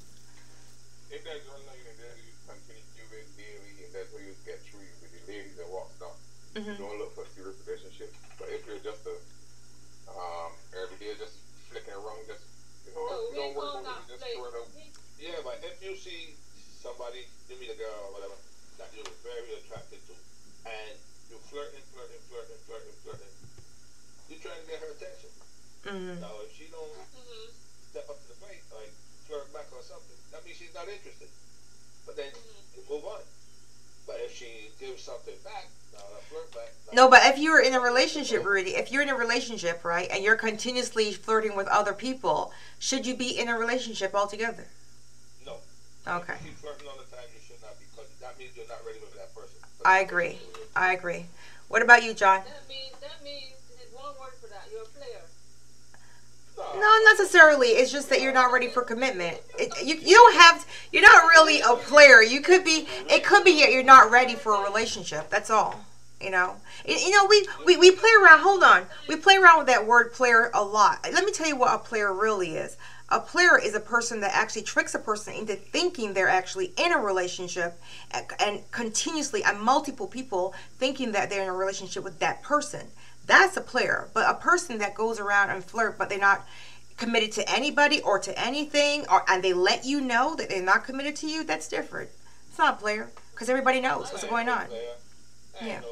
if 1.11 1.25
there's 1.25 1.43
one 1.49 1.59
line 1.67 1.83
and 1.89 1.99
then 1.99 2.15
you 2.23 2.31
continue 2.47 2.85
doing 3.11 3.27
daily 3.35 3.85
and 3.85 3.95
that's 3.95 4.13
where 4.13 4.23
you 4.23 4.35
get 4.45 4.63
through 4.63 4.87
with 5.03 5.11
the 5.11 5.33
ladies 5.33 5.59
and 5.59 5.73
walks 5.73 5.99
Mhm. 6.57 6.79
Don't 6.81 6.97
look 6.97 7.13
for 7.13 7.29
a 7.29 7.31
serious 7.37 7.61
relationship. 7.69 8.09
But 8.41 8.49
if 8.49 8.65
you're 8.65 8.81
just 8.81 9.05
a 9.05 9.17
um 10.09 10.57
every 10.73 10.97
day 10.97 11.13
just 11.21 11.37
flicking 11.69 11.93
around 11.93 12.25
just 12.25 12.41
you 12.89 12.97
know, 12.97 13.05
So 13.05 13.29
you 13.29 13.37
don't 13.37 13.53
work 13.53 13.85
it, 13.85 14.09
just 14.09 14.25
throw. 14.25 14.65
Yeah, 15.21 15.37
but 15.45 15.61
if 15.61 15.77
you 15.85 15.93
see 16.01 16.33
somebody, 16.81 17.29
you 17.51 17.61
meet 17.61 17.69
a 17.69 17.77
girl 17.77 18.09
or 18.09 18.13
whatever, 18.17 18.37
that 18.81 18.89
you're 18.97 19.05
very 19.21 19.53
attracted 19.61 20.01
to, 20.09 20.15
and 20.65 20.97
you're 21.29 21.43
flirting, 21.53 21.83
flirting, 21.93 22.23
flirting, 22.31 22.57
flirting, 22.65 22.97
flirting, 23.05 23.35
you're 24.31 24.39
trying 24.41 24.63
to 24.65 24.69
get 24.71 24.81
her 24.81 24.93
attention. 24.97 25.29
mm-hmm. 25.85 26.21
Now, 26.25 26.41
if 26.41 26.57
she 26.57 26.69
don't 26.73 26.89
Mhm. 27.13 27.51
step 27.91 28.09
up 28.09 28.17
to 28.23 28.29
the 28.29 28.39
plate, 28.41 28.63
like 28.73 28.93
flirt 29.27 29.53
back 29.53 29.69
or 29.73 29.83
something, 29.83 30.17
that 30.31 30.45
means 30.47 30.57
she's 30.57 30.73
not 30.73 30.89
interested. 30.89 31.29
But 32.07 32.17
then 32.17 32.33
you 32.77 32.83
move 32.89 33.05
on. 33.05 33.21
But 34.39 34.47
if 34.47 34.79
she 34.79 34.85
gives 34.85 35.03
something 35.03 35.35
back, 35.45 35.69
now 35.93 36.01
that 36.13 36.23
flirt 36.25 36.53
back. 36.53 36.73
No, 36.93 37.09
but 37.09 37.21
if 37.25 37.39
you're 37.39 37.61
in 37.61 37.75
a 37.75 37.81
relationship, 37.81 38.45
Rudy, 38.45 38.71
if 38.77 38.93
you're 38.93 39.03
in 39.03 39.09
a 39.09 39.17
relationship, 39.17 39.85
right, 39.85 40.09
and 40.11 40.23
you're 40.23 40.37
continuously 40.37 41.13
flirting 41.13 41.57
with 41.57 41.67
other 41.69 41.93
people, 41.93 42.53
should 42.79 43.07
you 43.07 43.17
be 43.17 43.39
in 43.39 43.49
a 43.49 43.59
relationship 43.59 44.15
altogether? 44.15 44.67
No. 45.45 45.57
Okay. 46.07 46.35
If 46.35 46.45
you 46.45 46.51
keep 46.51 46.59
flirting 46.59 46.89
all 46.89 46.99
the 46.99 47.17
time, 47.17 47.25
you 47.33 47.41
should 47.47 47.63
not 47.63 47.77
because 47.79 48.11
that 48.21 48.39
means 48.39 48.51
you're 48.57 48.69
not 48.69 48.85
ready 48.87 48.99
with 49.01 49.15
that 49.17 49.35
person. 49.35 49.57
I 49.85 50.01
agree. 50.01 50.39
I 50.75 50.93
agree. 50.93 51.27
What 51.69 51.83
about 51.83 52.05
you, 52.05 52.15
John? 52.15 52.43
That 52.45 52.69
means 52.69 52.93
that 53.01 53.25
means 53.25 53.57
there's 53.77 53.93
one 53.95 54.15
word 54.21 54.35
for 54.41 54.49
that. 54.49 54.69
You're 54.71 54.83
a 54.83 54.87
player. 54.87 55.25
No. 56.59 56.99
Necessarily. 57.05 57.69
It's 57.69 57.93
just 57.93 58.11
that 58.11 58.21
you're 58.21 58.33
not 58.33 58.53
ready 58.53 58.69
for 58.69 58.83
commitment. 58.83 59.39
It, 59.59 59.73
you, 59.85 59.95
you 59.97 60.15
don't 60.17 60.35
have. 60.35 60.67
You're 60.93 61.03
not 61.03 61.25
really 61.29 61.61
a 61.61 61.75
player. 61.77 62.23
You 62.23 62.41
could 62.41 62.65
be. 62.65 62.87
It 63.09 63.25
could 63.25 63.45
be 63.45 63.51
you're 63.51 63.83
not 63.83 64.11
ready 64.11 64.35
for 64.35 64.55
a 64.55 64.65
relationship. 64.65 65.31
That's 65.31 65.51
all. 65.51 65.85
You 66.21 66.31
know. 66.31 66.57
You, 66.87 66.95
you 66.97 67.11
know. 67.11 67.27
We, 67.27 67.47
we 67.65 67.77
we 67.77 67.91
play 67.91 68.11
around. 68.23 68.41
Hold 68.41 68.63
on. 68.63 68.87
We 69.09 69.17
play 69.17 69.37
around 69.37 69.59
with 69.59 69.67
that 69.69 69.87
word 69.87 70.13
player 70.13 70.51
a 70.53 70.63
lot. 70.63 70.99
Let 71.13 71.25
me 71.25 71.33
tell 71.33 71.47
you 71.47 71.57
what 71.57 71.75
a 71.75 71.79
player 71.79 72.13
really 72.13 72.57
is. 72.57 72.77
A 73.09 73.21
player 73.21 73.57
is 73.57 73.75
a 73.75 73.81
person 73.81 74.21
that 74.21 74.35
actually 74.35 74.63
tricks 74.63 74.95
a 74.95 74.99
person 74.99 75.35
into 75.35 75.55
thinking 75.55 76.13
they're 76.13 76.29
actually 76.29 76.73
in 76.77 76.93
a 76.93 76.99
relationship 76.99 77.81
and, 78.11 78.27
and 78.41 78.71
continuously 78.73 79.45
and 79.45 79.61
multiple 79.61 80.09
people 80.09 80.55
thinking 80.79 81.13
that 81.13 81.31
they're 81.31 81.43
in 81.43 81.49
a 81.49 81.53
relationship 81.53 82.03
with 82.03 82.19
that 82.19 82.43
person. 82.43 82.89
That's 83.27 83.57
a 83.57 83.61
player. 83.61 84.09
But 84.15 84.29
a 84.31 84.35
person 84.35 84.79
that 84.79 84.95
goes 84.95 85.19
around 85.21 85.51
and 85.51 85.65
flirt 85.65 85.99
but 85.99 86.09
they're 86.09 86.19
not 86.19 86.47
committed 86.97 87.33
to 87.33 87.49
anybody 87.51 88.01
or 88.01 88.19
to 88.19 88.39
anything 88.41 89.05
or 89.11 89.23
and 89.29 89.43
they 89.43 89.53
let 89.53 89.85
you 89.85 90.01
know 90.01 90.35
that 90.37 90.49
they're 90.49 90.63
not 90.63 90.85
committed 90.85 91.17
to 91.17 91.27
you, 91.27 91.45
that's 91.45 91.69
different. 91.69 92.11
It's 92.49 92.59
not 92.59 92.75
a 92.75 92.77
player 92.77 93.11
because 93.33 93.49
everybody 93.49 93.81
knows 93.81 94.11
what's 94.13 94.25
going 94.25 94.47
no 94.47 94.55
on. 94.55 94.67
Yeah. 95.63 95.81
no. 95.81 95.87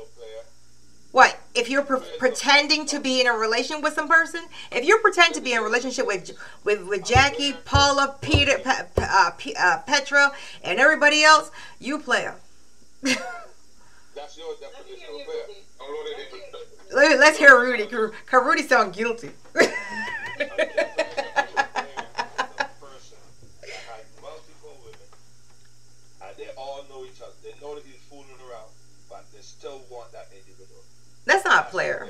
What 1.13 1.39
if 1.55 1.69
you're 1.71 1.85
pre- 1.85 2.01
pretending 2.19 2.87
to 2.87 2.99
be 2.99 3.21
in 3.21 3.29
a 3.29 3.33
relation 3.33 3.83
with 3.83 3.95
some 3.95 4.09
person? 4.09 4.47
If 4.73 4.85
you 4.85 4.99
pretend 4.99 5.35
to 5.35 5.41
be 5.41 5.53
in 5.53 5.59
a 5.59 5.63
relationship 5.63 6.09
with 6.09 6.33
with, 6.65 6.89
with 6.89 7.05
Jackie, 7.05 7.53
Paula, 7.53 8.17
Peter, 8.21 8.59
Pe- 8.59 8.89
Pe- 8.97 9.05
uh, 9.05 9.31
uh, 9.57 9.79
Petra, 9.87 10.33
and 10.65 10.81
everybody 10.81 11.23
else, 11.23 11.53
you 11.79 12.01
player. 12.01 12.35
That's 13.03 14.37
your 14.37 14.57
definition 14.61 15.05
of 15.15 15.21
a 15.21 15.25
player. 15.25 15.45
Rudy. 16.95 17.15
Download 17.15 17.15
it 17.15 17.19
Let 17.19 17.21
me 17.21 17.27
in 17.29 17.35
hear 17.37 17.49
the- 17.51 17.57
you. 17.57 17.71
Let- 17.71 17.79
Let's 17.81 17.91
hear 17.91 18.01
Rudy. 18.01 18.17
Cause 18.27 18.45
Rudy 18.47 18.63
sound 18.69 18.93
guilty. 18.93 19.31
person 19.55 19.71
that 23.63 24.05
multiple 24.23 24.77
women, 24.85 25.09
they 26.39 26.49
all 26.57 26.85
know 26.91 27.05
each 27.05 27.21
other. 27.21 27.33
They 27.43 27.55
know 27.65 27.75
that 27.75 27.85
he's 27.85 27.97
fooling 28.11 28.27
around, 28.51 28.69
but 29.09 29.25
they 29.35 29.41
still 29.43 29.83
want 29.91 30.13
that 30.13 30.29
individual. 30.33 30.81
That's 31.27 31.45
not 31.45 31.67
a 31.67 31.71
player. 31.71 32.09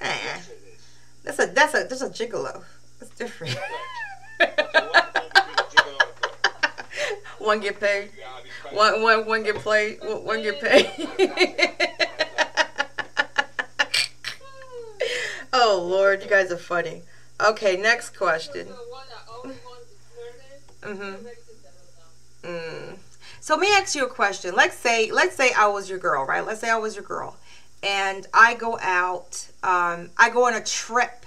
Eh, 0.00 0.14
Yes, 0.24 0.48
it 0.48 0.60
is. 0.74 0.82
that's 1.24 1.38
a 1.38 1.46
that's 1.46 1.74
a 1.74 1.84
that's 1.88 2.02
a 2.02 2.10
gigolo. 2.10 2.62
That's 3.00 3.12
different. 3.16 3.52
So 3.54 3.60
what's 4.40 5.12
the 5.12 5.20
difference 5.20 5.34
between 5.36 5.56
a 5.58 5.62
gigolo 5.72 6.00
and 6.00 6.10
a 6.10 6.84
player? 6.84 7.18
one 7.38 7.60
get 7.60 7.80
paid. 7.80 8.10
Yeah, 8.18 8.26
these 8.42 8.76
One 8.76 9.02
one 9.02 9.26
one 9.26 9.42
get 9.42 9.56
played. 9.56 10.00
One 10.02 10.24
one 10.24 10.42
get 10.42 10.60
paid. 10.60 10.90
oh 15.52 15.84
Lord, 15.88 16.22
you 16.22 16.28
guys 16.28 16.50
are 16.52 16.56
funny. 16.56 17.02
Okay, 17.40 17.76
next 17.76 18.10
question. 18.16 18.68
So 18.68 18.74
one 18.90 19.04
that 19.10 19.30
always 19.32 19.56
wants 19.64 19.86
to 19.90 19.96
flirt 20.14 20.42
in, 20.92 20.96
Mhm. 20.98 21.00
you're 21.00 21.30
ready 21.30 21.36
to 21.36 21.54
settle 21.62 22.52
down. 22.52 22.92
Mm. 22.92 22.98
So 23.40 23.54
let 23.54 23.60
me 23.60 23.74
ask 23.74 23.94
you 23.94 24.04
a 24.04 24.08
question. 24.08 24.54
Let's 24.54 24.76
say 24.76 25.10
let's 25.10 25.36
say 25.36 25.52
I 25.52 25.66
was 25.66 25.88
your 25.88 25.98
girl, 25.98 26.24
right? 26.24 26.44
Let's 26.44 26.60
say 26.60 26.70
I 26.70 26.76
was 26.78 26.94
your 26.96 27.04
girl, 27.04 27.36
and 27.82 28.26
I 28.34 28.54
go 28.54 28.78
out. 28.80 29.46
Um, 29.62 30.10
I 30.16 30.30
go 30.30 30.46
on 30.46 30.54
a 30.54 30.62
trip 30.64 31.26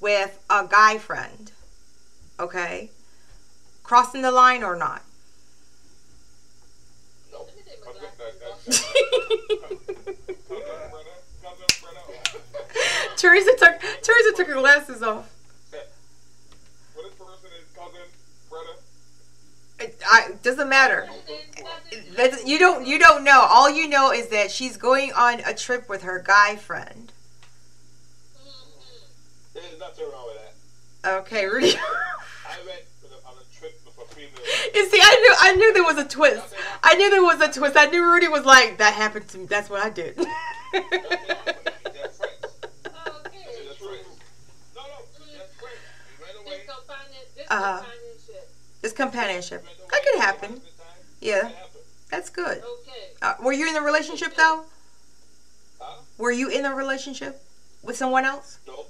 with 0.00 0.38
a 0.50 0.66
guy 0.68 0.98
friend. 0.98 1.52
Okay, 2.40 2.90
crossing 3.84 4.22
the 4.22 4.32
line 4.32 4.62
or 4.64 4.76
not? 4.76 5.02
No. 7.32 7.46
Teresa 13.24 13.56
took 13.56 13.80
Teresa 14.02 14.32
took 14.36 14.48
her 14.48 14.54
glasses 14.54 15.02
off. 15.02 15.30
What 16.94 17.04
this 17.04 17.14
person 17.14 17.48
is 17.58 17.64
cousin, 17.74 18.00
brother. 18.50 18.76
It 19.80 19.98
I, 20.06 20.32
doesn't 20.42 20.68
matter. 20.68 21.08
That's 21.08 21.30
it, 21.30 21.64
that's 21.64 21.96
it. 21.96 22.16
That's, 22.16 22.46
you 22.46 22.58
don't 22.58 22.86
you 22.86 22.98
don't 22.98 23.24
know. 23.24 23.46
All 23.48 23.70
you 23.70 23.88
know 23.88 24.12
is 24.12 24.28
that 24.28 24.50
she's 24.50 24.76
going 24.76 25.12
on 25.14 25.40
a 25.40 25.54
trip 25.54 25.88
with 25.88 26.02
her 26.02 26.18
guy 26.24 26.56
friend. 26.56 27.12
Mhm. 28.36 29.54
There's 29.54 29.78
nothing 29.78 30.04
wrong 30.12 30.26
with 30.26 30.42
that. 31.02 31.14
Okay, 31.20 31.46
Rudy. 31.52 31.76
I 31.78 32.58
went 32.66 32.82
with 33.02 33.10
a, 33.12 33.26
on 33.26 33.34
a 33.40 33.58
trip 33.58 33.80
with 33.86 33.96
a 33.96 34.14
female. 34.14 34.30
You 34.74 34.86
see, 34.90 35.00
I 35.02 35.14
knew 35.16 35.34
I 35.40 35.54
knew 35.56 35.72
there 35.72 35.82
was 35.82 35.96
a 35.96 36.04
twist. 36.06 36.54
I 36.82 36.94
knew 36.96 37.10
there 37.10 37.22
was 37.22 37.40
a 37.40 37.50
twist. 37.50 37.74
I 37.74 37.86
knew 37.86 38.04
Rudy 38.04 38.28
was 38.28 38.44
like, 38.44 38.76
that 38.78 38.92
happened 38.92 39.28
to 39.28 39.38
me. 39.38 39.46
That's 39.46 39.70
what 39.70 39.82
I 39.82 39.88
did. 39.88 40.18
Nothing 40.18 40.28
wrong 40.92 41.02
with 41.10 41.30
it. 41.30 41.74
They're 41.94 42.08
friends. 42.10 42.44
Okay. 43.26 43.44
They're 43.64 43.74
friends. 43.74 44.06
No, 44.74 44.82
no, 44.82 44.88
they're 45.32 45.48
friends. 45.60 45.80
You 46.18 46.24
went 46.24 46.36
away. 46.46 46.60
This 47.36 47.43
companionship. 47.60 48.50
it's 48.82 48.92
companionship. 48.92 49.66
That 49.90 50.02
could 50.04 50.20
happen. 50.20 50.50
had 50.50 50.58
a 50.58 50.60
good 50.60 50.78
time, 50.78 50.86
Yeah, 51.20 51.50
that's 52.10 52.30
good. 52.30 52.62
Uh, 53.22 53.34
were 53.42 53.52
you 53.52 53.68
in 53.68 53.76
a 53.76 53.80
relationship 53.80 54.34
though? 54.36 54.64
Were 56.18 56.30
you 56.32 56.48
in 56.48 56.64
a 56.64 56.74
relationship 56.74 57.42
with 57.82 57.96
someone 57.96 58.24
else? 58.24 58.58
No. 58.66 58.84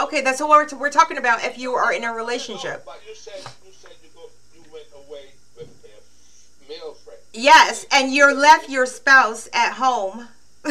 Okay, 0.00 0.22
that's 0.22 0.40
what 0.40 0.50
we're, 0.50 0.78
we're 0.78 0.90
talking 0.90 1.18
about. 1.18 1.44
If 1.44 1.56
you 1.56 1.72
are 1.74 1.92
in 1.92 2.02
a 2.02 2.12
relationship, 2.12 2.82
No, 2.84 2.92
but 2.92 3.00
you 3.08 3.14
said 3.14 3.38
you 3.64 3.72
said 3.72 3.92
you 4.02 4.08
go 4.14 4.22
you 4.54 4.62
went 4.72 4.86
away 5.06 5.26
with 5.56 5.68
a 5.68 6.68
male 6.68 6.94
friend. 6.94 7.20
yes, 7.32 7.86
and 7.92 8.12
you 8.12 8.32
left 8.34 8.68
your 8.68 8.86
spouse 8.86 9.48
at 9.52 9.74
home. 9.74 10.28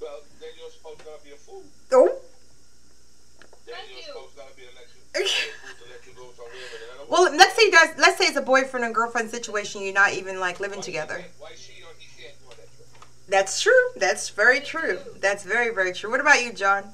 Well, 0.00 0.18
then 0.40 0.50
you're 0.58 0.70
supposed 0.70 0.98
to 0.98 1.04
be 1.24 1.30
a 1.30 1.36
fool. 1.36 1.62
oh, 1.92 2.08
to 3.64 3.70
let 3.70 3.88
you 6.06 6.12
go 6.14 6.26
somewhere 6.36 6.52
with 6.52 6.82
another 6.90 7.01
well, 7.12 7.30
let's 7.36 7.54
say 7.54 7.68
that's 7.68 7.98
let's 7.98 8.16
say 8.16 8.24
it's 8.24 8.38
a 8.38 8.40
boyfriend 8.40 8.86
and 8.86 8.94
girlfriend 8.94 9.30
situation. 9.30 9.82
You're 9.82 9.92
not 9.92 10.14
even 10.14 10.40
like 10.40 10.60
living 10.60 10.80
together. 10.80 11.22
Why 11.38 11.50
she 11.54 11.82
or 11.82 11.92
he 11.98 12.08
can't 12.22 12.34
go 12.42 12.48
on 12.48 12.56
that 12.56 12.74
trip? 12.74 12.88
That's 13.28 13.60
true. 13.60 13.84
That's 13.96 14.30
very 14.30 14.60
true. 14.60 14.98
That's 15.20 15.44
very 15.44 15.74
very 15.74 15.92
true. 15.92 16.10
What 16.10 16.20
about 16.20 16.42
you, 16.42 16.54
John? 16.54 16.84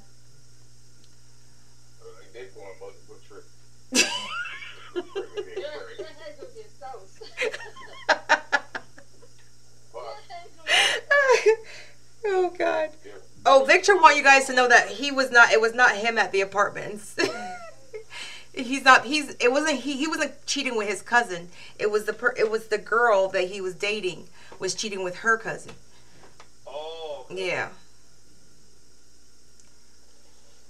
They 2.35 2.47
go 2.53 2.63
on 2.63 2.75
multiple 2.81 3.17
trips. 3.29 3.47
Your, 4.95 5.05
your 5.55 6.07
head 6.07 6.35
gonna 6.37 6.51
be 6.53 6.63
a 6.63 6.69
sauce. 6.81 7.21
But 9.93 10.03
Your 10.03 10.15
head 10.29 10.49
gonna 10.57 11.45
be 11.45 12.27
oh 12.27 12.55
God. 12.59 12.91
Oh, 13.47 13.65
Victor 13.65 13.95
want 13.95 14.17
you 14.17 14.25
guys 14.25 14.47
to 14.47 14.53
know 14.53 14.67
that 14.67 14.89
he 14.89 15.13
was 15.13 15.31
not. 15.31 15.53
It 15.53 15.61
was 15.61 15.75
not 15.75 15.95
him 15.95 16.19
at 16.19 16.33
the 16.33 16.41
apartments. 16.41 17.15
he's 18.67 18.85
not. 18.85 19.05
He's. 19.05 19.31
It 19.41 19.51
wasn't. 19.53 19.81
He. 19.81 19.95
He 19.97 20.07
wasn't 20.07 20.33
cheating 20.47 20.77
with 20.77 20.89
his 20.89 21.03
cousin. 21.03 21.49
It 21.79 21.91
was 21.91 22.05
the. 22.05 22.13
Per, 22.13 22.35
it 22.37 22.51
was 22.51 22.69
the 22.69 22.79
girl 22.79 23.29
that 23.29 23.49
he 23.49 23.61
was 23.61 23.75
dating 23.75 24.29
was 24.59 24.75
cheating 24.75 25.03
with 25.05 25.17
her 25.19 25.37
cousin. 25.39 25.73
oh, 26.67 27.27
Yeah. 27.31 27.69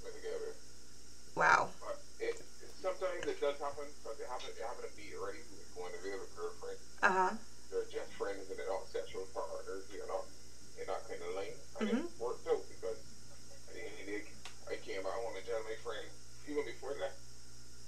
me 0.04 0.10
it. 0.24 0.56
Wow. 1.34 1.68
It, 2.20 2.36
it, 2.36 2.42
sometimes 2.82 3.24
it 3.26 3.40
does 3.40 3.56
happen, 3.58 3.86
but 4.04 4.18
they 4.18 4.24
happen, 4.26 4.50
they 4.58 4.64
happen 4.64 4.84
to 4.84 4.92
be 4.96 5.14
already 5.16 5.38
going 5.76 5.92
to 5.94 6.00
be 6.02 6.10
with 6.10 6.28
a 6.28 6.36
girlfriend. 6.36 6.78
Uh 7.02 7.12
huh. 7.12 7.30
They're 7.70 7.88
just 7.92 8.10
friends 8.18 8.44
and 8.50 8.58
they're 8.58 8.68
not 8.68 8.84
sexual 8.92 9.24
partners. 9.32 9.84
You're 9.94 10.08
not, 10.08 10.24
you're 10.76 10.86
not 10.90 11.00
kind 11.08 11.20
of 11.22 11.30
lane. 11.36 11.56
And 11.80 11.88
Mhm. 11.88 12.04
it 12.04 12.20
worked 12.20 12.44
out 12.48 12.60
because 12.68 12.98
at 12.98 13.72
the 13.72 13.80
end 13.80 13.94
of 13.94 14.04
the 14.04 14.12
day, 14.18 14.22
I 14.68 14.76
came 14.84 15.00
out, 15.06 15.14
I 15.14 15.20
want 15.24 15.36
to 15.40 15.44
tell 15.46 15.62
my 15.64 15.76
friend, 15.80 16.04
even 16.50 16.64
before 16.66 16.92
that, 16.98 17.14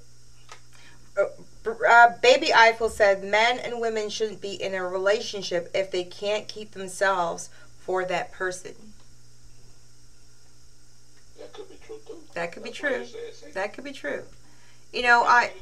Uh, 1.88 2.18
Baby 2.22 2.52
Eiffel 2.54 2.88
said 2.88 3.24
men 3.24 3.58
and 3.58 3.80
women 3.80 4.08
shouldn't 4.08 4.40
be 4.40 4.54
in 4.54 4.74
a 4.74 4.86
relationship 4.86 5.70
if 5.74 5.90
they 5.90 6.04
can't 6.04 6.48
keep 6.48 6.72
themselves 6.72 7.50
for 7.78 8.04
that 8.04 8.32
person. 8.32 8.74
That 11.38 11.52
could 11.52 11.68
be 11.68 11.74
true 11.76 11.78
too. 11.78 11.79
That 12.34 12.52
could 12.52 12.62
be 12.62 12.70
true. 12.70 13.04
That 13.54 13.74
could 13.74 13.84
be 13.84 13.92
true. 13.92 14.22
You 14.92 15.02
know, 15.02 15.22
I. 15.24 15.52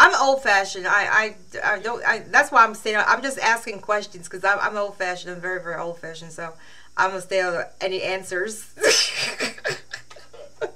I'm 0.00 0.14
old 0.22 0.44
fashioned. 0.44 0.86
I, 0.86 1.06
I, 1.06 1.36
I 1.64 1.78
don't. 1.80 2.04
I, 2.04 2.20
that's 2.20 2.52
why 2.52 2.62
I'm 2.62 2.74
saying 2.74 3.02
I'm 3.04 3.20
just 3.20 3.38
asking 3.40 3.80
questions 3.80 4.28
because 4.28 4.44
I'm, 4.44 4.58
I'm 4.60 4.76
old 4.76 4.96
fashioned. 4.96 5.34
I'm 5.34 5.40
very, 5.40 5.60
very 5.60 5.74
old 5.80 5.98
fashioned. 5.98 6.30
So 6.30 6.52
I'm 6.96 7.10
gonna 7.10 7.20
stay 7.20 7.40
of 7.40 7.66
any 7.80 8.02
answers. 8.02 8.72
I 10.62 10.68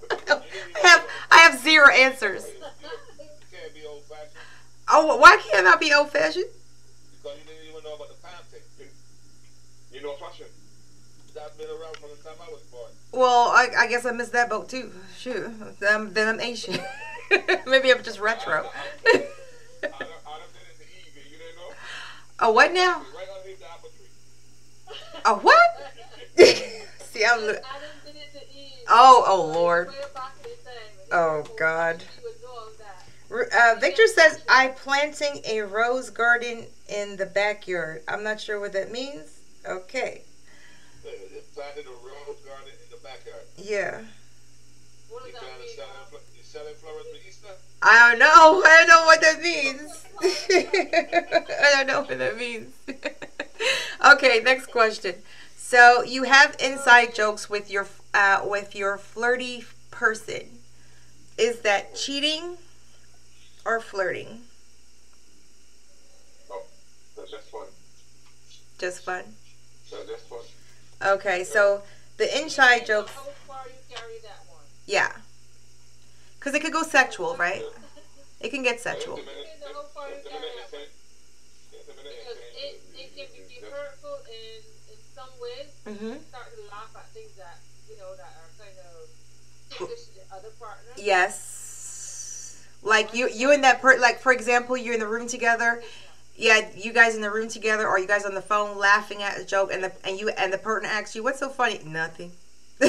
have 0.82 1.06
I 1.30 1.38
have 1.38 1.60
zero 1.60 1.88
answers. 1.92 2.46
You 2.46 2.52
can't 3.52 3.74
be 3.74 3.86
old 3.88 4.02
fashioned 4.04 4.30
Oh, 4.88 5.16
why 5.18 5.40
can't 5.50 5.66
I 5.66 5.76
be 5.76 5.92
old 5.92 6.10
fashioned? 6.10 6.46
because 7.22 7.38
you 7.38 7.44
didn't 7.44 7.70
even 7.70 7.84
know 7.84 7.94
about 7.94 8.08
the 8.08 8.16
you 9.92 10.02
know 10.02 10.14
fashion. 10.14 10.46
That's 11.42 11.56
been 11.56 11.66
around 11.70 11.96
from 11.96 12.10
the 12.10 12.22
time 12.22 12.36
I 12.40 12.50
was 12.52 12.62
born. 12.70 12.90
Well, 13.10 13.48
I, 13.48 13.68
I 13.76 13.86
guess 13.88 14.06
I 14.06 14.12
missed 14.12 14.32
that 14.32 14.48
boat 14.48 14.68
too. 14.68 14.92
Shoot, 15.18 15.50
then, 15.80 16.12
then 16.12 16.28
I'm 16.28 16.40
Asian. 16.40 16.78
Maybe 17.66 17.90
I'm 17.92 18.02
just 18.04 18.20
retro. 18.20 18.52
I, 18.52 18.58
I, 18.58 18.62
I, 18.62 19.12
done- 19.12 19.22
I 19.82 19.88
done 19.88 19.98
been 20.52 20.68
in 20.70 20.78
the 20.78 20.84
Eve, 20.84 21.16
you 21.32 21.38
didn't 21.38 21.56
know? 21.56 21.74
oh, 22.40 22.52
what 22.52 22.72
now? 22.72 22.98
Right 23.16 23.26
underneath 23.36 23.58
the 23.58 23.66
apple 23.66 23.90
tree. 23.90 24.96
Oh, 25.24 25.36
what? 25.42 25.58
See, 27.06 27.24
I'm. 27.24 27.40
Lo- 27.40 27.48
Adam 27.48 27.90
did 28.06 28.14
it 28.16 28.32
to 28.34 28.56
Eve. 28.56 28.84
oh, 28.88 29.24
oh 29.26 29.46
Lord. 29.52 29.88
Way 29.88 29.94
back 30.14 30.34
in 30.44 30.50
the 30.50 30.56
time 30.64 30.74
when 30.96 31.06
he 31.06 31.12
Oh, 31.50 31.56
God. 31.58 32.02
He 32.18 32.24
would 32.24 32.40
know 32.40 32.50
all 32.50 32.68
that. 32.78 33.76
Uh, 33.76 33.80
Victor 33.80 34.06
says, 34.06 34.44
I'm 34.48 34.74
planting 34.74 35.40
a 35.44 35.62
rose 35.62 36.08
garden 36.10 36.66
in 36.88 37.16
the 37.16 37.26
backyard. 37.26 38.02
I'm 38.06 38.22
not 38.22 38.40
sure 38.40 38.60
what 38.60 38.72
that 38.74 38.92
means. 38.92 39.40
Okay. 39.66 40.22
They, 41.62 41.82
they 41.82 41.82
planted 41.82 41.86
a 41.90 42.06
rose 42.06 42.38
garden 42.46 42.72
in 42.82 42.90
the 42.90 42.96
backyard. 43.02 43.42
Yeah. 43.56 44.00
What 45.08 45.26
You 45.26 45.32
that 45.32 45.42
mean? 45.60 45.68
selling, 45.76 46.22
you 46.36 46.42
selling 46.42 46.74
flowers 46.74 47.06
for 47.10 47.28
Easter? 47.28 47.48
I 47.82 48.10
don't 48.10 48.18
know. 48.18 48.62
I 48.66 48.76
don't 48.78 48.88
know 48.88 49.04
what 49.04 49.20
that 49.20 49.42
means. 49.42 50.04
I 50.22 51.72
don't 51.76 51.86
know 51.86 52.00
what 52.02 52.18
that 52.18 52.36
means. 52.36 52.74
okay, 54.12 54.40
next 54.44 54.66
question. 54.66 55.14
So 55.56 56.02
you 56.02 56.24
have 56.24 56.56
inside 56.60 57.14
jokes 57.14 57.48
with 57.48 57.70
your 57.70 57.86
uh, 58.14 58.42
with 58.44 58.74
your 58.74 58.98
flirty 58.98 59.64
person. 59.90 60.58
Is 61.38 61.60
that 61.60 61.94
cheating 61.96 62.58
or 63.64 63.80
flirting? 63.80 64.42
No, 66.48 66.62
that's 67.16 67.30
just 67.30 67.50
fun. 67.50 67.66
Just 68.78 69.04
fun. 69.04 69.24
That's 69.90 70.06
just 70.08 70.28
fun. 70.28 70.40
Okay, 71.04 71.44
so 71.44 71.82
the 72.16 72.40
inside 72.40 72.86
jokes, 72.86 73.12
How 73.12 73.22
far 73.46 73.64
you 73.66 73.74
carry 73.94 74.18
that 74.22 74.38
one? 74.48 74.62
yeah. 74.86 75.12
Because 76.38 76.54
it 76.54 76.60
could 76.62 76.72
go 76.72 76.82
sexual, 76.82 77.36
right? 77.36 77.62
It 78.40 78.50
can 78.50 78.62
get 78.62 78.80
sexual. 78.80 79.16
Just 79.16 79.28
a 79.28 79.30
minute, 79.30 79.46
Depends 79.58 79.66
on 79.66 79.74
how 79.74 79.82
far 79.94 80.08
you 80.08 80.14
just 80.16 80.26
a 80.26 80.30
carry 80.30 80.42
minute, 80.42 80.70
that 80.70 80.78
one. 80.78 80.88
just 81.72 81.86
a 81.90 81.94
minute, 81.94 82.14
Because 82.18 82.38
just 82.42 82.54
a 82.54 83.02
it, 83.02 83.10
can 83.14 83.26
be, 83.34 83.42
be 83.46 83.58
hurtful 83.66 84.16
in, 84.30 84.58
in 84.90 84.98
some 85.14 85.32
ways. 85.38 85.68
Mm-hmm. 85.86 86.14
Start 86.28 86.48
to 86.54 86.62
laugh 86.70 86.90
at 86.98 87.06
things 87.14 87.34
that, 87.38 87.58
you 87.90 87.96
know, 87.98 88.10
that 88.18 88.30
are 88.38 88.50
kind 88.58 88.74
of 88.78 89.06
ticklish 89.70 90.06
to 90.10 90.14
the 90.18 90.26
other 90.34 90.50
partner. 90.58 90.90
Yes. 90.98 92.66
Like 92.82 93.14
you, 93.14 93.28
you 93.30 93.52
and 93.52 93.62
that 93.62 93.80
per, 93.80 93.98
like 93.98 94.18
for 94.18 94.32
example, 94.32 94.76
you're 94.76 94.94
in 94.94 95.00
the 95.00 95.06
room 95.06 95.26
together. 95.28 95.82
Yeah, 96.36 96.68
you 96.76 96.92
guys 96.92 97.14
in 97.14 97.20
the 97.20 97.30
room 97.30 97.48
together, 97.48 97.86
or 97.86 97.98
you 97.98 98.06
guys 98.06 98.24
on 98.24 98.34
the 98.34 98.42
phone 98.42 98.78
laughing 98.78 99.22
at 99.22 99.38
a 99.38 99.44
joke, 99.44 99.70
and 99.72 99.84
the 99.84 99.92
and 100.04 100.18
you 100.18 100.30
and 100.30 100.52
the 100.52 100.58
partner 100.58 100.88
asks 100.88 101.14
you, 101.14 101.22
"What's 101.22 101.40
so 101.40 101.48
funny?" 101.48 101.80
Nothing. 101.84 102.32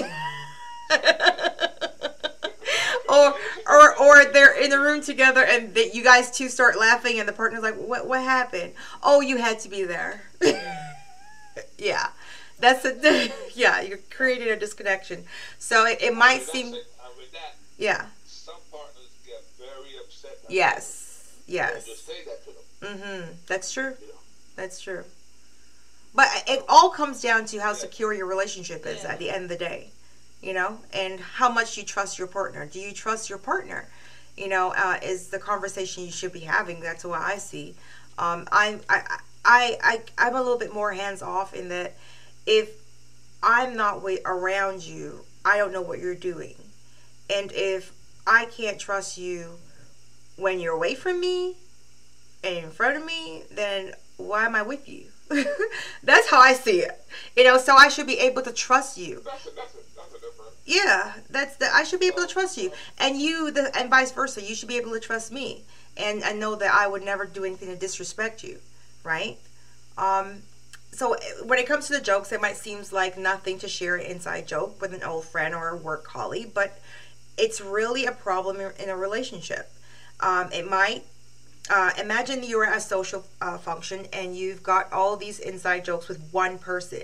or 3.09 3.33
or 3.69 3.99
or 3.99 4.25
they're 4.25 4.59
in 4.59 4.69
the 4.69 4.79
room 4.79 5.01
together, 5.01 5.43
and 5.43 5.73
they, 5.75 5.91
you 5.91 6.03
guys 6.03 6.31
two 6.31 6.49
start 6.49 6.79
laughing, 6.79 7.19
and 7.19 7.27
the 7.27 7.33
partner's 7.33 7.63
like, 7.63 7.75
"What 7.75 8.07
what 8.07 8.21
happened?" 8.21 8.73
Oh, 9.03 9.21
you 9.21 9.37
had 9.37 9.59
to 9.59 9.69
be 9.69 9.83
there. 9.83 10.23
yeah, 11.77 12.07
that's 12.59 12.85
a 12.85 13.31
yeah. 13.55 13.81
You're 13.81 13.99
creating 14.09 14.49
a 14.49 14.55
disconnection. 14.55 15.25
So 15.59 15.85
it, 15.85 16.01
it 16.01 16.15
might 16.15 16.39
that 16.39 16.49
seem 16.49 16.71
said, 16.71 16.81
uh, 17.03 17.09
that, 17.33 17.55
yeah. 17.77 18.05
some 18.25 18.55
partners 18.71 19.09
get 19.25 19.43
very 19.57 19.97
upset. 20.03 20.37
at 20.45 20.51
Yes. 20.51 21.43
you. 21.45 21.59
Don't 21.59 21.75
just 21.75 21.85
Yes. 21.85 22.07
Mm-hmm. 22.83 23.31
That's 23.47 23.71
true. 23.71 23.95
That's 24.55 24.79
true. 24.79 25.03
But 26.15 26.27
it 26.47 26.63
all 26.69 26.89
comes 26.89 27.21
down 27.21 27.45
to 27.47 27.59
how 27.59 27.73
secure 27.73 28.13
your 28.13 28.27
relationship 28.27 28.85
is 28.85 29.03
at 29.03 29.17
the 29.17 29.31
end 29.31 29.43
of 29.43 29.49
the 29.49 29.57
day, 29.57 29.87
you 30.41 30.53
know, 30.53 30.79
and 30.93 31.19
how 31.19 31.49
much 31.49 31.75
you 31.75 31.83
trust 31.83 32.19
your 32.19 32.27
partner. 32.27 32.67
Do 32.67 32.79
you 32.79 32.91
trust 32.93 33.29
your 33.29 33.39
partner? 33.39 33.87
You 34.37 34.47
know, 34.47 34.73
uh, 34.77 34.97
is 35.01 35.29
the 35.29 35.39
conversation 35.39 36.03
you 36.03 36.11
should 36.11 36.33
be 36.33 36.41
having. 36.41 36.81
That's 36.81 37.03
what 37.03 37.21
I 37.21 37.37
see. 37.37 37.75
Um, 38.19 38.47
I, 38.51 38.79
I, 38.89 39.17
I, 39.43 39.77
I, 39.81 40.01
I'm 40.17 40.35
a 40.35 40.41
little 40.41 40.59
bit 40.59 40.73
more 40.73 40.93
hands 40.93 41.23
off 41.23 41.55
in 41.55 41.69
that 41.69 41.95
if 42.45 42.69
I'm 43.41 43.75
not 43.75 44.03
around 44.25 44.83
you, 44.85 45.25
I 45.43 45.57
don't 45.57 45.73
know 45.73 45.81
what 45.81 45.99
you're 45.99 46.15
doing, 46.15 46.55
and 47.29 47.51
if 47.51 47.91
I 48.25 48.45
can't 48.45 48.79
trust 48.79 49.17
you 49.17 49.57
when 50.37 50.59
you're 50.59 50.75
away 50.75 50.95
from 50.95 51.19
me 51.19 51.57
in 52.43 52.69
front 52.71 52.97
of 52.97 53.05
me, 53.05 53.43
then 53.51 53.93
why 54.17 54.45
am 54.45 54.55
I 54.55 54.61
with 54.61 54.87
you? 54.87 55.05
That's 56.03 56.29
how 56.29 56.39
I 56.39 56.53
see 56.53 56.79
it. 56.81 57.01
You 57.35 57.43
know, 57.43 57.57
so 57.57 57.75
I 57.75 57.89
should 57.89 58.07
be 58.07 58.19
able 58.19 58.41
to 58.43 58.51
trust 58.51 58.97
you. 58.97 59.21
That's 59.25 59.45
a, 59.47 59.49
that's 59.55 59.73
a, 59.73 59.77
that's 59.77 60.13
a. 60.39 60.43
Yeah, 60.65 61.13
that's 61.29 61.57
the 61.57 61.73
I 61.73 61.83
should 61.83 61.99
be 61.99 62.07
able 62.07 62.21
to 62.21 62.27
trust 62.27 62.57
you. 62.57 62.71
And 62.97 63.19
you 63.19 63.51
the 63.51 63.75
and 63.77 63.89
vice 63.89 64.11
versa. 64.11 64.41
You 64.41 64.55
should 64.55 64.69
be 64.69 64.77
able 64.77 64.91
to 64.91 64.99
trust 64.99 65.31
me. 65.31 65.63
And 65.97 66.23
I 66.23 66.31
know 66.33 66.55
that 66.55 66.73
I 66.73 66.87
would 66.87 67.03
never 67.03 67.25
do 67.25 67.43
anything 67.43 67.67
to 67.69 67.75
disrespect 67.75 68.43
you, 68.43 68.59
right? 69.03 69.37
Um 69.97 70.43
so 70.91 71.17
when 71.43 71.59
it 71.59 71.67
comes 71.67 71.87
to 71.87 71.93
the 71.93 72.01
jokes, 72.01 72.31
it 72.31 72.39
might 72.39 72.55
seem 72.55 72.81
like 72.91 73.17
nothing 73.17 73.57
to 73.59 73.67
share 73.67 73.95
an 73.95 74.05
inside 74.05 74.47
joke 74.47 74.79
with 74.79 74.93
an 74.93 75.03
old 75.03 75.25
friend 75.25 75.55
or 75.55 75.69
a 75.69 75.75
work 75.75 76.03
colleague, 76.03 76.51
but 76.53 76.79
it's 77.37 77.59
really 77.59 78.05
a 78.05 78.11
problem 78.11 78.61
in 78.61 78.89
a 78.89 78.95
relationship. 78.95 79.71
Um, 80.19 80.51
it 80.51 80.69
might 80.69 81.03
uh, 81.69 81.91
imagine 81.99 82.43
you're 82.43 82.65
at 82.65 82.77
a 82.77 82.81
social 82.81 83.25
uh, 83.41 83.57
function 83.57 84.05
and 84.11 84.35
you've 84.35 84.63
got 84.63 84.91
all 84.91 85.15
these 85.15 85.39
inside 85.39 85.85
jokes 85.85 86.07
with 86.07 86.21
one 86.31 86.57
person. 86.59 87.03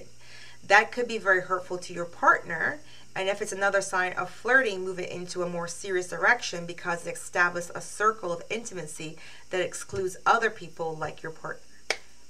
That 0.68 0.92
could 0.92 1.08
be 1.08 1.18
very 1.18 1.42
hurtful 1.42 1.78
to 1.80 1.94
your 1.94 2.06
partner. 2.06 2.80
And 3.16 3.28
if 3.28 3.42
it's 3.42 3.52
another 3.52 3.82
sign 3.82 4.14
of 4.14 4.30
flirting, 4.30 4.84
move 4.86 5.00
it 5.00 5.10
into 5.10 5.44
a 5.44 5.50
more 5.50 5.68
serious 5.68 6.10
direction 6.10 6.66
because 6.66 7.08
it 7.08 7.14
establishes 7.16 7.72
a 7.74 7.82
circle 7.82 8.32
of 8.32 8.44
intimacy 8.50 9.18
that 9.50 9.62
excludes 9.62 10.18
other 10.26 10.50
people 10.50 10.96
like 10.96 11.24
your 11.24 11.32
partner. 11.32 11.64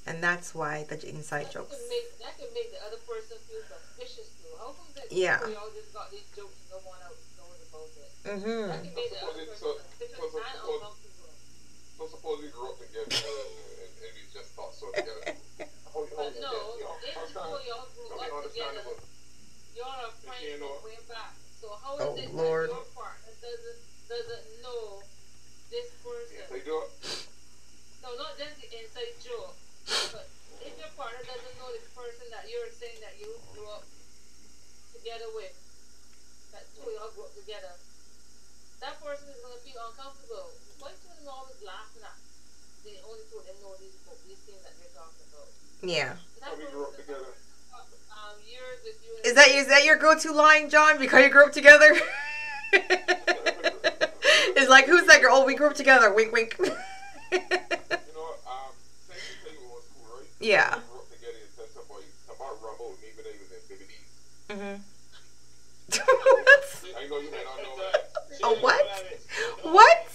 And 0.08 0.24
that's 0.24 0.56
why 0.56 0.86
the 0.88 0.96
inside 1.08 1.46
That 1.48 1.54
jokes. 1.54 1.76
can 1.76 1.90
make 1.90 2.18
that 2.20 2.38
can 2.38 2.48
make 2.54 2.72
the 2.72 2.82
other 2.88 2.98
person 3.06 3.38
feel 3.46 3.62
suspicious 3.68 4.30
too. 4.42 4.50
How 4.58 4.68
come 4.74 4.88
that 4.96 5.12
Yeah. 5.12 5.46
we 5.46 5.54
all 5.56 5.70
just 5.76 5.94
got 5.94 6.10
these 6.10 6.26
jokes 6.36 6.56
and 6.62 6.72
no 6.72 6.90
one 6.90 6.98
else 7.04 7.22
knows 7.38 7.62
about 7.70 7.90
it? 7.94 8.10
Mm-hmm. 8.26 8.72
can 8.72 8.96
make 8.96 9.10
the 9.12 9.22
other 9.22 9.34
person 9.46 9.56
so- 9.60 9.78
suspicious 9.78 10.18
so- 10.18 10.24
and 10.24 10.32
so- 10.34 10.74
uncomfortable. 10.74 11.30
So 12.00 12.08
suppose 12.08 12.40
we 12.40 12.48
grew 12.56 12.72
up 12.72 12.80
together 12.80 13.12
and, 13.12 13.52
and, 13.84 13.92
and 13.92 14.12
we 14.16 14.24
just 14.32 14.56
thought 14.56 14.72
so 14.72 14.88
together. 14.96 15.36
How, 15.92 16.06
how, 16.16 16.32
But 16.32 16.32
no, 16.40 16.80
you 16.80 16.86
know, 16.88 16.96
if 17.04 17.12
first 17.12 17.34
time, 17.36 17.50
before 17.52 17.66
y'all 17.68 17.92
grew 17.92 18.08
up 18.16 18.46
together, 18.48 18.88
y'all 19.76 20.00
are 20.08 20.14
friends 20.24 20.48
you 20.48 20.56
know- 20.64 20.80
way 20.80 20.96
back. 21.12 21.36
So 21.60 21.76
how 21.76 22.00
is 22.00 22.08
Oh, 22.08 22.16
it 22.16 22.32
Lord. 22.32 22.72
that 22.72 22.80
your 22.80 22.88
partner 22.96 23.36
doesn't 23.44 23.80
doesn't 24.08 24.46
know 24.64 25.04
this 25.68 25.92
person? 26.00 26.40
They 26.48 26.64
do 26.64 26.88
it. 26.88 26.90
No, 28.00 28.16
not 28.16 28.40
just 28.40 28.56
the 28.64 28.70
inside 28.80 29.12
joke. 29.20 29.60
But 30.16 30.32
if 30.64 30.72
your 30.80 30.94
partner 30.96 31.20
doesn't 31.28 31.56
know 31.60 31.68
this 31.76 31.84
person 31.92 32.32
that 32.32 32.48
you're 32.48 32.72
saying 32.80 33.04
that 33.04 33.20
you 33.20 33.28
grew 33.52 33.68
up 33.76 33.84
together 34.96 35.28
with, 35.36 35.52
that 36.56 36.64
two 36.80 36.88
y'all 36.96 37.12
grew 37.12 37.28
up 37.28 37.36
together, 37.36 37.76
that 38.80 38.96
person 39.04 39.28
is 39.36 39.40
gonna 39.44 39.60
feel 39.68 39.84
uncomfortable. 39.92 40.48
Why 40.80 40.96
two 40.96 41.12
of 41.12 41.19
them 41.19 41.19
always 41.30 41.62
laughing 41.66 42.04
at 42.04 42.18
the 42.84 42.98
only 43.08 43.24
two 43.30 43.38
of 43.40 43.46
know 43.62 43.74
these 43.80 43.96
these 44.28 44.42
things 44.46 44.62
that 44.66 44.74
they're 44.82 44.94
talking 44.98 45.26
about? 45.30 45.48
Yeah. 45.82 46.14
That 46.42 46.58
we 46.58 46.66
grew 46.72 46.84
up 46.86 46.96
person- 46.96 47.06
together. 47.06 47.34
Years 48.46 48.80
with 48.84 49.00
you. 49.06 49.14
Is 49.30 49.36
that 49.36 49.48
is 49.50 49.68
that 49.68 49.86
your 49.86 49.96
go-to 49.98 50.32
line, 50.32 50.70
John? 50.70 50.98
Because 51.00 51.24
you 51.24 51.30
grew 51.30 51.46
up 51.46 51.52
together. 51.54 51.96
it's 52.74 54.70
like 54.70 54.86
who's 54.86 55.06
that 55.06 55.22
girl? 55.22 55.36
Oh, 55.36 55.46
we 55.46 55.56
grew 55.56 55.68
up 55.68 55.76
together. 55.76 56.14
Wink, 56.14 56.32
wink. 56.34 56.56
You 56.60 56.68
know, 56.68 56.76
um, 58.46 58.74
same 59.08 59.18
thing 59.44 59.54
you 59.62 59.68
was 59.70 59.84
school, 59.90 60.06
right? 60.16 60.26
Yeah. 60.40 60.76
We 60.76 60.82
grew 60.82 61.00
up 61.00 61.10
together 61.10 61.38
and 61.42 61.52
said 61.56 61.70
somebody, 61.74 62.06
somebody 62.28 62.56
rumbled 62.64 62.92
with 62.92 63.02
me 63.02 63.10
when 63.16 63.24
they 63.26 63.38
was 63.38 63.50
in 63.54 63.62
Baby 63.70 63.86
D's. 63.90 64.10
hmm 64.50 64.78
I 66.98 67.08
know 67.08 67.18
you 67.20 67.32
may 67.32 67.44
not 67.44 67.58
know 67.64 67.76
that. 67.78 68.00
A 68.44 68.46
what? 68.62 68.86
What? 69.64 70.08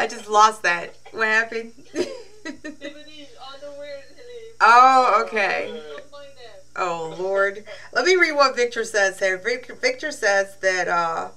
I 0.00 0.06
just 0.06 0.30
lost 0.30 0.62
that. 0.62 0.96
What 1.12 1.28
happened? 1.28 1.72
Tiffany's 1.92 3.28
underwear 3.52 3.98
is 3.98 4.16
hilarious. 4.16 4.56
oh, 4.62 5.24
okay. 5.26 5.66
Don't 5.66 6.10
find 6.10 6.28
them. 6.28 6.60
Oh 6.74 7.14
Lord. 7.18 7.64
Let 7.92 8.06
me 8.06 8.16
read 8.16 8.32
what 8.32 8.56
Victor 8.56 8.82
says 8.84 9.18
here. 9.18 9.36
Vic- 9.36 9.78
Victor 9.78 10.10
says 10.10 10.56
that 10.62 10.88
uh 10.88 11.28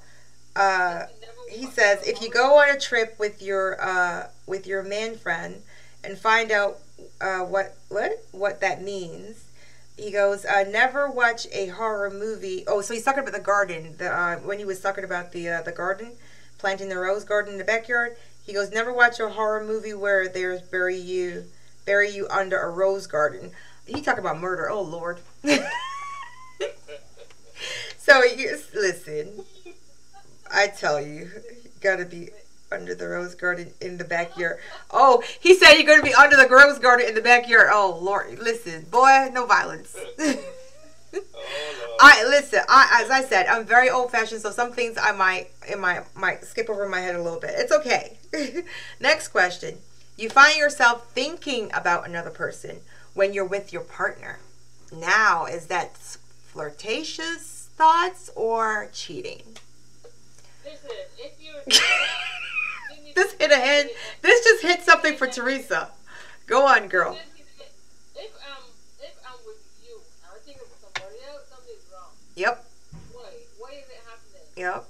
uh 0.56 1.08
he 1.50 1.66
says 1.66 2.08
if 2.08 2.22
you 2.22 2.32
go 2.32 2.58
on 2.58 2.70
a 2.70 2.80
trip 2.80 3.20
with 3.20 3.42
your 3.42 3.82
uh 3.84 4.28
with 4.48 4.66
your 4.66 4.82
man 4.82 5.18
friend 5.18 5.62
and 6.02 6.18
find 6.18 6.50
out 6.50 6.78
uh 7.20 7.40
what 7.40 7.76
what 7.90 8.24
what 8.32 8.62
that 8.62 8.82
means 8.82 9.44
he 9.98 10.10
goes 10.10 10.46
uh 10.46 10.64
never 10.64 11.10
watch 11.10 11.48
a 11.52 11.68
horror 11.68 12.10
movie 12.10 12.64
oh 12.68 12.82
so 12.82 12.94
he's 12.94 13.04
talking 13.04 13.20
about 13.22 13.34
the 13.34 13.40
garden 13.40 13.96
the 13.98 14.10
uh 14.10 14.38
when 14.38 14.58
he 14.58 14.66
was 14.66 14.80
talking 14.80 15.04
about 15.04 15.32
the 15.32 15.50
uh, 15.50 15.62
the 15.64 15.72
garden 15.72 16.14
planting 16.58 16.90
the 16.90 16.98
rose 16.98 17.24
garden 17.24 17.54
in 17.54 17.58
the 17.60 17.64
backyard 17.66 18.16
he 18.44 18.54
goes 18.54 18.72
never 18.72 18.94
watch 18.94 19.20
a 19.20 19.30
horror 19.30 19.64
movie 19.64 19.94
where 19.94 20.28
there's 20.28 20.62
bury 20.62 20.98
you 20.98 21.46
bury 21.86 22.10
you 22.10 22.28
under 22.30 22.60
a 22.60 22.70
rose 22.70 23.08
garden 23.08 23.52
he 23.86 24.02
talking 24.02 24.20
about 24.20 24.40
murder 24.40 24.70
oh 24.70 24.82
lord 24.82 25.20
so 27.98 28.24
you 28.24 28.58
listen 28.74 29.44
I 30.54 30.68
tell 30.68 31.02
you, 31.02 31.32
you 31.64 31.72
gotta 31.82 32.06
be 32.06 32.30
under 32.72 32.94
the 32.94 33.08
rose 33.08 33.34
garden 33.34 33.74
in 33.82 33.98
the 33.98 34.04
backyard. 34.04 34.60
Oh, 34.92 35.24
he 35.40 35.56
said 35.56 35.74
you're 35.74 35.88
gonna 35.88 36.04
be 36.04 36.14
under 36.14 36.36
the 36.36 36.48
rose 36.48 36.78
garden 36.78 37.08
in 37.08 37.16
the 37.16 37.22
backyard. 37.22 37.70
Oh 37.72 37.98
Lord, 38.00 38.38
listen, 38.40 38.86
boy, 38.92 39.30
no 39.34 39.48
violence. 39.48 39.98
I 42.00 42.24
oh, 42.24 42.28
listen. 42.30 42.62
I 42.68 43.02
as 43.04 43.10
I 43.10 43.24
said, 43.24 43.48
I'm 43.48 43.66
very 43.66 43.90
old 43.90 44.12
fashioned, 44.12 44.42
so 44.42 44.52
some 44.52 44.72
things 44.72 44.98
I 45.02 45.12
might 45.12 45.50
it 45.70 45.80
might 45.80 46.04
might 46.16 46.44
skip 46.44 46.70
over 46.70 46.88
my 46.88 47.00
head 47.00 47.16
a 47.16 47.22
little 47.22 47.40
bit. 47.40 47.52
It's 47.56 47.72
okay. 47.72 48.18
Next 49.00 49.30
question: 49.30 49.80
You 50.18 50.30
find 50.30 50.58
yourself 50.58 51.12
thinking 51.12 51.72
about 51.74 52.08
another 52.08 52.32
person 52.32 52.82
when 53.14 53.34
you're 53.34 53.46
with 53.46 53.72
your 53.72 53.84
partner. 53.84 54.40
Now, 54.92 55.46
is 55.46 55.68
that 55.68 55.96
flirtatious 55.98 57.70
thoughts 57.76 58.30
or 58.36 58.90
cheating? 58.92 59.58
Listen, 60.64 60.90
if 61.18 61.34
you're. 61.40 61.64
this 63.16 63.34
hit 63.34 63.52
a 63.52 63.56
head. 63.56 63.90
This 64.22 64.44
just 64.44 64.64
hit 64.64 64.82
something 64.82 65.16
for 65.16 65.28
Teresa. 65.28 65.90
Go 66.48 66.66
on, 66.66 66.88
girl. 66.88 67.18
If 68.16 68.32
I'm 68.46 68.64
if 69.00 69.16
I'm 69.26 69.40
with 69.46 69.62
you, 69.86 70.00
I'm 70.26 70.40
thinking 70.46 70.64
of 70.64 70.78
somebody 70.82 71.18
else, 71.28 71.44
something's 71.50 71.86
wrong. 71.92 72.12
Yep. 72.36 72.66
Why? 73.12 73.22
Why 73.60 73.70
is 73.72 73.86
it 73.90 74.02
happening? 74.06 74.48
Yep. 74.56 74.86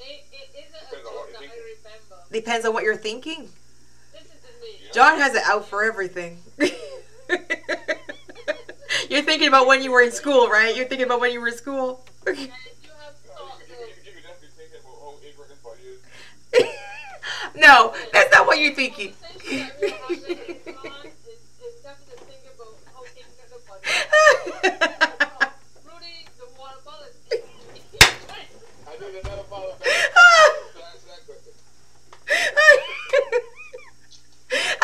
It, 0.00 0.24
it 0.32 0.48
isn't 0.58 0.74
a 0.74 0.96
Depends 0.96 1.06
on 1.06 1.14
what 1.14 1.32
that 1.32 1.42
you're 1.42 1.50
I 1.50 1.54
remember. 1.56 2.16
Depends 2.32 2.66
on 2.66 2.72
what 2.74 2.84
you're 2.84 2.96
thinking. 2.96 3.48
Listen 4.12 4.26
to 4.28 4.60
me. 4.62 4.80
John 4.92 5.18
has 5.18 5.34
it 5.34 5.42
out 5.46 5.68
for 5.68 5.84
everything. 5.84 6.38
you're 9.10 9.22
thinking 9.22 9.48
about 9.48 9.66
when 9.66 9.82
you 9.82 9.90
were 9.92 10.02
in 10.02 10.12
school, 10.12 10.48
right? 10.48 10.74
You're 10.74 10.86
thinking 10.86 11.06
about 11.06 11.20
when 11.20 11.32
you 11.32 11.40
were 11.40 11.48
in 11.48 11.56
school. 11.56 12.04
And 12.26 12.38
you 12.38 12.46
have 12.48 13.14
thoughts 13.36 13.62
of 16.54 16.66
no, 17.56 17.94
that's 18.12 18.32
not 18.32 18.46
what 18.46 18.58
you're 18.58 18.74
thinking. 18.74 19.12
conversation 19.20 19.66
that 19.66 19.80
we're 19.80 19.90
having 19.90 20.20
is 20.20 20.66
not- 20.66 21.04
is- 21.04 21.12
is 21.64 21.74
definitely 21.82 22.24
thinking 22.26 22.50
about 22.54 22.74
how 22.94 23.02
things 23.02 23.32
get 23.36 23.48
the 23.50 23.60
body. 23.66 23.84
Rudy, 25.84 26.26
the 26.38 26.46
watermelon. 26.58 27.10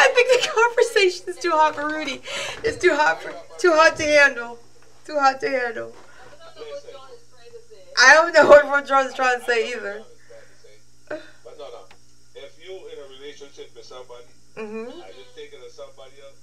I 0.01 0.09
think 0.15 0.27
the 0.43 0.49
conversation 0.49 1.29
is 1.29 1.37
too 1.37 1.51
hot 1.53 1.75
for 1.77 1.87
Rudy. 1.87 2.23
It's 2.65 2.79
too 2.79 2.95
hot 2.95 3.23
for 3.23 3.35
too 3.59 3.73
hot 3.73 3.97
to 3.97 4.05
handle. 4.05 4.59
Too 5.05 5.19
hot 5.19 5.41
to 5.41 5.49
handle. 5.51 5.93
I 5.93 6.55
don't 6.55 6.63
know 6.63 6.69
what 6.69 6.87
John 6.89 7.13
is 7.13 7.23
trying 7.29 7.53
to 7.53 7.61
say. 7.69 7.83
I 7.99 8.15
don't 8.15 8.33
know 8.33 8.47
what 8.71 8.87
John's 8.87 9.15
trying 9.15 9.39
to 9.41 9.45
say 9.45 9.73
either. 9.73 10.03
But 11.09 11.21
no, 11.59 11.67
no. 11.69 11.83
If 12.37 12.57
you 12.65 12.73
in 12.89 12.97
a 12.97 13.07
relationship 13.21 13.75
with 13.77 13.85
somebody 13.85 14.25
Mhm. 14.57 14.89
and 14.89 15.13
you're 15.17 15.33
thinking 15.37 15.61
of 15.61 15.73
somebody 15.73 16.17
else, 16.25 16.41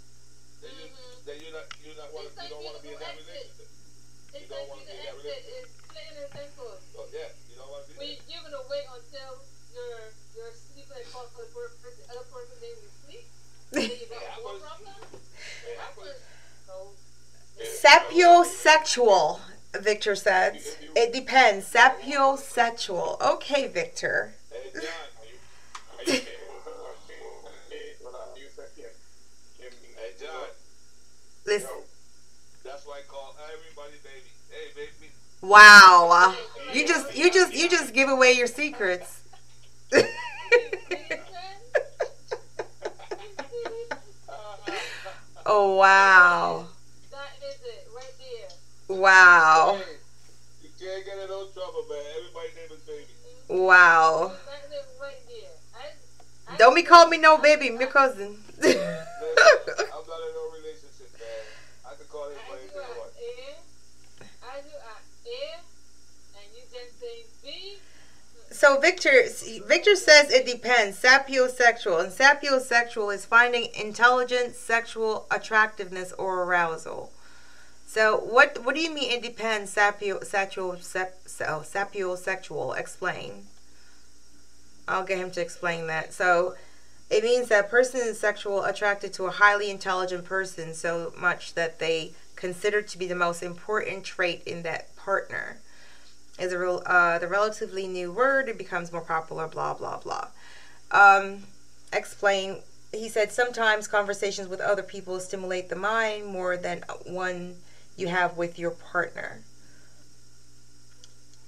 then 0.61 0.71
you 0.77 0.85
Mhm. 0.91 1.25
then 1.25 1.35
you're 1.41 1.55
not 1.57 1.65
you're 1.81 1.97
not 1.97 2.13
want 2.13 2.27
It's 2.29 2.37
you 2.43 2.49
don't 2.49 2.63
want 2.63 2.77
to 2.77 2.83
be 2.83 2.93
in 2.93 2.99
that 2.99 3.09
exit. 3.17 3.25
relationship. 3.25 3.69
It's 4.37 4.49
don't 4.49 4.59
like 4.59 4.69
wanna 4.69 4.85
be 4.85 4.91
in 4.91 5.01
that 5.01 5.15
relationship. 5.17 5.65
is 5.65 5.69
playing 5.89 6.15
in 6.21 6.29
temples. 6.29 6.81
Yeah, 7.13 7.29
you 7.49 7.55
don't 7.57 7.69
want 7.73 7.83
to 7.87 7.91
be. 7.93 7.97
We, 7.97 8.07
there. 8.15 8.25
you're 8.29 8.43
gonna 8.45 8.65
wait 8.69 8.85
until 8.93 9.31
you're 9.73 10.07
you're 10.37 10.53
sleeping 10.53 10.97
and 11.01 11.09
call 11.11 11.25
for 11.33 11.41
the 11.41 11.51
per- 11.55 11.73
for 11.81 11.89
the 11.97 12.03
other 12.13 12.25
person 12.29 12.53
then 12.61 12.77
Sapiosexual, 17.83 19.39
Victor 19.79 20.15
says. 20.15 20.77
It 20.95 21.13
depends. 21.13 21.71
Sapiosexual. 21.71 23.21
Okay, 23.21 23.67
Victor. 23.67 24.33
Listen. 31.45 31.69
Wow. 35.41 36.35
You 36.73 36.85
just 36.85 37.15
you 37.15 37.31
just 37.31 37.53
you 37.53 37.69
just 37.69 37.93
give 37.93 38.09
away 38.09 38.33
your 38.33 38.47
secrets. 38.47 39.21
Oh 45.47 45.75
wow. 45.75 46.67
That 47.11 47.31
is 47.47 47.55
it 47.63 47.87
right 47.95 48.13
there. 48.19 48.97
Wow. 48.97 49.79
Hey, 49.79 49.97
you 50.63 50.69
can't 50.79 51.05
get 51.05 51.17
in 51.17 51.27
no 51.29 51.47
trouble, 51.53 51.85
man. 51.89 52.03
Everybody 52.19 52.49
name 52.55 52.71
is 52.71 52.83
baby. 52.83 53.63
Wow. 53.63 54.33
That 54.45 54.65
is 54.67 54.73
it 54.73 54.85
right 55.01 55.23
there. 55.27 55.55
I, 55.75 56.53
I 56.53 56.57
Don't 56.57 56.75
be 56.75 56.83
calling 56.83 57.09
me 57.09 57.17
no 57.17 57.37
baby, 57.37 57.69
my 57.69 57.85
cousin. 57.85 58.37
Listen, 58.59 58.81
I'm 58.81 60.03
not 60.07 60.19
in 60.19 60.33
no 60.35 60.51
relationship, 60.59 61.11
man. 61.15 61.43
I 61.85 61.95
can 61.95 62.05
call 62.11 62.27
I 62.27 62.35
anybody 62.35 62.67
do 62.67 62.75
that 62.75 62.83
I 62.83 62.91
at 62.91 62.97
want. 62.97 63.11
A, 63.15 63.55
I 64.43 64.55
do 64.61 64.75
at 64.75 65.03
A, 65.27 65.41
and 66.37 66.47
you 66.55 66.63
just 66.67 66.99
say 66.99 67.25
B. 67.43 67.79
So 68.57 68.79
Victor, 68.79 69.11
Victor 69.67 69.95
says 69.95 70.31
it 70.31 70.47
depends. 70.47 70.99
Sapiosexual, 70.99 72.03
and 72.03 72.11
sapiosexual 72.11 73.13
is 73.13 73.23
finding 73.23 73.67
intelligence, 73.75 74.57
sexual 74.57 75.27
attractiveness, 75.29 76.11
or 76.13 76.41
arousal. 76.41 77.11
So 77.85 78.17
what 78.17 78.65
what 78.65 78.73
do 78.73 78.81
you 78.81 78.91
mean? 78.91 79.11
It 79.11 79.21
depends. 79.21 79.75
Sapio, 79.75 80.23
sexual, 80.25 80.71
oh, 80.71 81.63
sapiosexual. 81.63 82.75
Explain. 82.75 83.45
I'll 84.87 85.05
get 85.05 85.19
him 85.19 85.29
to 85.31 85.41
explain 85.41 85.85
that. 85.85 86.11
So 86.11 86.55
it 87.11 87.23
means 87.23 87.49
that 87.49 87.69
person 87.69 88.01
is 88.01 88.19
sexual 88.19 88.63
attracted 88.63 89.13
to 89.13 89.25
a 89.25 89.31
highly 89.31 89.69
intelligent 89.69 90.25
person 90.25 90.73
so 90.73 91.13
much 91.15 91.53
that 91.53 91.77
they 91.77 92.13
consider 92.35 92.81
to 92.81 92.97
be 92.97 93.05
the 93.05 93.13
most 93.13 93.43
important 93.43 94.03
trait 94.03 94.41
in 94.47 94.63
that 94.63 94.95
partner 94.95 95.59
is 96.39 96.51
a 96.53 96.59
real 96.59 96.83
uh, 96.85 97.19
the 97.19 97.27
relatively 97.27 97.87
new 97.87 98.11
word. 98.11 98.49
It 98.49 98.57
becomes 98.57 98.91
more 98.91 99.01
popular. 99.01 99.47
Blah 99.47 99.73
blah 99.75 99.97
blah. 99.97 100.27
Um, 100.91 101.43
explain. 101.93 102.57
He 102.93 103.09
said 103.09 103.31
sometimes 103.33 103.87
conversations 103.87 104.47
with 104.47 104.61
other 104.61 104.81
people 104.83 105.19
stimulate 105.19 105.67
the 105.69 105.75
mind 105.75 106.25
more 106.25 106.55
than 106.55 106.83
one 107.05 107.55
you 107.97 108.07
have 108.07 108.37
with 108.37 108.57
your 108.57 108.71
partner. 108.71 109.41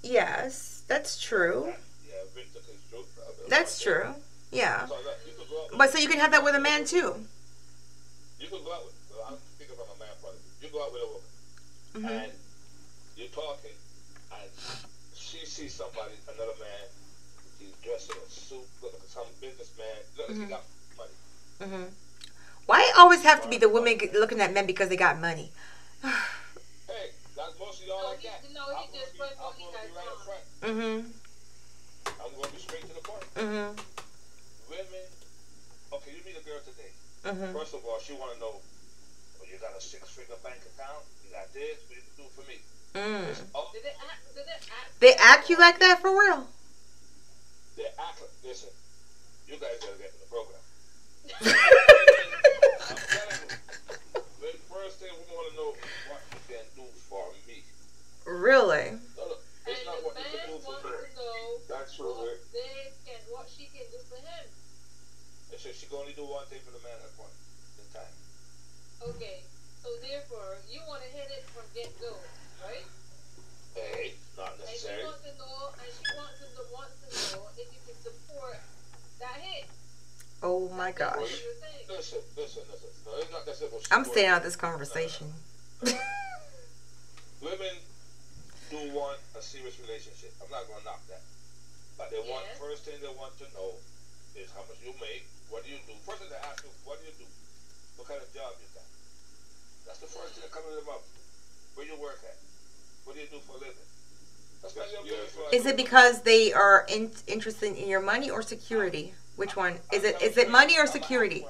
Yes, 0.04 0.84
that's 0.88 1.20
true. 1.22 1.74
Yeah, 2.08 2.14
Victor 2.34 2.60
is 2.60 2.66
true. 2.90 3.04
That's 3.50 3.82
true. 3.82 4.16
Yeah. 4.52 4.86
So 4.88 4.96
that, 4.96 5.18
you 5.28 5.34
could 5.38 5.50
go 5.50 5.62
out 5.64 5.70
with, 5.72 5.78
But 5.78 5.90
so 5.92 6.00
you 6.00 6.08
can 6.08 6.20
have 6.20 6.32
that 6.32 6.44
with 6.44 6.56
a 6.56 6.60
man 6.60 6.86
too. 6.86 7.26
you 8.40 8.48
could 8.48 8.64
go 8.64 8.74
out 8.74 8.86
with, 8.86 8.94
well, 9.12 9.28
I'm 9.30 9.38
speaking 9.56 9.76
from 9.76 9.86
a 9.96 10.00
man 10.00 10.16
point. 10.22 10.36
You 10.62 10.70
go 10.70 10.84
out 10.84 10.94
with 10.94 11.02
a 11.02 11.08
woman, 11.08 11.22
Mhm. 12.10 12.24
and 12.24 12.32
you're 13.18 13.28
talking, 13.30 13.72
and 14.42 14.50
she 15.16 15.46
sees 15.46 15.74
somebody, 15.74 16.14
another 16.28 16.56
man, 16.60 16.86
he's 17.60 17.74
dressed 17.84 18.12
in 18.12 18.18
a 18.18 18.30
suit, 18.30 18.66
looking 18.82 19.00
like 19.00 19.10
some 19.10 19.28
businessman, 19.42 19.98
look 20.18 20.30
like 20.30 20.38
he 20.38 20.46
got 20.46 20.64
money. 20.98 21.18
hmm 21.62 21.88
Why 22.66 22.82
it 22.82 22.98
always 22.98 23.24
have 23.24 23.42
to 23.44 23.50
be 23.50 23.58
the 23.58 23.70
women 23.70 23.98
looking 24.14 24.40
at 24.42 24.54
men 24.54 24.66
because 24.66 24.90
they 24.90 24.98
got 24.98 25.20
money? 25.20 25.52
Hey, 26.90 27.14
that's 27.38 27.54
most 27.62 27.82
of 27.82 27.88
y'all 27.88 28.02
No, 28.02 28.10
like 28.10 28.26
he- 28.26 28.34
that. 28.34 28.42
no, 28.50 28.66
I'm 28.74 28.90
he 28.90 28.98
just 28.98 29.14
be, 29.14 29.20
put 29.22 29.30
I'm 29.38 29.46
what 29.46 29.56
he 29.62 29.66
gonna 29.70 29.86
be 29.86 29.94
right 29.94 30.10
up 30.10 30.20
front. 30.26 30.44
Mm-hmm. 30.66 30.98
I'm 32.18 32.32
gonna 32.34 32.50
be 32.50 32.58
straight 32.58 32.82
to 32.90 32.94
the 32.98 33.06
point. 33.06 33.26
Mm-hmm. 33.38 33.70
Women, 34.74 35.06
okay, 35.94 36.12
you 36.18 36.22
meet 36.26 36.34
a 36.42 36.46
girl 36.50 36.58
today. 36.66 36.90
Mm-hmm. 37.30 37.54
First 37.54 37.78
of 37.78 37.86
all, 37.86 38.02
she 38.02 38.18
want 38.18 38.34
to 38.34 38.40
know, 38.42 38.58
well, 39.38 39.46
you 39.46 39.62
got 39.62 39.78
a 39.78 39.82
six-figure 39.82 40.42
bank 40.42 40.58
account, 40.74 41.06
you 41.22 41.30
got 41.30 41.46
this, 41.54 41.78
what 41.86 41.94
you 41.94 42.02
can 42.02 42.26
do 42.26 42.28
for 42.34 42.42
me. 42.50 42.58
Mm. 42.96 43.30
It's 43.30 43.42
up, 43.54 43.72
Did 43.74 43.84
they 43.84 43.96
act? 44.02 44.22
Did 44.36 44.46
they 44.46 44.52
act? 44.52 45.00
They 45.00 45.14
act 45.16 45.50
you 45.50 45.58
like 45.58 45.80
that 45.80 46.02
for 46.02 46.10
real? 46.12 46.48
they 47.78 47.86
act 47.96 48.20
listen, 48.44 48.70
you 49.48 49.56
guys 49.56 49.80
gotta 49.80 49.96
get 50.02 50.12
in 50.12 50.20
the 50.20 50.28
program. 50.28 50.60
I'm 51.40 52.98
telling 53.00 53.40
you, 53.40 53.56
the 54.44 54.52
first 54.68 55.00
thing 55.00 55.14
we 55.16 55.24
want 55.32 55.48
to 55.48 55.56
know 55.56 55.72
what 56.12 56.20
you 56.34 56.40
can 56.50 56.66
do 56.76 56.84
for 57.08 57.24
me. 57.48 57.64
really? 58.26 59.00
No, 59.16 59.24
no, 59.32 59.36
it's 59.64 59.80
And 59.80 59.88
not 59.88 60.04
what 60.04 60.18
you 60.20 60.28
can 60.28 60.48
do 60.50 60.58
for 60.60 60.76
her. 60.84 61.08
That's 61.70 61.96
true, 61.96 62.12
what 62.12 62.26
Rick. 62.28 62.42
they 62.52 62.92
can, 63.08 63.22
what 63.32 63.48
she 63.48 63.70
can 63.72 63.88
do 63.94 64.00
for 64.12 64.18
him. 64.20 64.46
And 65.54 65.60
so 65.62 65.70
she 65.72 65.86
can 65.88 66.04
only 66.04 66.18
do 66.18 66.26
one 66.28 66.44
thing 66.52 66.60
for 66.68 66.74
the 66.76 66.82
man 66.84 66.98
at 67.00 67.14
one 67.16 67.32
time. 67.96 68.12
Okay, 69.16 69.40
so 69.80 69.88
therefore, 70.04 70.60
you 70.68 70.84
want 70.90 71.00
to 71.06 71.10
hit 71.16 71.32
it 71.32 71.48
from 71.56 71.64
get 71.72 71.88
go, 72.04 72.12
right? 72.64 72.86
Hey, 73.76 74.14
not 74.38 74.54
And 74.60 74.76
she 74.76 74.92
wants 75.04 75.24
to 75.24 75.32
know, 75.40 75.72
and 75.76 75.90
she 75.90 76.06
wants 76.16 76.36
to 76.40 76.48
know, 76.56 76.66
wants 76.74 76.96
to 77.00 77.08
know 77.36 77.44
if 77.56 77.68
you 77.72 77.82
can 77.86 77.98
support 78.02 78.60
that 79.20 79.38
hit. 79.40 79.66
Oh 80.44 80.70
my 80.76 80.92
gosh. 80.92 81.20
Listen, 81.90 82.20
listen, 82.38 82.64
listen. 82.72 82.90
No, 83.06 83.12
it's 83.20 83.32
not 83.32 83.46
necessary. 83.46 83.72
what 83.72 83.88
I'm 83.92 84.06
staying 84.06 84.30
out 84.30 84.40
of 84.40 84.48
this 84.48 84.56
conversation. 84.56 85.28
Uh, 85.84 85.92
women 87.42 87.76
do 88.70 88.80
want 88.94 89.20
a 89.36 89.42
serious 89.42 89.80
relationship. 89.80 90.32
I'm 90.44 90.52
not 90.52 90.68
gonna 90.68 90.86
knock 90.86 91.02
that. 91.10 91.24
But 91.98 92.12
they 92.12 92.24
want 92.24 92.48
first 92.56 92.88
thing 92.88 92.96
they 93.04 93.12
want 93.20 93.36
to 93.44 93.48
know 93.52 93.76
is 94.40 94.48
how 94.56 94.64
much 94.72 94.80
you 94.80 94.96
make, 95.04 95.28
what 95.52 95.68
do 95.68 95.72
you 95.74 95.82
do. 95.84 95.92
First 96.08 96.24
thing 96.24 96.32
they 96.32 96.40
ask 96.48 96.64
you, 96.64 96.72
what 96.88 97.02
do 97.04 97.12
you 97.12 97.16
do? 97.20 97.28
What 98.00 98.08
kind 98.08 98.24
of 98.24 98.32
job 98.32 98.56
you 98.64 98.70
got? 98.72 98.88
That's 99.84 100.00
the 100.00 100.08
first 100.08 100.40
thing 100.40 100.48
that 100.48 100.54
comes 100.56 100.72
to 100.72 100.80
them 100.80 100.88
up. 100.88 101.04
Where 101.76 101.84
you 101.84 102.00
work 102.00 102.24
at? 102.24 102.40
What 103.10 103.16
do 103.16 103.22
you 103.22 103.28
do 103.32 103.40
for 103.40 103.54
a 103.54 103.60
living? 103.62 103.74
That's 104.62 104.76
what 104.76 104.86
you're 104.92 105.02
looking 105.02 105.18
for. 105.34 105.56
Is 105.56 105.66
it 105.66 105.76
because 105.76 106.22
they 106.22 106.54
are 106.54 106.86
in, 106.88 107.10
interested 107.26 107.76
in 107.76 107.90
your 107.90 108.02
money 108.02 108.30
or 108.30 108.44
security? 108.44 109.16
Which 109.36 109.56
one? 109.56 109.78
Is 109.92 110.04
it 110.04 110.22
is 110.22 110.38
it 110.38 110.52
money 110.52 110.78
or 110.78 110.86
security? 110.86 111.44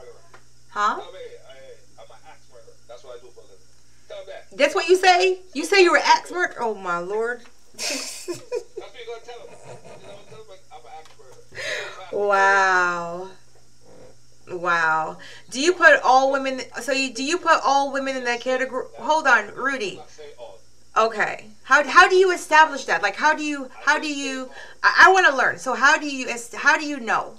Huh? 0.70 1.02
Tell 1.02 1.12
me, 1.12 1.20
I, 1.20 2.02
I'm 2.02 2.12
an 2.12 2.18
axe 2.30 2.48
murderer. 2.50 2.72
That's 2.88 3.04
what 3.04 3.18
I 3.18 3.22
do 3.22 3.28
for 3.28 3.42
a 3.42 3.44
living. 3.44 3.58
Tell 4.08 4.18
them 4.20 4.28
that. 4.28 4.58
That's 4.58 4.74
what 4.74 4.88
you 4.88 4.96
say? 4.96 5.40
You 5.54 5.66
say 5.66 5.84
you 5.84 5.92
were 5.92 5.98
expert? 5.98 6.56
Oh 6.62 6.76
my 6.76 7.00
lord. 7.00 7.42
That's 7.74 8.28
what 8.30 8.94
you're 8.96 9.16
gonna 9.16 9.26
tell 9.26 9.40
them. 9.46 9.50
You 9.68 10.08
know, 10.08 10.16
tell 10.30 10.44
them 10.46 10.58
I'm 10.72 10.80
an 10.80 10.92
axe 10.98 11.10
murderer. 11.20 12.26
wow. 12.26 13.28
Wow. 14.50 15.18
Do 15.50 15.60
you 15.60 15.74
put 15.74 16.00
all 16.06 16.32
women 16.32 16.62
so 16.82 16.94
you 16.94 17.14
do 17.14 17.22
you 17.22 17.38
put 17.38 17.60
all 17.66 17.92
women 17.92 18.16
in 18.16 18.24
that 18.24 18.40
category? 18.40 18.86
Hold 18.98 19.28
on, 19.28 19.54
Rudy. 19.56 20.00
Not 21.00 21.14
say 21.14 21.20
all. 21.22 21.26
Okay. 21.34 21.46
How, 21.64 21.84
how 21.88 22.10
do 22.10 22.16
you 22.16 22.32
establish 22.32 22.86
that? 22.86 23.02
Like 23.04 23.16
how 23.16 23.36
do 23.36 23.44
you 23.44 23.70
how 23.86 24.00
do 24.00 24.08
you 24.08 24.50
I, 24.84 25.06
I 25.08 25.12
want 25.12 25.28
to 25.28 25.36
learn. 25.36 25.58
So 25.60 25.74
how 25.76 25.98
do 25.98 26.10
you 26.10 26.28
est- 26.28 26.56
how 26.56 26.78
do 26.78 26.86
you 26.86 27.00
know? 27.00 27.36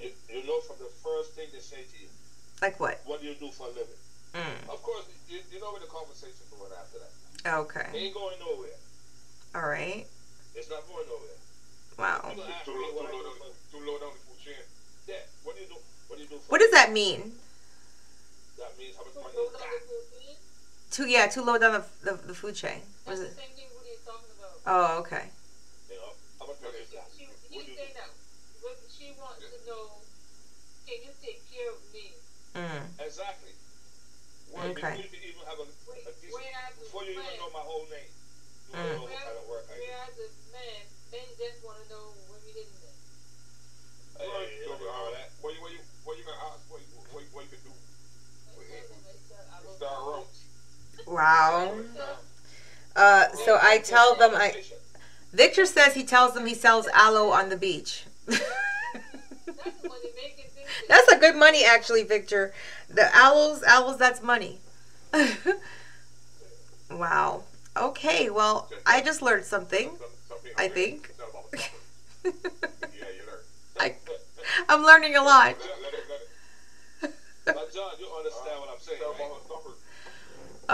You, 0.00 0.10
you 0.30 0.46
know 0.46 0.60
from 0.60 0.76
the 0.78 0.90
first 1.04 1.32
thing 1.32 1.48
they 1.52 1.60
say 1.60 1.76
to 1.76 2.02
you, 2.02 2.08
Like 2.60 2.80
what? 2.80 3.00
what 3.04 3.20
do 3.20 3.26
you 3.26 3.34
do 3.34 3.50
for 3.50 3.66
a 3.66 3.70
living? 3.70 4.00
Mm. 4.34 4.72
Of 4.72 4.82
course, 4.82 5.04
you, 5.28 5.40
you 5.52 5.60
know 5.60 5.72
where 5.72 5.80
the 5.80 5.86
conversation 5.86 6.40
going 6.50 6.72
after 6.72 6.98
that. 6.98 7.12
It 7.44 7.54
Okay. 7.68 7.88
ain't 7.94 8.14
going 8.14 8.38
nowhere. 8.40 8.78
All 9.54 9.68
right. 9.68 10.06
It's 10.54 10.70
not 10.70 10.86
going 10.88 11.06
nowhere. 11.06 11.36
Wow. 11.98 12.30
You 12.30 12.40
gonna 12.40 12.52
ask 12.52 12.66
me 12.66 12.74
what 12.96 13.06
I 13.06 13.10
do 13.12 13.30
for, 13.36 13.76
too 13.76 13.84
low 13.84 13.98
down 14.00 14.16
the 14.16 14.20
food 14.24 14.40
chain. 14.40 14.64
Yeah. 15.06 15.16
What 15.44 15.56
do 15.56 15.62
you 15.62 15.68
do? 15.68 15.76
What 16.08 16.16
do 16.16 16.22
you 16.24 16.28
do 16.30 16.36
for? 16.36 16.48
What 16.48 16.60
does 16.60 16.70
that 16.72 16.92
mean? 16.92 17.32
That 18.58 18.72
means 18.78 18.96
how 18.96 19.04
much 19.04 19.14
money 19.20 19.36
you 19.36 19.50
got. 19.52 19.60
The 20.92 20.96
food 20.98 21.06
chain. 21.06 21.06
Too 21.06 21.10
yeah, 21.10 21.26
too 21.26 21.42
low 21.42 21.58
down 21.58 21.72
the 21.72 21.84
the, 22.04 22.16
the 22.28 22.34
food 22.34 22.54
chain. 22.54 22.80
What 23.04 23.16
That's 23.16 23.20
is 23.20 23.26
the 23.26 23.32
it? 23.32 23.36
same 23.40 23.54
thing 23.56 23.68
Rudy 23.76 23.90
is 23.96 24.02
talking 24.04 24.30
about. 24.38 24.60
Oh, 24.66 25.00
okay. 25.00 25.30
You 25.90 25.96
know, 25.96 26.12
how 26.38 26.46
much 26.46 26.60
money 26.62 26.78
you 26.84 26.96
got. 26.96 27.06
She, 27.16 27.24
What 27.26 27.36
he's 27.50 27.64
do 27.64 27.70
you 27.72 27.76
saying 27.76 27.94
do? 27.96 28.00
that 28.00 28.10
what 28.62 28.76
she 28.88 29.06
wants 29.18 29.42
to 29.42 29.58
know, 29.66 29.84
can 30.86 30.98
you 31.02 31.12
take 31.22 31.40
care 31.50 31.70
of 31.72 31.80
me? 31.92 32.12
Mm. 32.54 32.84
Exactly. 33.00 33.52
Well, 34.52 34.68
Okay. 34.70 35.00
Before 35.00 35.16
you 35.16 35.32
even 35.32 35.44
have 35.48 35.58
a, 35.58 35.66
a 35.66 36.12
decent, 36.20 36.36
Whereas 36.36 36.72
before 36.76 37.02
you 37.08 37.16
even 37.16 37.36
know 37.40 37.50
my 37.56 37.64
whole 37.64 37.86
name, 37.88 38.12
you 38.12 38.76
Mm. 38.76 38.92
know 38.96 39.04
what 39.04 39.12
kind 39.16 39.36
of 39.36 39.46
work 39.48 39.64
I 39.72 39.76
do. 39.76 39.84
Whereas 39.84 40.12
the 40.16 40.28
man, 40.52 40.82
men 41.12 41.28
just 41.40 41.58
want 41.64 41.76
to 41.80 41.86
know 41.92 42.12
when 42.28 42.40
we 42.44 42.52
didn't 42.52 42.76
it. 42.84 42.96
Hey, 44.20 44.60
you 44.60 44.68
don't 44.68 44.80
know 44.80 44.92
all 44.92 45.10
that. 45.12 45.32
What 45.40 45.52
you, 45.56 45.60
what 45.64 45.72
you, 45.72 45.80
what 46.04 46.14
you 46.20 46.24
gonna 46.24 46.52
ask? 46.52 46.60
What, 46.68 46.80
you- 46.84 46.92
what, 47.12 47.24
what 47.32 47.42
you 47.48 47.50
can 47.56 47.62
do? 47.64 47.72
Start 49.76 49.98
Rose. 50.06 50.31
Wow. 51.12 51.74
Uh, 52.96 53.24
so 53.44 53.58
I 53.60 53.78
tell 53.78 54.14
them 54.16 54.32
I 54.34 54.54
Victor 55.32 55.66
says 55.66 55.92
he 55.94 56.04
tells 56.04 56.32
them 56.32 56.46
he 56.46 56.54
sells 56.54 56.88
aloe 56.88 57.28
on 57.28 57.50
the 57.50 57.56
beach. 57.56 58.04
That's 60.88 61.12
a 61.12 61.18
good 61.18 61.36
money 61.36 61.64
actually, 61.64 62.02
Victor. 62.02 62.54
The 62.88 63.14
aloes, 63.14 63.62
aloes, 63.62 63.98
that's 63.98 64.22
money. 64.22 64.58
wow. 66.90 67.42
Okay, 67.76 68.30
well, 68.30 68.70
I 68.86 69.00
just 69.02 69.20
learned 69.22 69.44
something. 69.44 69.90
I 70.56 70.68
think. 70.68 71.10
I, 73.78 73.94
I'm 74.68 74.82
learning 74.82 75.16
a 75.16 75.22
lot. 75.22 75.56
But 77.44 77.72
John, 77.74 77.92
you 77.98 78.06
understand 78.06 78.60
what 78.60 78.70
I'm 78.72 78.80
saying, 78.80 78.98
Tell 79.00 79.10
right? 79.10 79.20
about 79.20 79.42
her 79.42 79.54
numbers. 79.54 79.78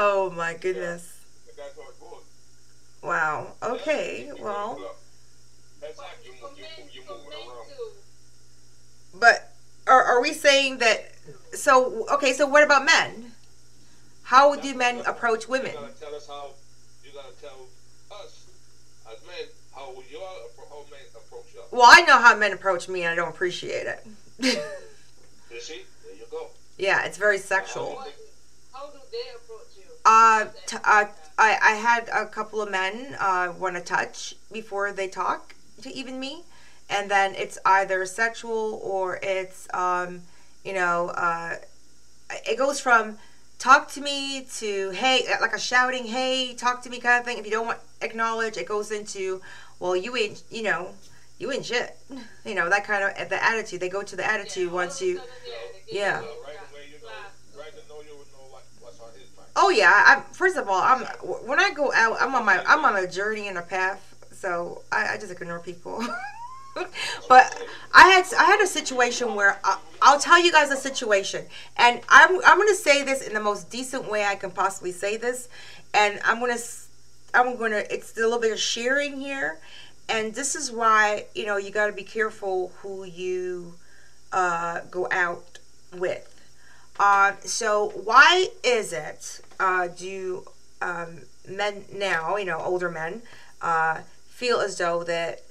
Oh 0.01 0.31
my 0.31 0.55
goodness. 0.55 1.19
And 1.49 1.59
that's 1.59 1.75
how 1.75 1.83
it 1.83 1.99
goes. 2.01 2.23
Wow. 3.03 3.55
Okay, 3.61 4.31
well, 4.41 4.79
Exactly. 5.83 6.33
For 6.41 6.47
men, 6.53 6.89
you 6.93 7.03
for 7.03 7.15
moving 7.15 7.31
men 7.31 7.39
around. 7.49 7.67
too. 7.67 9.19
but 9.19 9.53
are, 9.89 10.05
are 10.05 10.23
we 10.23 10.33
saying 10.33 10.79
that? 10.79 11.11
So, 11.53 12.07
okay, 12.13 12.33
so 12.33 12.47
what 12.47 12.63
about 12.63 12.85
men? 12.85 13.33
How 14.23 14.55
do 14.55 14.73
men 14.75 15.01
approach 15.05 15.49
women? 15.49 15.73
You 15.73 15.81
gotta 15.81 15.93
tell 15.95 16.15
us 16.15 16.29
how. 16.29 16.51
You 17.05 17.11
gotta 17.13 17.35
tell 17.41 17.67
us 18.13 18.47
as 19.11 19.19
men 19.27 19.49
how 19.75 19.95
you 20.09 20.19
all 20.21 20.37
appro- 20.47 20.69
how 20.69 20.85
men 20.93 21.01
approach 21.17 21.47
you. 21.55 21.61
Well, 21.73 21.89
I 21.91 22.03
know 22.03 22.19
how 22.19 22.37
men 22.37 22.53
approach 22.53 22.89
me 22.89 23.03
and 23.03 23.13
I 23.13 23.17
don't 23.17 23.31
appreciate 23.31 23.87
it. 23.89 24.07
You 24.39 25.61
see, 25.61 25.83
there 26.05 26.15
you 26.15 26.27
go. 26.31 26.51
yeah, 26.79 27.05
it's 27.05 27.19
very 27.19 27.39
sexual. 27.39 27.97
How 28.73 28.87
do 28.91 28.99
they 29.11 29.19
approach 29.35 29.48
you? 29.48 29.48
Uh, 30.09 30.47
t- 30.67 30.79
uh, 30.85 31.05
I, 31.39 31.59
I 31.63 31.75
had 31.75 32.09
a 32.09 32.25
couple 32.25 32.63
of 32.63 32.71
men 32.71 33.15
uh, 33.21 33.53
want 33.59 33.77
to 33.77 33.83
touch 33.83 34.35
before 34.51 34.91
they 34.91 35.07
talk, 35.07 35.55
to 35.83 35.93
even 35.95 36.19
me, 36.19 36.45
and 36.89 37.11
then 37.11 37.35
it's 37.35 37.59
either 37.67 38.07
sexual 38.07 38.81
or 38.83 39.21
it's 39.23 39.69
um, 39.75 40.23
you 40.65 40.73
know, 40.73 41.11
uh, 41.11 41.57
it 42.47 42.57
goes 42.57 42.81
from 42.81 43.19
talk 43.59 43.91
to 43.93 44.01
me 44.01 44.47
to 44.57 44.91
hey, 44.93 45.27
like 45.43 45.53
a 45.53 45.59
shouting 45.59 46.07
hey, 46.07 46.55
talk 46.55 46.81
to 46.85 46.89
me 46.91 46.99
kind 47.01 47.21
of 47.21 47.27
thing. 47.27 47.37
If 47.37 47.45
you 47.45 47.51
don't 47.53 47.67
want 47.67 47.79
acknowledge, 48.01 48.57
it 48.57 48.67
goes 48.67 48.91
into 48.91 49.43
well, 49.79 49.95
you 49.95 50.17
ain't, 50.17 50.43
you 50.51 50.63
know, 50.63 50.95
you 51.39 51.53
ain't 51.53 51.67
shit. 51.67 51.97
You 52.47 52.55
know 52.55 52.71
that 52.71 52.85
kind 52.85 53.05
of 53.05 53.29
the 53.29 53.45
attitude. 53.45 53.81
They 53.81 53.91
go 53.91 54.03
to 54.03 54.17
the 54.17 54.27
attitude 54.27 54.69
Yeah, 54.69 54.75
once 54.75 55.03
all 55.03 55.09
of 55.09 55.13
a 55.13 55.13
you. 55.13 55.17
yeah, 55.17 55.23
they 55.73 55.93
give 55.93 55.95
Yeah. 56.01 56.21
you 56.21 56.27
Well, 56.27 56.33
a 56.33 56.47
right 56.47 56.57
class- 56.57 56.73
away, 56.73 56.81
you 56.89 56.99
know, 56.99 57.09
class. 57.13 57.59
right 57.61 57.73
to 57.77 57.89
know 57.93 58.01
you 58.01 58.17
would 58.19 58.33
know 58.33 58.47
what, 58.51 58.65
what's 58.81 58.99
on 59.01 59.11
his 59.13 59.29
mind. 59.37 59.48
Oh 59.61 59.71
yeah, 59.71 60.05
I'm 60.07 60.23
first 60.33 60.57
of 60.57 60.69
all, 60.69 60.81
I'm 60.81 61.01
when 61.45 61.59
I 61.59 61.71
go 61.75 61.93
out, 61.93 62.17
I'm 62.21 62.33
on 62.33 62.45
my 62.45 62.63
I'm 62.65 62.85
on 62.85 62.95
a 62.95 63.09
journey 63.09 63.49
and 63.49 63.59
a 63.59 63.63
path, 63.63 64.15
so 64.31 64.83
I, 64.93 65.15
I 65.15 65.19
just 65.19 65.33
ignore 65.33 65.59
people. 65.59 66.01
but 67.29 67.67
I 67.93 68.09
had 68.09 68.25
I 68.39 68.45
had 68.45 68.61
a 68.61 68.69
situation 68.69 69.35
where 69.35 69.59
I, 69.65 69.81
I'll 70.01 70.21
tell 70.21 70.41
you 70.41 70.53
guys 70.53 70.71
a 70.71 70.77
situation, 70.77 71.45
and 71.77 72.01
I'm 72.09 72.41
I'm 72.47 72.57
gonna 72.57 72.73
say 72.73 73.03
this 73.03 73.27
in 73.27 73.35
the 73.35 73.41
most 73.41 73.69
decent 73.69 74.09
way 74.09 74.25
I 74.25 74.37
can 74.37 74.53
possibly 74.53 74.93
say 74.93 75.17
this, 75.17 75.49
and 75.93 76.21
I'm 76.25 76.39
gonna 76.39 76.59
I'm 77.35 77.59
gonna 77.59 77.83
it's 77.91 78.17
a 78.17 78.21
little 78.21 78.39
bit 78.39 78.53
of 78.53 78.61
sharing 78.61 79.19
here, 79.19 79.59
and 80.09 80.37
this 80.37 80.55
is 80.55 80.71
why 80.71 81.27
you 81.35 81.47
know 81.47 81.57
you 81.57 81.73
got 81.73 81.89
to 81.89 81.93
be 81.93 82.05
careful 82.05 82.71
who 82.83 83.05
you 83.05 83.75
uh, 84.33 84.83
go 84.89 85.09
out 85.11 85.59
with. 85.93 86.33
Um, 87.01 87.35
so 87.45 87.91
why 88.05 88.49
is 88.63 88.93
it 88.93 89.41
uh, 89.61 89.89
do 89.89 90.45
um, 90.81 91.23
men 91.49 91.85
now, 91.93 92.37
you 92.37 92.45
know, 92.45 92.59
older 92.59 92.91
men, 92.91 93.23
uh, 93.61 94.01
feel 94.29 94.61
as 94.61 94.79
though 94.79 95.03
that 95.05 95.43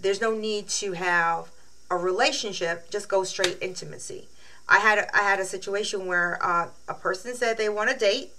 there's 0.00 0.20
no 0.20 0.34
need 0.34 0.68
to 0.68 0.92
have 0.92 1.50
a 1.90 1.96
relationship, 1.96 2.90
just 2.90 3.08
go 3.08 3.22
straight 3.22 3.58
intimacy. 3.60 4.26
I 4.68 4.78
had 4.78 4.98
a, 4.98 5.16
I 5.16 5.22
had 5.22 5.38
a 5.38 5.44
situation 5.44 6.06
where 6.06 6.38
uh, 6.42 6.68
a 6.88 6.94
person 6.94 7.34
said 7.34 7.58
they 7.58 7.68
want 7.68 7.90
a 7.90 7.96
date, 7.96 8.30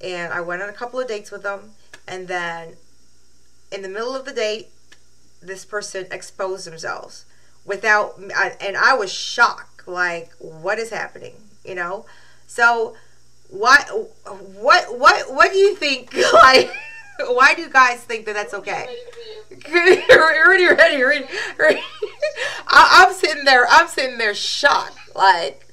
and 0.00 0.32
I 0.32 0.40
went 0.40 0.62
on 0.62 0.68
a 0.68 0.72
couple 0.72 0.98
of 0.98 1.06
dates 1.06 1.30
with 1.30 1.42
them, 1.42 1.72
and 2.08 2.28
then 2.28 2.76
in 3.70 3.82
the 3.82 3.88
middle 3.88 4.14
of 4.16 4.24
the 4.24 4.32
date, 4.32 4.68
this 5.42 5.64
person 5.64 6.06
exposed 6.10 6.66
themselves 6.66 7.24
without, 7.64 8.18
and 8.18 8.76
I 8.76 8.94
was 8.94 9.12
shocked. 9.12 9.86
Like, 9.86 10.32
what 10.38 10.78
is 10.80 10.90
happening? 10.90 11.34
You 11.64 11.76
know, 11.76 12.06
so 12.46 12.96
why, 13.50 13.78
what, 14.60 14.98
what, 14.98 15.32
what 15.32 15.52
do 15.52 15.58
you 15.58 15.74
think? 15.76 16.14
Like, 16.32 16.70
why 17.18 17.54
do 17.54 17.68
guys 17.70 18.00
think 18.00 18.26
that 18.26 18.34
that's 18.34 18.52
okay? 18.52 18.94
Ready 19.72 20.02
ready, 20.66 21.02
ready, 21.02 21.26
ready. 21.58 21.80
I, 22.68 23.06
I'm 23.06 23.14
sitting 23.14 23.44
there. 23.44 23.66
I'm 23.70 23.88
sitting 23.88 24.18
there 24.18 24.34
shocked. 24.34 24.98
Like, 25.14 25.66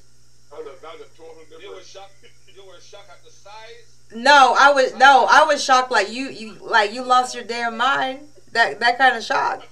no, 4.14 4.56
I 4.58 4.72
was 4.72 4.94
no, 4.94 5.26
I 5.28 5.44
was 5.44 5.62
shocked. 5.62 5.90
Like 5.90 6.10
you, 6.10 6.30
you, 6.30 6.54
like 6.62 6.94
you 6.94 7.02
lost 7.04 7.34
your 7.34 7.44
damn 7.44 7.76
mind. 7.76 8.20
That 8.52 8.80
that 8.80 8.96
kind 8.96 9.16
of 9.16 9.22
shock. 9.22 9.66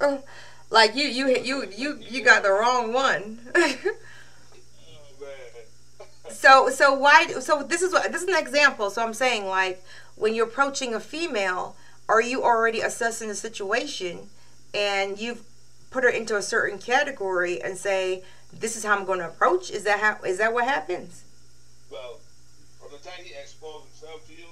Like 0.70 0.96
you, 0.96 1.06
you, 1.06 1.28
you, 1.28 1.70
you, 1.76 2.00
you 2.00 2.24
got 2.24 2.42
the 2.42 2.50
wrong 2.50 2.92
one. 2.92 3.38
So, 6.34 6.68
so 6.68 6.94
why? 6.94 7.26
So 7.40 7.62
this 7.62 7.82
is 7.82 7.92
what 7.92 8.10
this 8.12 8.22
is 8.22 8.28
an 8.28 8.36
example. 8.36 8.90
So 8.90 9.02
I'm 9.02 9.14
saying 9.14 9.46
like 9.46 9.82
when 10.16 10.34
you're 10.34 10.46
approaching 10.46 10.94
a 10.94 11.00
female, 11.00 11.76
are 12.08 12.20
you 12.20 12.42
already 12.42 12.80
assessing 12.80 13.28
the 13.28 13.34
situation, 13.34 14.28
and 14.74 15.18
you've 15.18 15.42
put 15.90 16.04
her 16.04 16.10
into 16.10 16.36
a 16.36 16.42
certain 16.42 16.78
category 16.78 17.62
and 17.62 17.78
say 17.78 18.22
this 18.52 18.76
is 18.76 18.84
how 18.84 18.96
I'm 18.96 19.04
going 19.04 19.20
to 19.20 19.26
approach? 19.28 19.70
Is 19.70 19.84
that 19.84 20.00
how? 20.00 20.22
Is 20.24 20.38
that 20.38 20.52
what 20.52 20.64
happens? 20.64 21.24
Well, 21.90 22.18
from 22.80 22.90
the 22.92 22.98
time 22.98 23.24
he 23.24 23.32
exposed 23.34 23.86
himself 23.86 24.26
to 24.26 24.32
you, 24.32 24.46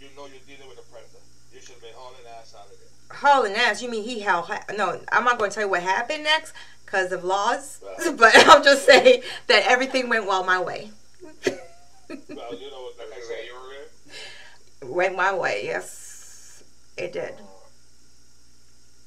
you 0.00 0.08
know 0.16 0.26
you're 0.26 0.42
dealing 0.46 0.68
with 0.68 0.78
a 0.78 0.92
predator. 0.92 1.18
You 1.54 1.60
should 1.60 1.74
have 1.74 1.82
been 1.82 1.94
hauling 1.94 2.26
ass 2.38 2.54
out 2.58 2.66
of 2.66 2.72
there. 2.78 3.18
hauling 3.18 3.54
ass. 3.54 3.80
You 3.82 3.90
mean 3.90 4.04
he 4.04 4.20
held? 4.20 4.50
No, 4.76 5.00
I'm 5.12 5.24
not 5.24 5.38
going 5.38 5.50
to 5.50 5.54
tell 5.54 5.64
you 5.64 5.70
what 5.70 5.82
happened 5.82 6.24
next 6.24 6.52
because 6.84 7.12
of 7.12 7.24
laws. 7.24 7.80
Right. 7.82 8.16
But 8.18 8.36
I'll 8.48 8.62
just 8.62 8.84
say 8.84 9.22
that 9.46 9.64
everything 9.66 10.08
went 10.08 10.26
well 10.26 10.44
my 10.44 10.60
way. 10.60 10.90
Well, 12.28 12.54
you 12.58 12.70
know, 12.70 12.90
like 12.98 13.08
I 13.12 13.20
said, 13.20 13.44
you 13.46 13.54
were 13.54 14.88
in. 14.88 14.94
went 14.94 15.16
my 15.16 15.34
way. 15.34 15.62
Yes, 15.64 16.62
it 16.96 17.12
did. 17.12 17.34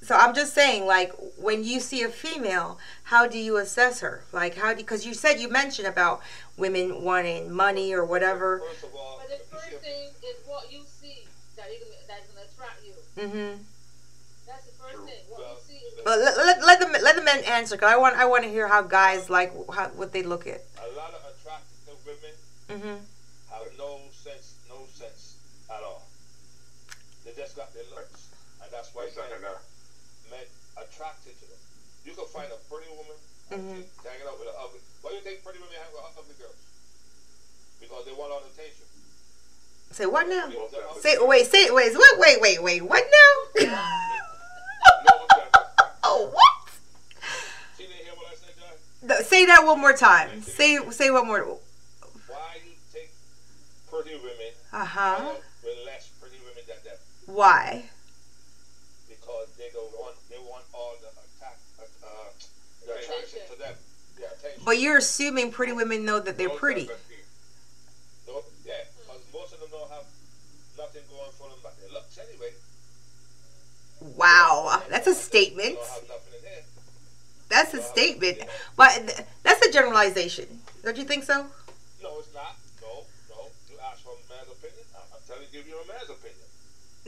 So 0.01 0.15
I'm 0.15 0.35
just 0.35 0.53
saying, 0.53 0.85
like, 0.85 1.13
when 1.37 1.63
you 1.63 1.79
see 1.79 2.03
a 2.03 2.09
female, 2.09 2.77
how 3.05 3.27
do 3.27 3.39
you 3.39 3.57
assess 3.57 4.01
her? 4.01 4.23
Like, 4.31 4.55
how 4.55 4.71
do? 4.71 4.77
Because 4.77 5.05
you 5.05 5.13
said 5.15 5.39
you 5.39 5.49
mentioned 5.49 5.87
about 5.87 6.21
women 6.57 7.03
wanting 7.03 7.51
money 7.51 7.91
or 7.93 8.05
whatever. 8.05 8.59
First 8.59 8.83
of 8.83 8.95
all, 8.95 9.19
But 9.19 9.29
the 9.39 9.43
first 9.45 9.81
thing 9.83 10.09
is 10.23 10.35
what 10.45 10.71
you 10.71 10.81
see 10.85 11.25
that 11.57 11.65
that's 12.07 12.27
gonna 12.27 12.45
attract 12.53 12.85
you. 12.85 12.93
Mm-hmm. 13.17 13.61
That's 14.45 14.65
the 14.65 14.73
first 14.73 14.97
thing. 15.09 15.21
What 15.29 15.39
Well, 15.39 15.57
you 15.67 15.79
see 15.79 15.81
But 16.03 16.19
let, 16.19 16.37
let, 16.37 16.63
let 16.63 16.79
the 16.79 16.99
let 17.03 17.15
the 17.15 17.23
men 17.23 17.43
answer. 17.45 17.75
Cause 17.75 17.91
I 17.91 17.97
want 17.97 18.15
I 18.15 18.25
want 18.25 18.43
to 18.43 18.49
hear 18.49 18.67
how 18.67 18.83
guys 18.83 19.31
like 19.31 19.53
how, 19.73 19.87
what 19.95 20.13
they 20.13 20.21
look 20.21 20.45
at. 20.45 20.61
a 20.77 20.95
lot 20.95 21.09
of 21.09 21.15
attractive 21.15 21.23
women 21.23 21.24
Mm-hmm. 22.69 22.97
have 23.53 23.67
no 23.77 23.99
sense, 24.11 24.55
no 24.69 24.77
sense 24.93 25.37
at 25.69 25.81
all. 25.83 26.03
They 27.23 27.31
just 27.37 27.55
got 27.55 27.73
their 27.73 27.85
looks, 27.93 28.29
and 28.61 28.69
that's 28.71 28.93
why 28.93 29.09
men, 29.15 29.29
men 30.29 30.45
attracted 30.77 31.37
to 31.39 31.45
them. 31.45 31.61
You 32.05 32.13
can 32.13 32.25
find 32.33 32.49
a 32.51 32.57
pretty 32.69 32.89
woman 32.89 33.17
and 33.51 33.61
Mhm. 33.61 33.85
hanging 34.05 34.27
out 34.27 34.39
with 34.39 34.49
an 34.49 34.55
ugly. 34.57 34.79
Why 35.01 35.11
do 35.11 35.15
you 35.17 35.21
think 35.23 35.43
pretty 35.43 35.59
women 35.59 35.73
hang 35.77 35.91
with 35.93 36.01
ugly 36.17 36.35
girls? 36.41 36.57
Because 37.79 38.05
they 38.05 38.13
want 38.13 38.31
all 38.31 38.41
the 38.41 38.49
attention. 38.49 38.85
Say 39.91 40.05
what 40.07 40.27
now? 40.27 40.47
Because 40.47 40.71
they're. 40.71 41.01
Say 41.01 41.17
wait 41.21 41.45
say 41.51 41.69
wait 41.71 41.93
wait 41.95 42.17
wait 42.19 42.41
wait 42.41 42.59
wait 42.61 42.81
what 42.81 43.03
now? 43.05 43.61
No, 43.65 45.13
I'm 45.21 45.27
saying- 45.33 45.65
oh 46.03 46.29
what? 46.33 46.73
She 47.77 47.83
didn't 47.87 48.05
hear 48.05 48.13
what 48.15 48.27
I 48.27 48.35
said, 48.35 48.53
John. 48.59 48.77
No, 49.01 49.21
Say 49.21 49.45
that 49.45 49.65
one 49.65 49.79
more 49.79 49.93
time. 49.93 50.41
Say 50.41 50.77
say 50.91 51.09
one 51.11 51.27
more. 51.27 51.59
Why 53.95 54.01
pretty 54.03 54.17
women 54.23 54.51
Uh 54.73 54.85
huh. 54.85 54.99
out 54.99 55.41
with 55.63 55.77
less 55.85 56.09
pretty 56.19 56.37
women 56.39 56.63
than 56.67 56.77
them? 56.83 56.97
Why? 57.27 57.83
Because 59.09 59.47
they 59.57 59.69
don't 59.73 59.91
want 59.93 60.15
they 60.29 60.37
want 60.39 60.63
all 60.73 60.95
the 61.01 61.07
attack 61.07 61.57
uh, 61.79 61.83
uh, 62.05 62.29
the 62.85 62.91
attraction 62.93 63.39
to 63.51 63.59
them, 63.59 63.73
the 64.17 64.25
attention. 64.25 64.61
But 64.65 64.79
you're 64.79 64.97
assuming 64.97 65.51
pretty 65.51 65.71
women 65.73 66.05
know 66.05 66.19
that 66.19 66.37
they're 66.37 66.49
No 66.49 66.55
pretty. 66.55 66.85
self-esteem. 66.87 67.17
Yeah, 68.65 68.73
because 68.99 69.21
most 69.33 69.53
of 69.53 69.59
them 69.61 69.69
don't 69.71 69.89
have 69.91 70.05
nothing 70.77 71.03
going 71.09 71.31
for 71.37 71.47
them 71.49 71.59
but 71.63 71.79
their 71.79 71.89
looks 71.93 72.17
anyway. 72.17 72.51
Wow, 74.17 74.81
that's 74.89 75.07
a 75.07 75.15
statement. 75.15 75.75
don't 75.75 75.87
have 75.87 76.07
nothing 76.09 76.33
in 76.37 76.43
there. 76.43 76.63
That's 77.49 77.73
a 77.73 77.81
statement. 77.81 78.39
But 78.75 79.25
that's 79.43 79.65
a 79.65 79.71
generalization. 79.71 80.59
Don't 80.83 80.97
you 80.97 81.03
think 81.05 81.23
so? 81.23 81.45
No, 82.03 82.19
it's 82.19 82.33
not. 82.33 82.57
No, 82.81 83.05
no. 83.29 83.47
You 83.71 83.77
ask 83.85 84.01
for 84.03 84.13
a 84.13 84.33
man's 84.33 84.49
opinion. 84.65 84.85
I'm, 84.95 85.21
telling 85.27 85.43
you, 85.51 85.59
give 85.59 85.67
you 85.67 85.77
a 85.77 85.87
man's 85.87 86.09
opinion. 86.09 86.45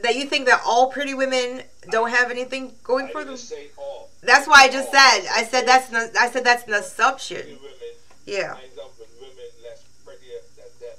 That 0.03 0.15
you 0.15 0.25
think 0.25 0.45
that 0.47 0.61
all 0.65 0.91
pretty 0.91 1.13
women 1.13 1.63
don't 1.89 2.09
have 2.11 2.29
anything 2.29 2.73
going 2.83 3.07
I 3.07 3.11
for 3.11 3.23
them? 3.25 3.37
all. 3.77 4.09
That's 4.21 4.47
why 4.47 4.63
I 4.63 4.69
just 4.69 4.91
said. 4.91 5.25
I 5.33 5.43
said 5.43 5.65
that's 5.65 5.89
an, 5.89 6.11
I 6.19 6.29
said 6.29 6.43
that's 6.43 6.67
an 6.67 6.73
assumption. 6.73 7.45
women 7.47 7.93
Yeah. 8.25 8.57
ends 8.61 8.77
up 8.77 8.93
with 8.99 9.09
women 9.21 9.49
less 9.63 9.81
prettier 10.05 10.41
than 10.57 10.69
them 10.81 10.97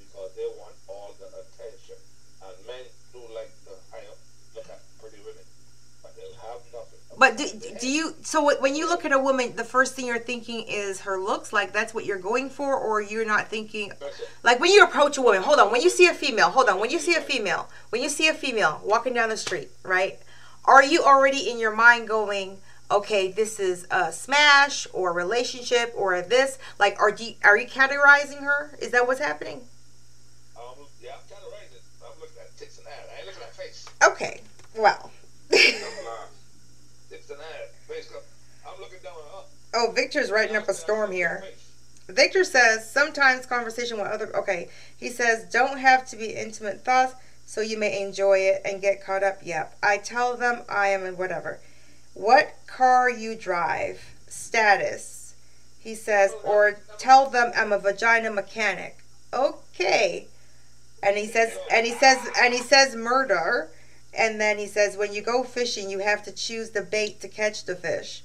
because 0.00 0.30
they 0.36 0.48
want 0.56 0.74
all 0.88 1.12
the 1.20 1.28
attention. 1.28 1.96
And 2.40 2.56
men 2.66 2.84
do 3.12 3.20
like 3.34 3.52
to 3.68 3.72
hire, 3.92 4.16
look 4.56 4.68
at 4.68 4.80
pretty 5.00 5.20
women, 5.20 5.44
but 6.02 6.16
they 6.16 6.28
have 6.40 6.60
nothing. 6.72 7.00
But 7.18 7.36
do, 7.36 7.46
do 7.80 7.88
you 7.88 8.14
so 8.22 8.56
when 8.60 8.76
you 8.76 8.88
look 8.88 9.04
at 9.04 9.12
a 9.12 9.18
woman, 9.18 9.56
the 9.56 9.64
first 9.64 9.94
thing 9.96 10.06
you're 10.06 10.18
thinking 10.18 10.64
is 10.68 11.00
her 11.00 11.18
looks. 11.18 11.52
Like 11.52 11.72
that's 11.72 11.92
what 11.92 12.04
you're 12.06 12.18
going 12.18 12.48
for, 12.48 12.76
or 12.76 13.02
you're 13.02 13.26
not 13.26 13.48
thinking 13.48 13.92
like 14.44 14.60
when 14.60 14.70
you 14.70 14.84
approach 14.84 15.18
a 15.18 15.22
woman. 15.22 15.42
Hold 15.42 15.58
on, 15.58 15.72
when 15.72 15.82
you 15.82 15.90
see 15.90 16.06
a 16.06 16.14
female, 16.14 16.50
hold 16.50 16.68
on. 16.68 16.78
When 16.78 16.90
you 16.90 16.98
see 16.98 17.14
a 17.14 17.20
female, 17.20 17.68
when 17.90 18.02
you 18.02 18.08
see 18.08 18.28
a 18.28 18.34
female 18.34 18.80
walking 18.84 19.14
down 19.14 19.30
the 19.30 19.36
street, 19.36 19.68
right? 19.82 20.18
Are 20.64 20.84
you 20.84 21.02
already 21.02 21.50
in 21.50 21.58
your 21.58 21.74
mind 21.74 22.08
going, 22.08 22.58
okay, 22.90 23.32
this 23.32 23.58
is 23.58 23.86
a 23.90 24.12
smash 24.12 24.86
or 24.92 25.10
a 25.10 25.14
relationship 25.14 25.92
or 25.96 26.20
this? 26.22 26.58
Like, 26.78 27.00
are 27.00 27.10
you 27.10 27.34
are 27.42 27.56
you 27.56 27.66
categorizing 27.66 28.40
her? 28.42 28.76
Is 28.80 28.90
that 28.90 29.06
what's 29.06 29.20
happening? 29.20 29.62
um, 30.56 30.86
yeah, 31.02 31.12
I'm 31.30 31.50
right. 31.50 31.68
I'm 32.02 32.20
looking 32.20 32.36
at 32.40 32.56
tits 32.58 32.78
and 32.78 32.86
ass. 32.86 32.92
I 33.10 33.18
ain't 33.18 33.26
looking 33.26 33.42
at 33.42 33.54
face. 33.54 33.86
Okay, 34.06 34.40
well. 34.76 35.10
I'm 35.52 36.04
not. 36.04 36.28
Tits 37.08 37.30
and 37.30 37.40
ass. 37.40 37.46
Face. 37.46 37.48
I'm 37.48 37.48
looking 37.48 37.48
down 37.48 37.68
on 37.68 37.86
up. 37.86 37.87
Oh, 39.74 39.92
Victor's 39.94 40.30
writing 40.30 40.56
up 40.56 40.68
a 40.68 40.74
storm 40.74 41.12
here. 41.12 41.44
Victor 42.08 42.42
says 42.44 42.90
sometimes 42.90 43.44
conversation 43.46 43.98
with 43.98 44.06
other 44.06 44.34
okay. 44.36 44.68
He 44.96 45.10
says 45.10 45.44
don't 45.52 45.78
have 45.78 46.06
to 46.08 46.16
be 46.16 46.28
intimate 46.28 46.84
thoughts 46.84 47.14
so 47.44 47.60
you 47.60 47.78
may 47.78 48.02
enjoy 48.02 48.38
it 48.38 48.62
and 48.64 48.80
get 48.80 49.04
caught 49.04 49.22
up. 49.22 49.38
Yep. 49.42 49.76
I 49.82 49.98
tell 49.98 50.36
them 50.36 50.62
I 50.68 50.88
am 50.88 51.04
and 51.04 51.16
whatever. 51.18 51.60
what 52.14 52.56
car 52.66 53.08
you 53.08 53.34
drive, 53.36 54.02
status. 54.26 55.34
He 55.78 55.94
says, 55.94 56.32
or 56.42 56.78
tell 56.98 57.30
them 57.30 57.52
I'm 57.56 57.72
a 57.72 57.78
vagina 57.78 58.30
mechanic. 58.30 58.98
Okay. 59.32 60.26
And 61.02 61.16
he 61.16 61.26
says, 61.26 61.56
and 61.70 61.86
he 61.86 61.92
says, 61.92 62.18
and 62.38 62.52
he 62.52 62.60
says 62.60 62.96
murder. 62.96 63.70
And 64.14 64.40
then 64.40 64.58
he 64.58 64.66
says, 64.66 64.96
when 64.96 65.12
you 65.12 65.22
go 65.22 65.42
fishing, 65.42 65.90
you 65.90 65.98
have 66.00 66.22
to 66.24 66.32
choose 66.32 66.70
the 66.70 66.82
bait 66.82 67.20
to 67.20 67.28
catch 67.28 67.64
the 67.64 67.76
fish. 67.76 68.22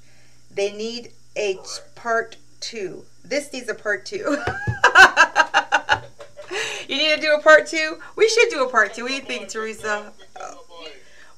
They 0.50 0.72
need 0.72 1.12
a 1.36 1.58
part 1.94 2.36
two. 2.60 3.04
This 3.24 3.52
needs 3.52 3.68
a 3.68 3.74
part 3.74 4.06
two. 4.06 4.16
you 6.88 6.96
need 6.96 7.14
to 7.14 7.20
do 7.20 7.34
a 7.34 7.40
part 7.42 7.66
two? 7.66 7.98
We 8.16 8.28
should 8.28 8.48
do 8.50 8.64
a 8.64 8.68
part 8.70 8.94
two. 8.94 9.02
What 9.02 9.08
do 9.08 9.14
you 9.14 9.20
think, 9.20 9.48
Teresa? 9.48 10.12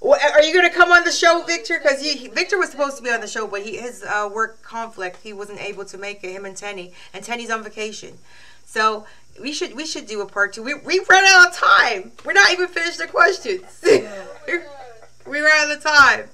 Are 0.02 0.42
you 0.42 0.52
going 0.52 0.68
to 0.68 0.74
come 0.74 0.92
on 0.92 1.04
the 1.04 1.10
show, 1.10 1.42
Victor? 1.46 1.80
Because 1.82 2.02
Victor 2.28 2.58
was 2.58 2.70
supposed 2.70 2.96
to 2.98 3.02
be 3.02 3.10
on 3.10 3.20
the 3.20 3.26
show, 3.26 3.46
but 3.46 3.62
he 3.62 3.78
his 3.78 4.02
uh, 4.04 4.28
work 4.32 4.62
conflict, 4.62 5.22
he 5.22 5.32
wasn't 5.32 5.60
able 5.60 5.84
to 5.86 5.98
make 5.98 6.22
it. 6.22 6.30
Him 6.30 6.44
and 6.44 6.56
Tenny, 6.56 6.92
and 7.12 7.24
Tenny's 7.24 7.50
on 7.50 7.64
vacation, 7.64 8.18
so 8.64 9.06
we 9.40 9.52
should 9.52 9.74
we 9.74 9.86
should 9.86 10.06
do 10.06 10.20
a 10.22 10.26
part 10.26 10.52
two. 10.54 10.62
We 10.62 10.74
we 10.74 11.00
ran 11.08 11.24
out 11.24 11.48
of 11.48 11.54
time. 11.56 12.12
We're 12.24 12.32
not 12.32 12.50
even 12.52 12.68
finished 12.68 12.98
the 12.98 13.06
questions. 13.06 13.62
we 13.84 15.40
ran 15.40 15.70
out 15.70 15.76
of 15.76 15.82
time, 15.82 16.28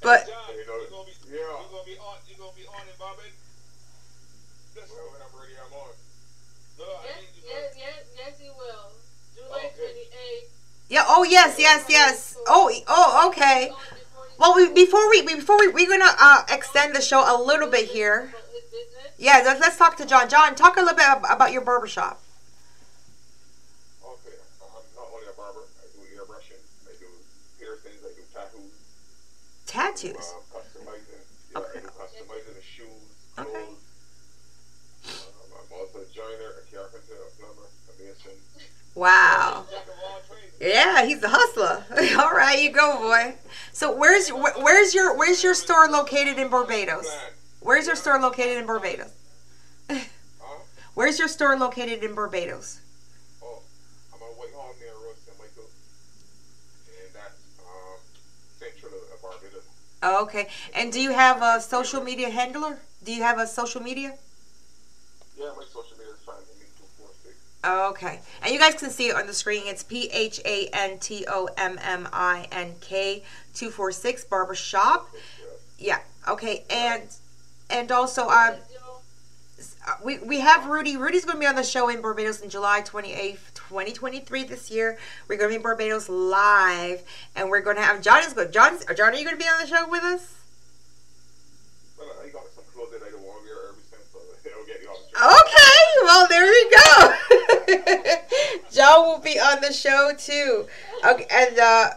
but 0.00 0.26
John, 0.26 0.36
you 0.56 0.66
know, 0.66 0.74
you're 0.80 0.90
gonna 0.90 1.04
be, 1.06 1.12
yeah. 1.30 1.36
you're 1.36 1.70
gonna 1.70 1.84
be 1.86 1.96
on, 1.98 2.16
you're 2.28 2.38
gonna 2.38 2.52
be 2.56 2.66
on 2.66 2.82
in 2.82 2.96
Barbados. 2.98 3.32
Listen, 4.74 4.96
when 5.12 5.22
I'm 5.22 5.40
ready, 5.40 5.54
I'm 5.58 5.72
on. 5.78 5.90
No, 6.78 6.84
I 6.84 7.06
Yes, 7.06 7.22
you. 7.36 7.42
yes, 7.48 7.74
yes, 7.76 8.02
yes, 8.18 8.32
he 8.40 8.48
will. 8.50 8.90
July 9.36 9.70
Okay. 9.72 10.08
28th. 10.10 10.48
yeah. 10.88 11.04
Oh 11.06 11.22
yes, 11.24 11.56
yes, 11.58 11.84
yes. 11.88 12.36
Oh 12.46 12.70
oh 12.88 13.28
okay. 13.30 13.68
On 13.70 13.76
before 13.76 14.26
you- 14.26 14.34
Well, 14.38 14.54
we, 14.56 14.72
before 14.72 15.08
we 15.10 15.22
before 15.22 15.58
we 15.58 15.68
we're 15.68 15.88
gonna 15.88 16.12
uh, 16.18 16.42
extend 16.50 16.94
the 16.94 17.00
show 17.00 17.22
a 17.22 17.36
little 17.40 17.68
bit 17.70 17.88
here. 17.88 18.30
About 18.34 18.50
his 18.52 18.62
business. 18.64 19.12
Yeah, 19.16 19.42
let's, 19.44 19.60
let's 19.60 19.76
talk 19.78 19.96
to 19.98 20.06
John. 20.06 20.28
John, 20.28 20.54
talk 20.56 20.76
a 20.76 20.80
little 20.80 20.96
bit 20.96 21.06
about 21.30 21.52
your 21.52 21.62
barbershop. 21.62 22.20
Okay, 24.04 24.34
I'm 24.60 24.68
not 24.98 25.06
only 25.14 25.26
a 25.30 25.36
barber. 25.38 25.60
I 25.78 25.86
do 25.94 26.02
airbrushing. 26.18 26.58
I 26.90 26.92
do 26.98 27.06
piercings. 27.58 28.02
I 28.02 28.10
do 28.10 28.22
tattoos. 28.34 28.74
Tattoos. 29.63 29.63
Um, 29.63 29.63
customizing. 29.63 29.63
Yeah, 29.63 29.63
I 29.63 29.63
do 29.63 29.63
customizing 29.63 29.63
the 29.63 29.63
shoes, 29.63 29.63
clothes. 29.63 29.63
Okay. 29.63 29.63
Um, 29.63 29.63
I'm 29.63 29.63
also 29.63 29.63
a 29.63 29.63
joiner, 29.63 29.63
a 29.63 29.63
carpenter, 29.63 29.63
a 29.63 29.63
plumber, 37.38 37.68
a 37.88 38.02
mason. 38.02 38.32
Wow. 38.94 39.66
Jack 39.70 39.82
of 39.82 39.94
all 40.06 40.20
trades. 40.28 40.54
Yeah, 40.60 41.04
he's 41.04 41.22
a 41.22 41.28
hustler. 41.28 41.84
All 42.22 42.30
right, 42.30 42.62
you 42.62 42.70
go, 42.70 42.98
boy. 42.98 43.34
So 43.72 43.96
where's 43.96 44.28
wh- 44.28 44.62
where's 44.62 44.94
your 44.94 45.16
where's 45.18 45.42
your 45.42 45.54
store 45.54 45.88
located 45.88 46.38
in 46.38 46.48
Barbados? 46.48 47.08
Where's 47.60 47.86
your 47.86 47.96
store 47.96 48.20
located 48.20 48.58
in 48.58 48.66
Barbados? 48.66 49.10
Where's 50.94 51.18
your 51.18 51.26
store 51.26 51.58
located 51.58 52.04
in 52.04 52.14
Barbados? 52.14 52.80
Oh, 53.42 53.60
I'm 54.14 54.22
on 54.22 54.28
Whitehall 54.38 54.72
near 54.78 54.94
Road 54.94 55.16
St. 55.26 55.36
Michael. 55.36 55.66
And 56.86 57.10
that's 57.12 57.34
um, 57.58 57.98
central 58.60 58.92
of 59.12 59.20
Barbados. 59.20 59.66
Oh, 59.66 59.72
okay. 60.22 60.48
And 60.74 60.92
do 60.92 61.00
you 61.00 61.12
have 61.12 61.42
a 61.42 61.60
social 61.60 62.02
media 62.02 62.30
handler? 62.30 62.78
Do 63.04 63.12
you 63.12 63.22
have 63.22 63.38
a 63.38 63.46
social 63.46 63.80
media? 63.82 64.14
Yeah, 65.38 65.50
my 65.56 65.64
social 65.64 65.96
media 65.98 66.12
is 66.12 66.20
fine. 66.20 66.36
Me 66.58 66.66
246. 66.78 67.36
Oh, 67.64 67.90
okay. 67.90 68.20
And 68.42 68.52
you 68.52 68.58
guys 68.58 68.74
can 68.74 68.90
see 68.90 69.08
it 69.08 69.16
on 69.16 69.26
the 69.26 69.34
screen. 69.34 69.62
It's 69.66 69.82
P 69.82 70.08
H 70.12 70.40
A 70.44 70.68
N 70.72 70.98
T 70.98 71.24
O 71.28 71.48
M 71.56 71.78
M 71.82 72.08
I 72.12 72.46
N 72.52 72.74
K 72.80 73.22
246 73.54 74.24
Barbershop. 74.24 75.08
Yeah. 75.78 76.00
Okay. 76.28 76.64
And 76.70 77.02
and 77.70 77.90
also 77.92 78.28
um 78.28 78.54
Uh, 79.86 79.94
we, 80.02 80.18
we 80.18 80.40
have 80.40 80.66
Rudy. 80.66 80.96
Rudy's 80.96 81.24
going 81.24 81.36
to 81.36 81.40
be 81.40 81.46
on 81.46 81.54
the 81.56 81.62
show 81.62 81.88
in 81.88 82.00
Barbados 82.00 82.40
in 82.40 82.50
July 82.50 82.80
28th, 82.82 83.53
2023 83.74 84.44
this 84.44 84.70
year. 84.70 84.96
We're 85.26 85.36
going 85.36 85.48
to 85.48 85.52
be 85.54 85.56
in 85.56 85.62
Barbados 85.62 86.08
live, 86.08 87.02
and 87.34 87.50
we're 87.50 87.60
going 87.60 87.74
to 87.74 87.82
have 87.82 88.00
John 88.00 88.22
is 88.22 88.32
good. 88.32 88.52
John, 88.52 88.78
John, 88.96 89.12
are 89.12 89.16
you 89.16 89.24
going 89.24 89.36
to 89.36 89.42
be 89.42 89.48
on 89.48 89.60
the 89.60 89.66
show 89.66 89.88
with 89.88 90.04
us? 90.04 90.32
Well, 91.98 92.06
I 92.22 92.28
got 92.28 92.44
some 92.54 92.62
clothes 92.72 92.92
that 92.92 93.02
I 93.02 93.10
don't 93.10 93.22
want 93.22 93.42
to 93.42 93.50
wear 93.50 93.70
every 93.70 93.82
since, 93.90 94.06
so 94.12 94.20
it'll 94.48 94.64
get 94.64 94.80
you 94.80 94.88
off 94.88 95.02
the 95.02 95.18
track. 95.18 95.26
Okay, 95.26 95.82
well 96.04 96.28
there 96.28 96.46
we 96.46 96.62
go. 98.06 98.62
John 98.70 99.08
will 99.08 99.18
be 99.18 99.40
on 99.40 99.60
the 99.60 99.72
show 99.72 100.12
too. 100.16 100.68
Okay, 101.04 101.26
and 101.32 101.58
uh, 101.58 101.90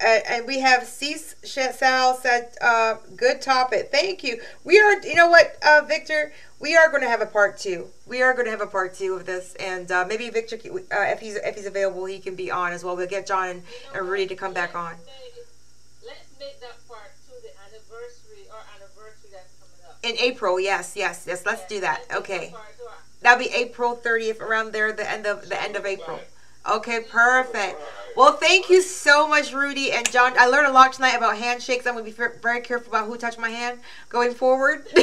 and, 0.00 0.22
and 0.28 0.46
we 0.46 0.60
have 0.60 0.84
Cease 0.84 1.34
Sal 1.42 2.14
said, 2.16 2.50
uh, 2.60 2.96
"Good 3.16 3.40
topic, 3.42 3.90
thank 3.90 4.22
you." 4.22 4.40
We 4.64 4.78
are, 4.78 5.00
you 5.02 5.14
know 5.14 5.28
what, 5.28 5.56
uh, 5.66 5.82
Victor, 5.86 6.32
we 6.60 6.76
are 6.76 6.88
going 6.88 7.02
to 7.02 7.08
have 7.08 7.20
a 7.20 7.26
part 7.26 7.58
two. 7.58 7.88
We 8.06 8.22
are 8.22 8.32
going 8.32 8.44
to 8.46 8.50
have 8.50 8.60
a 8.60 8.66
part 8.66 8.94
two 8.94 9.14
of 9.14 9.26
this, 9.26 9.54
and 9.56 9.90
uh, 9.90 10.04
maybe 10.08 10.30
Victor, 10.30 10.56
uh, 10.56 11.04
if 11.12 11.20
he's 11.20 11.36
if 11.36 11.56
he's 11.56 11.66
available, 11.66 12.04
he 12.06 12.18
can 12.18 12.34
be 12.34 12.50
on 12.50 12.72
as 12.72 12.84
well. 12.84 12.96
We'll 12.96 13.06
get 13.06 13.26
John 13.26 13.48
and, 13.48 13.62
you 13.62 13.92
know 13.94 14.00
and? 14.00 14.08
Rudy 14.08 14.26
to 14.28 14.34
come 14.36 14.52
back 14.52 14.74
on. 14.74 14.94
Let's 16.04 16.18
make- 16.38 16.60
that 16.60 16.76
part 16.88 17.12
to 17.26 17.32
the 17.42 17.50
anniversary 17.66 18.46
or 18.50 18.58
anniversary 18.76 19.30
that's 19.32 19.54
coming 19.60 19.84
up. 19.88 19.98
In 20.02 20.16
April, 20.18 20.58
yes, 20.60 20.94
yes, 20.96 21.24
yes. 21.26 21.44
Let's 21.46 21.66
do 21.66 21.80
that. 21.80 22.02
Okay. 22.12 22.50
part 22.50 22.76
to 22.78 22.84
our- 22.84 22.94
That'll 23.20 23.38
be 23.44 23.52
April 23.52 23.96
30th, 23.96 24.40
around 24.40 24.72
there, 24.72 24.92
the 24.92 25.08
end 25.08 25.26
of 25.26 25.48
the 25.48 25.60
end 25.60 25.76
of 25.76 25.84
April. 25.86 26.20
Okay, 26.68 27.00
perfect. 27.00 27.80
Well, 28.16 28.32
thank 28.32 28.68
you 28.68 28.82
so 28.82 29.28
much, 29.28 29.52
Rudy 29.52 29.92
and 29.92 30.10
John. 30.10 30.34
I 30.38 30.46
learned 30.46 30.66
a 30.66 30.72
lot 30.72 30.92
tonight 30.92 31.14
about 31.14 31.38
handshakes. 31.38 31.86
I'm 31.86 31.94
gonna 31.94 32.04
be 32.04 32.10
very 32.10 32.60
careful 32.60 32.88
about 32.88 33.06
who 33.06 33.16
touched 33.16 33.38
my 33.38 33.50
hand 33.50 33.80
going 34.08 34.34
forward. 34.34 34.86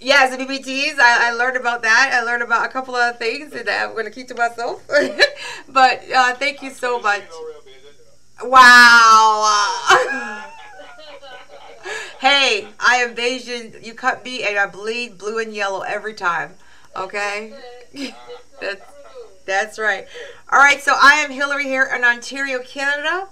Yes, 0.00 0.30
the 0.30 0.36
BBTs. 0.36 0.98
I, 0.98 1.28
I 1.28 1.30
learned 1.32 1.56
about 1.56 1.82
that. 1.82 2.10
I 2.12 2.22
learned 2.22 2.42
about 2.42 2.66
a 2.66 2.68
couple 2.68 2.94
of 2.94 3.18
things 3.18 3.52
that 3.52 3.68
I'm 3.68 3.94
gonna 3.96 4.10
keep 4.10 4.28
to 4.28 4.34
myself. 4.34 4.86
but 5.68 6.10
uh, 6.10 6.34
thank 6.34 6.62
you 6.62 6.70
so 6.70 7.00
much. 7.00 7.22
Wow. 8.42 10.44
hey, 12.24 12.68
I 12.80 12.96
am 12.96 13.18
Asian. 13.18 13.74
You 13.82 13.94
cut 13.94 14.24
me, 14.24 14.42
and 14.44 14.58
I 14.58 14.66
bleed 14.66 15.18
blue 15.18 15.38
and 15.38 15.54
yellow 15.54 15.82
every 15.82 16.14
time. 16.14 16.54
Okay. 16.96 17.52
That's 18.60 18.80
that's 19.46 19.78
right. 19.78 20.06
All 20.50 20.58
right. 20.58 20.80
So 20.80 20.94
I 21.00 21.16
am 21.20 21.30
Hillary 21.30 21.64
here 21.64 21.84
in 21.94 22.02
Ontario, 22.02 22.60
Canada, 22.60 23.28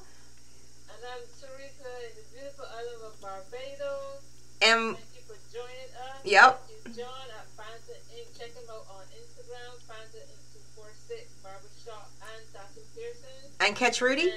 And 0.92 1.00
I'm 1.08 1.24
Teresa 1.40 1.88
in 2.04 2.12
the 2.20 2.24
beautiful 2.36 2.66
island 2.68 3.00
of 3.06 3.16
Barbados. 3.22 4.20
and 4.60 4.96
Thank 4.98 5.08
you 5.16 5.22
for 5.24 5.38
joining 5.48 5.88
us. 5.96 6.20
Yep. 6.22 6.60
Thank 6.84 6.96
you, 6.98 7.02
John 7.02 7.26
at 7.32 7.46
Phantom 7.56 7.96
Ink. 8.12 8.28
Check 8.36 8.52
him 8.52 8.68
out 8.68 8.84
on 8.92 9.04
Instagram, 9.16 9.72
Phantom 9.88 10.20
Ink. 10.20 10.76
246 10.76 11.32
Barbershop 11.40 12.10
and 12.28 12.42
Tattoo 12.52 12.84
Pearson. 12.92 13.48
and 13.64 13.72
catch 13.74 14.02
Rudy 14.02 14.28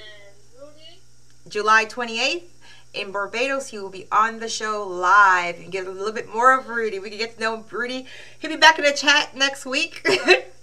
Rudy. 0.56 1.00
July 1.48 1.84
28th 1.84 2.48
in 2.96 3.12
Barbados. 3.12 3.68
He 3.68 3.78
will 3.78 3.90
be 3.90 4.06
on 4.10 4.40
the 4.40 4.48
show 4.48 4.86
live. 4.86 5.56
and 5.56 5.70
get 5.70 5.86
a 5.86 5.90
little 5.90 6.12
bit 6.12 6.32
more 6.32 6.58
of 6.58 6.68
Rudy. 6.68 6.98
We 6.98 7.10
can 7.10 7.18
get 7.18 7.34
to 7.36 7.40
know 7.40 7.64
Rudy. 7.70 8.06
He'll 8.38 8.50
be 8.50 8.56
back 8.56 8.78
in 8.78 8.84
the 8.84 8.92
chat 8.92 9.36
next 9.36 9.66
week, 9.66 10.06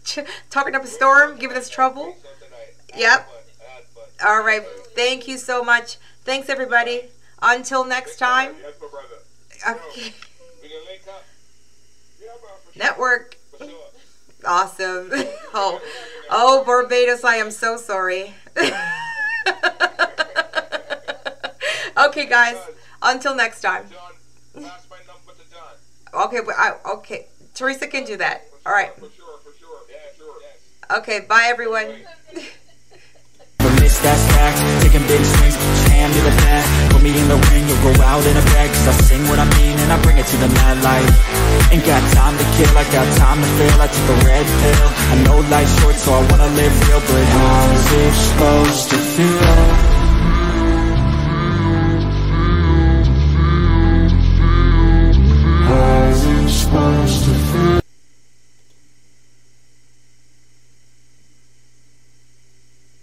talking 0.49 0.75
up 0.75 0.83
a 0.83 0.87
storm, 0.87 1.37
giving 1.37 1.57
us 1.57 1.69
trouble. 1.69 2.15
Yep. 2.95 3.29
All 4.25 4.43
right. 4.43 4.63
Thank 4.95 5.27
you 5.27 5.37
so 5.37 5.63
much. 5.63 5.97
Thanks, 6.23 6.49
everybody. 6.49 7.09
Until 7.41 7.83
next 7.85 8.17
time. 8.17 8.55
Okay. 9.67 10.13
Network. 12.75 13.37
Awesome. 14.45 15.11
Oh, 15.55 15.79
oh, 16.31 16.63
Barbados, 16.65 17.23
I 17.23 17.35
am 17.35 17.51
so 17.51 17.77
sorry. 17.77 18.33
okay, 22.13 22.29
guys. 22.29 22.57
Until 23.01 23.35
next 23.35 23.61
time. 23.61 23.85
Okay, 26.13 26.39
I, 26.55 26.73
okay. 26.97 27.25
Teresa 27.53 27.87
can 27.87 28.05
do 28.05 28.17
that. 28.17 28.45
All 28.65 28.71
right. 28.71 28.91
Okay. 30.91 31.19
Bye, 31.21 31.49
everyone. 31.49 31.89
Taking 34.83 35.07
big 35.07 35.23
swings, 35.23 35.55
hand 35.87 36.11
the 36.11 36.91
Put 36.91 37.01
me 37.01 37.17
in 37.17 37.27
the 37.29 37.39
ring, 37.49 37.63
you'll 37.63 37.95
go 37.95 38.03
out 38.03 38.19
in 38.25 38.35
a 38.35 38.41
bag 38.51 38.67
Cause 38.67 38.87
I 38.89 38.91
sing 38.99 39.23
what 39.29 39.39
I 39.39 39.45
mean 39.55 39.79
and 39.79 39.93
I 39.93 40.01
bring 40.03 40.17
it 40.17 40.25
to 40.27 40.37
the 40.37 40.49
mad 40.49 40.83
light 40.83 41.07
Ain't 41.71 41.85
got 41.85 42.03
time 42.11 42.35
to 42.37 42.43
kill, 42.59 42.77
I 42.77 42.83
got 42.91 43.07
time 43.15 43.39
to 43.39 43.47
feel 43.55 43.81
I 43.81 43.87
took 43.87 44.09
a 44.09 44.25
red 44.27 44.45
pill 44.45 44.87
I 45.07 45.23
know 45.23 45.39
life's 45.49 45.79
short 45.79 45.95
so 45.95 46.11
I 46.11 46.19
wanna 46.29 46.47
live 46.51 46.89
real 46.89 46.99
But 46.99 47.23
I 47.31 47.71
was 47.71 47.93
exposed 48.11 48.89
to 48.89 48.97
fear 48.97 49.92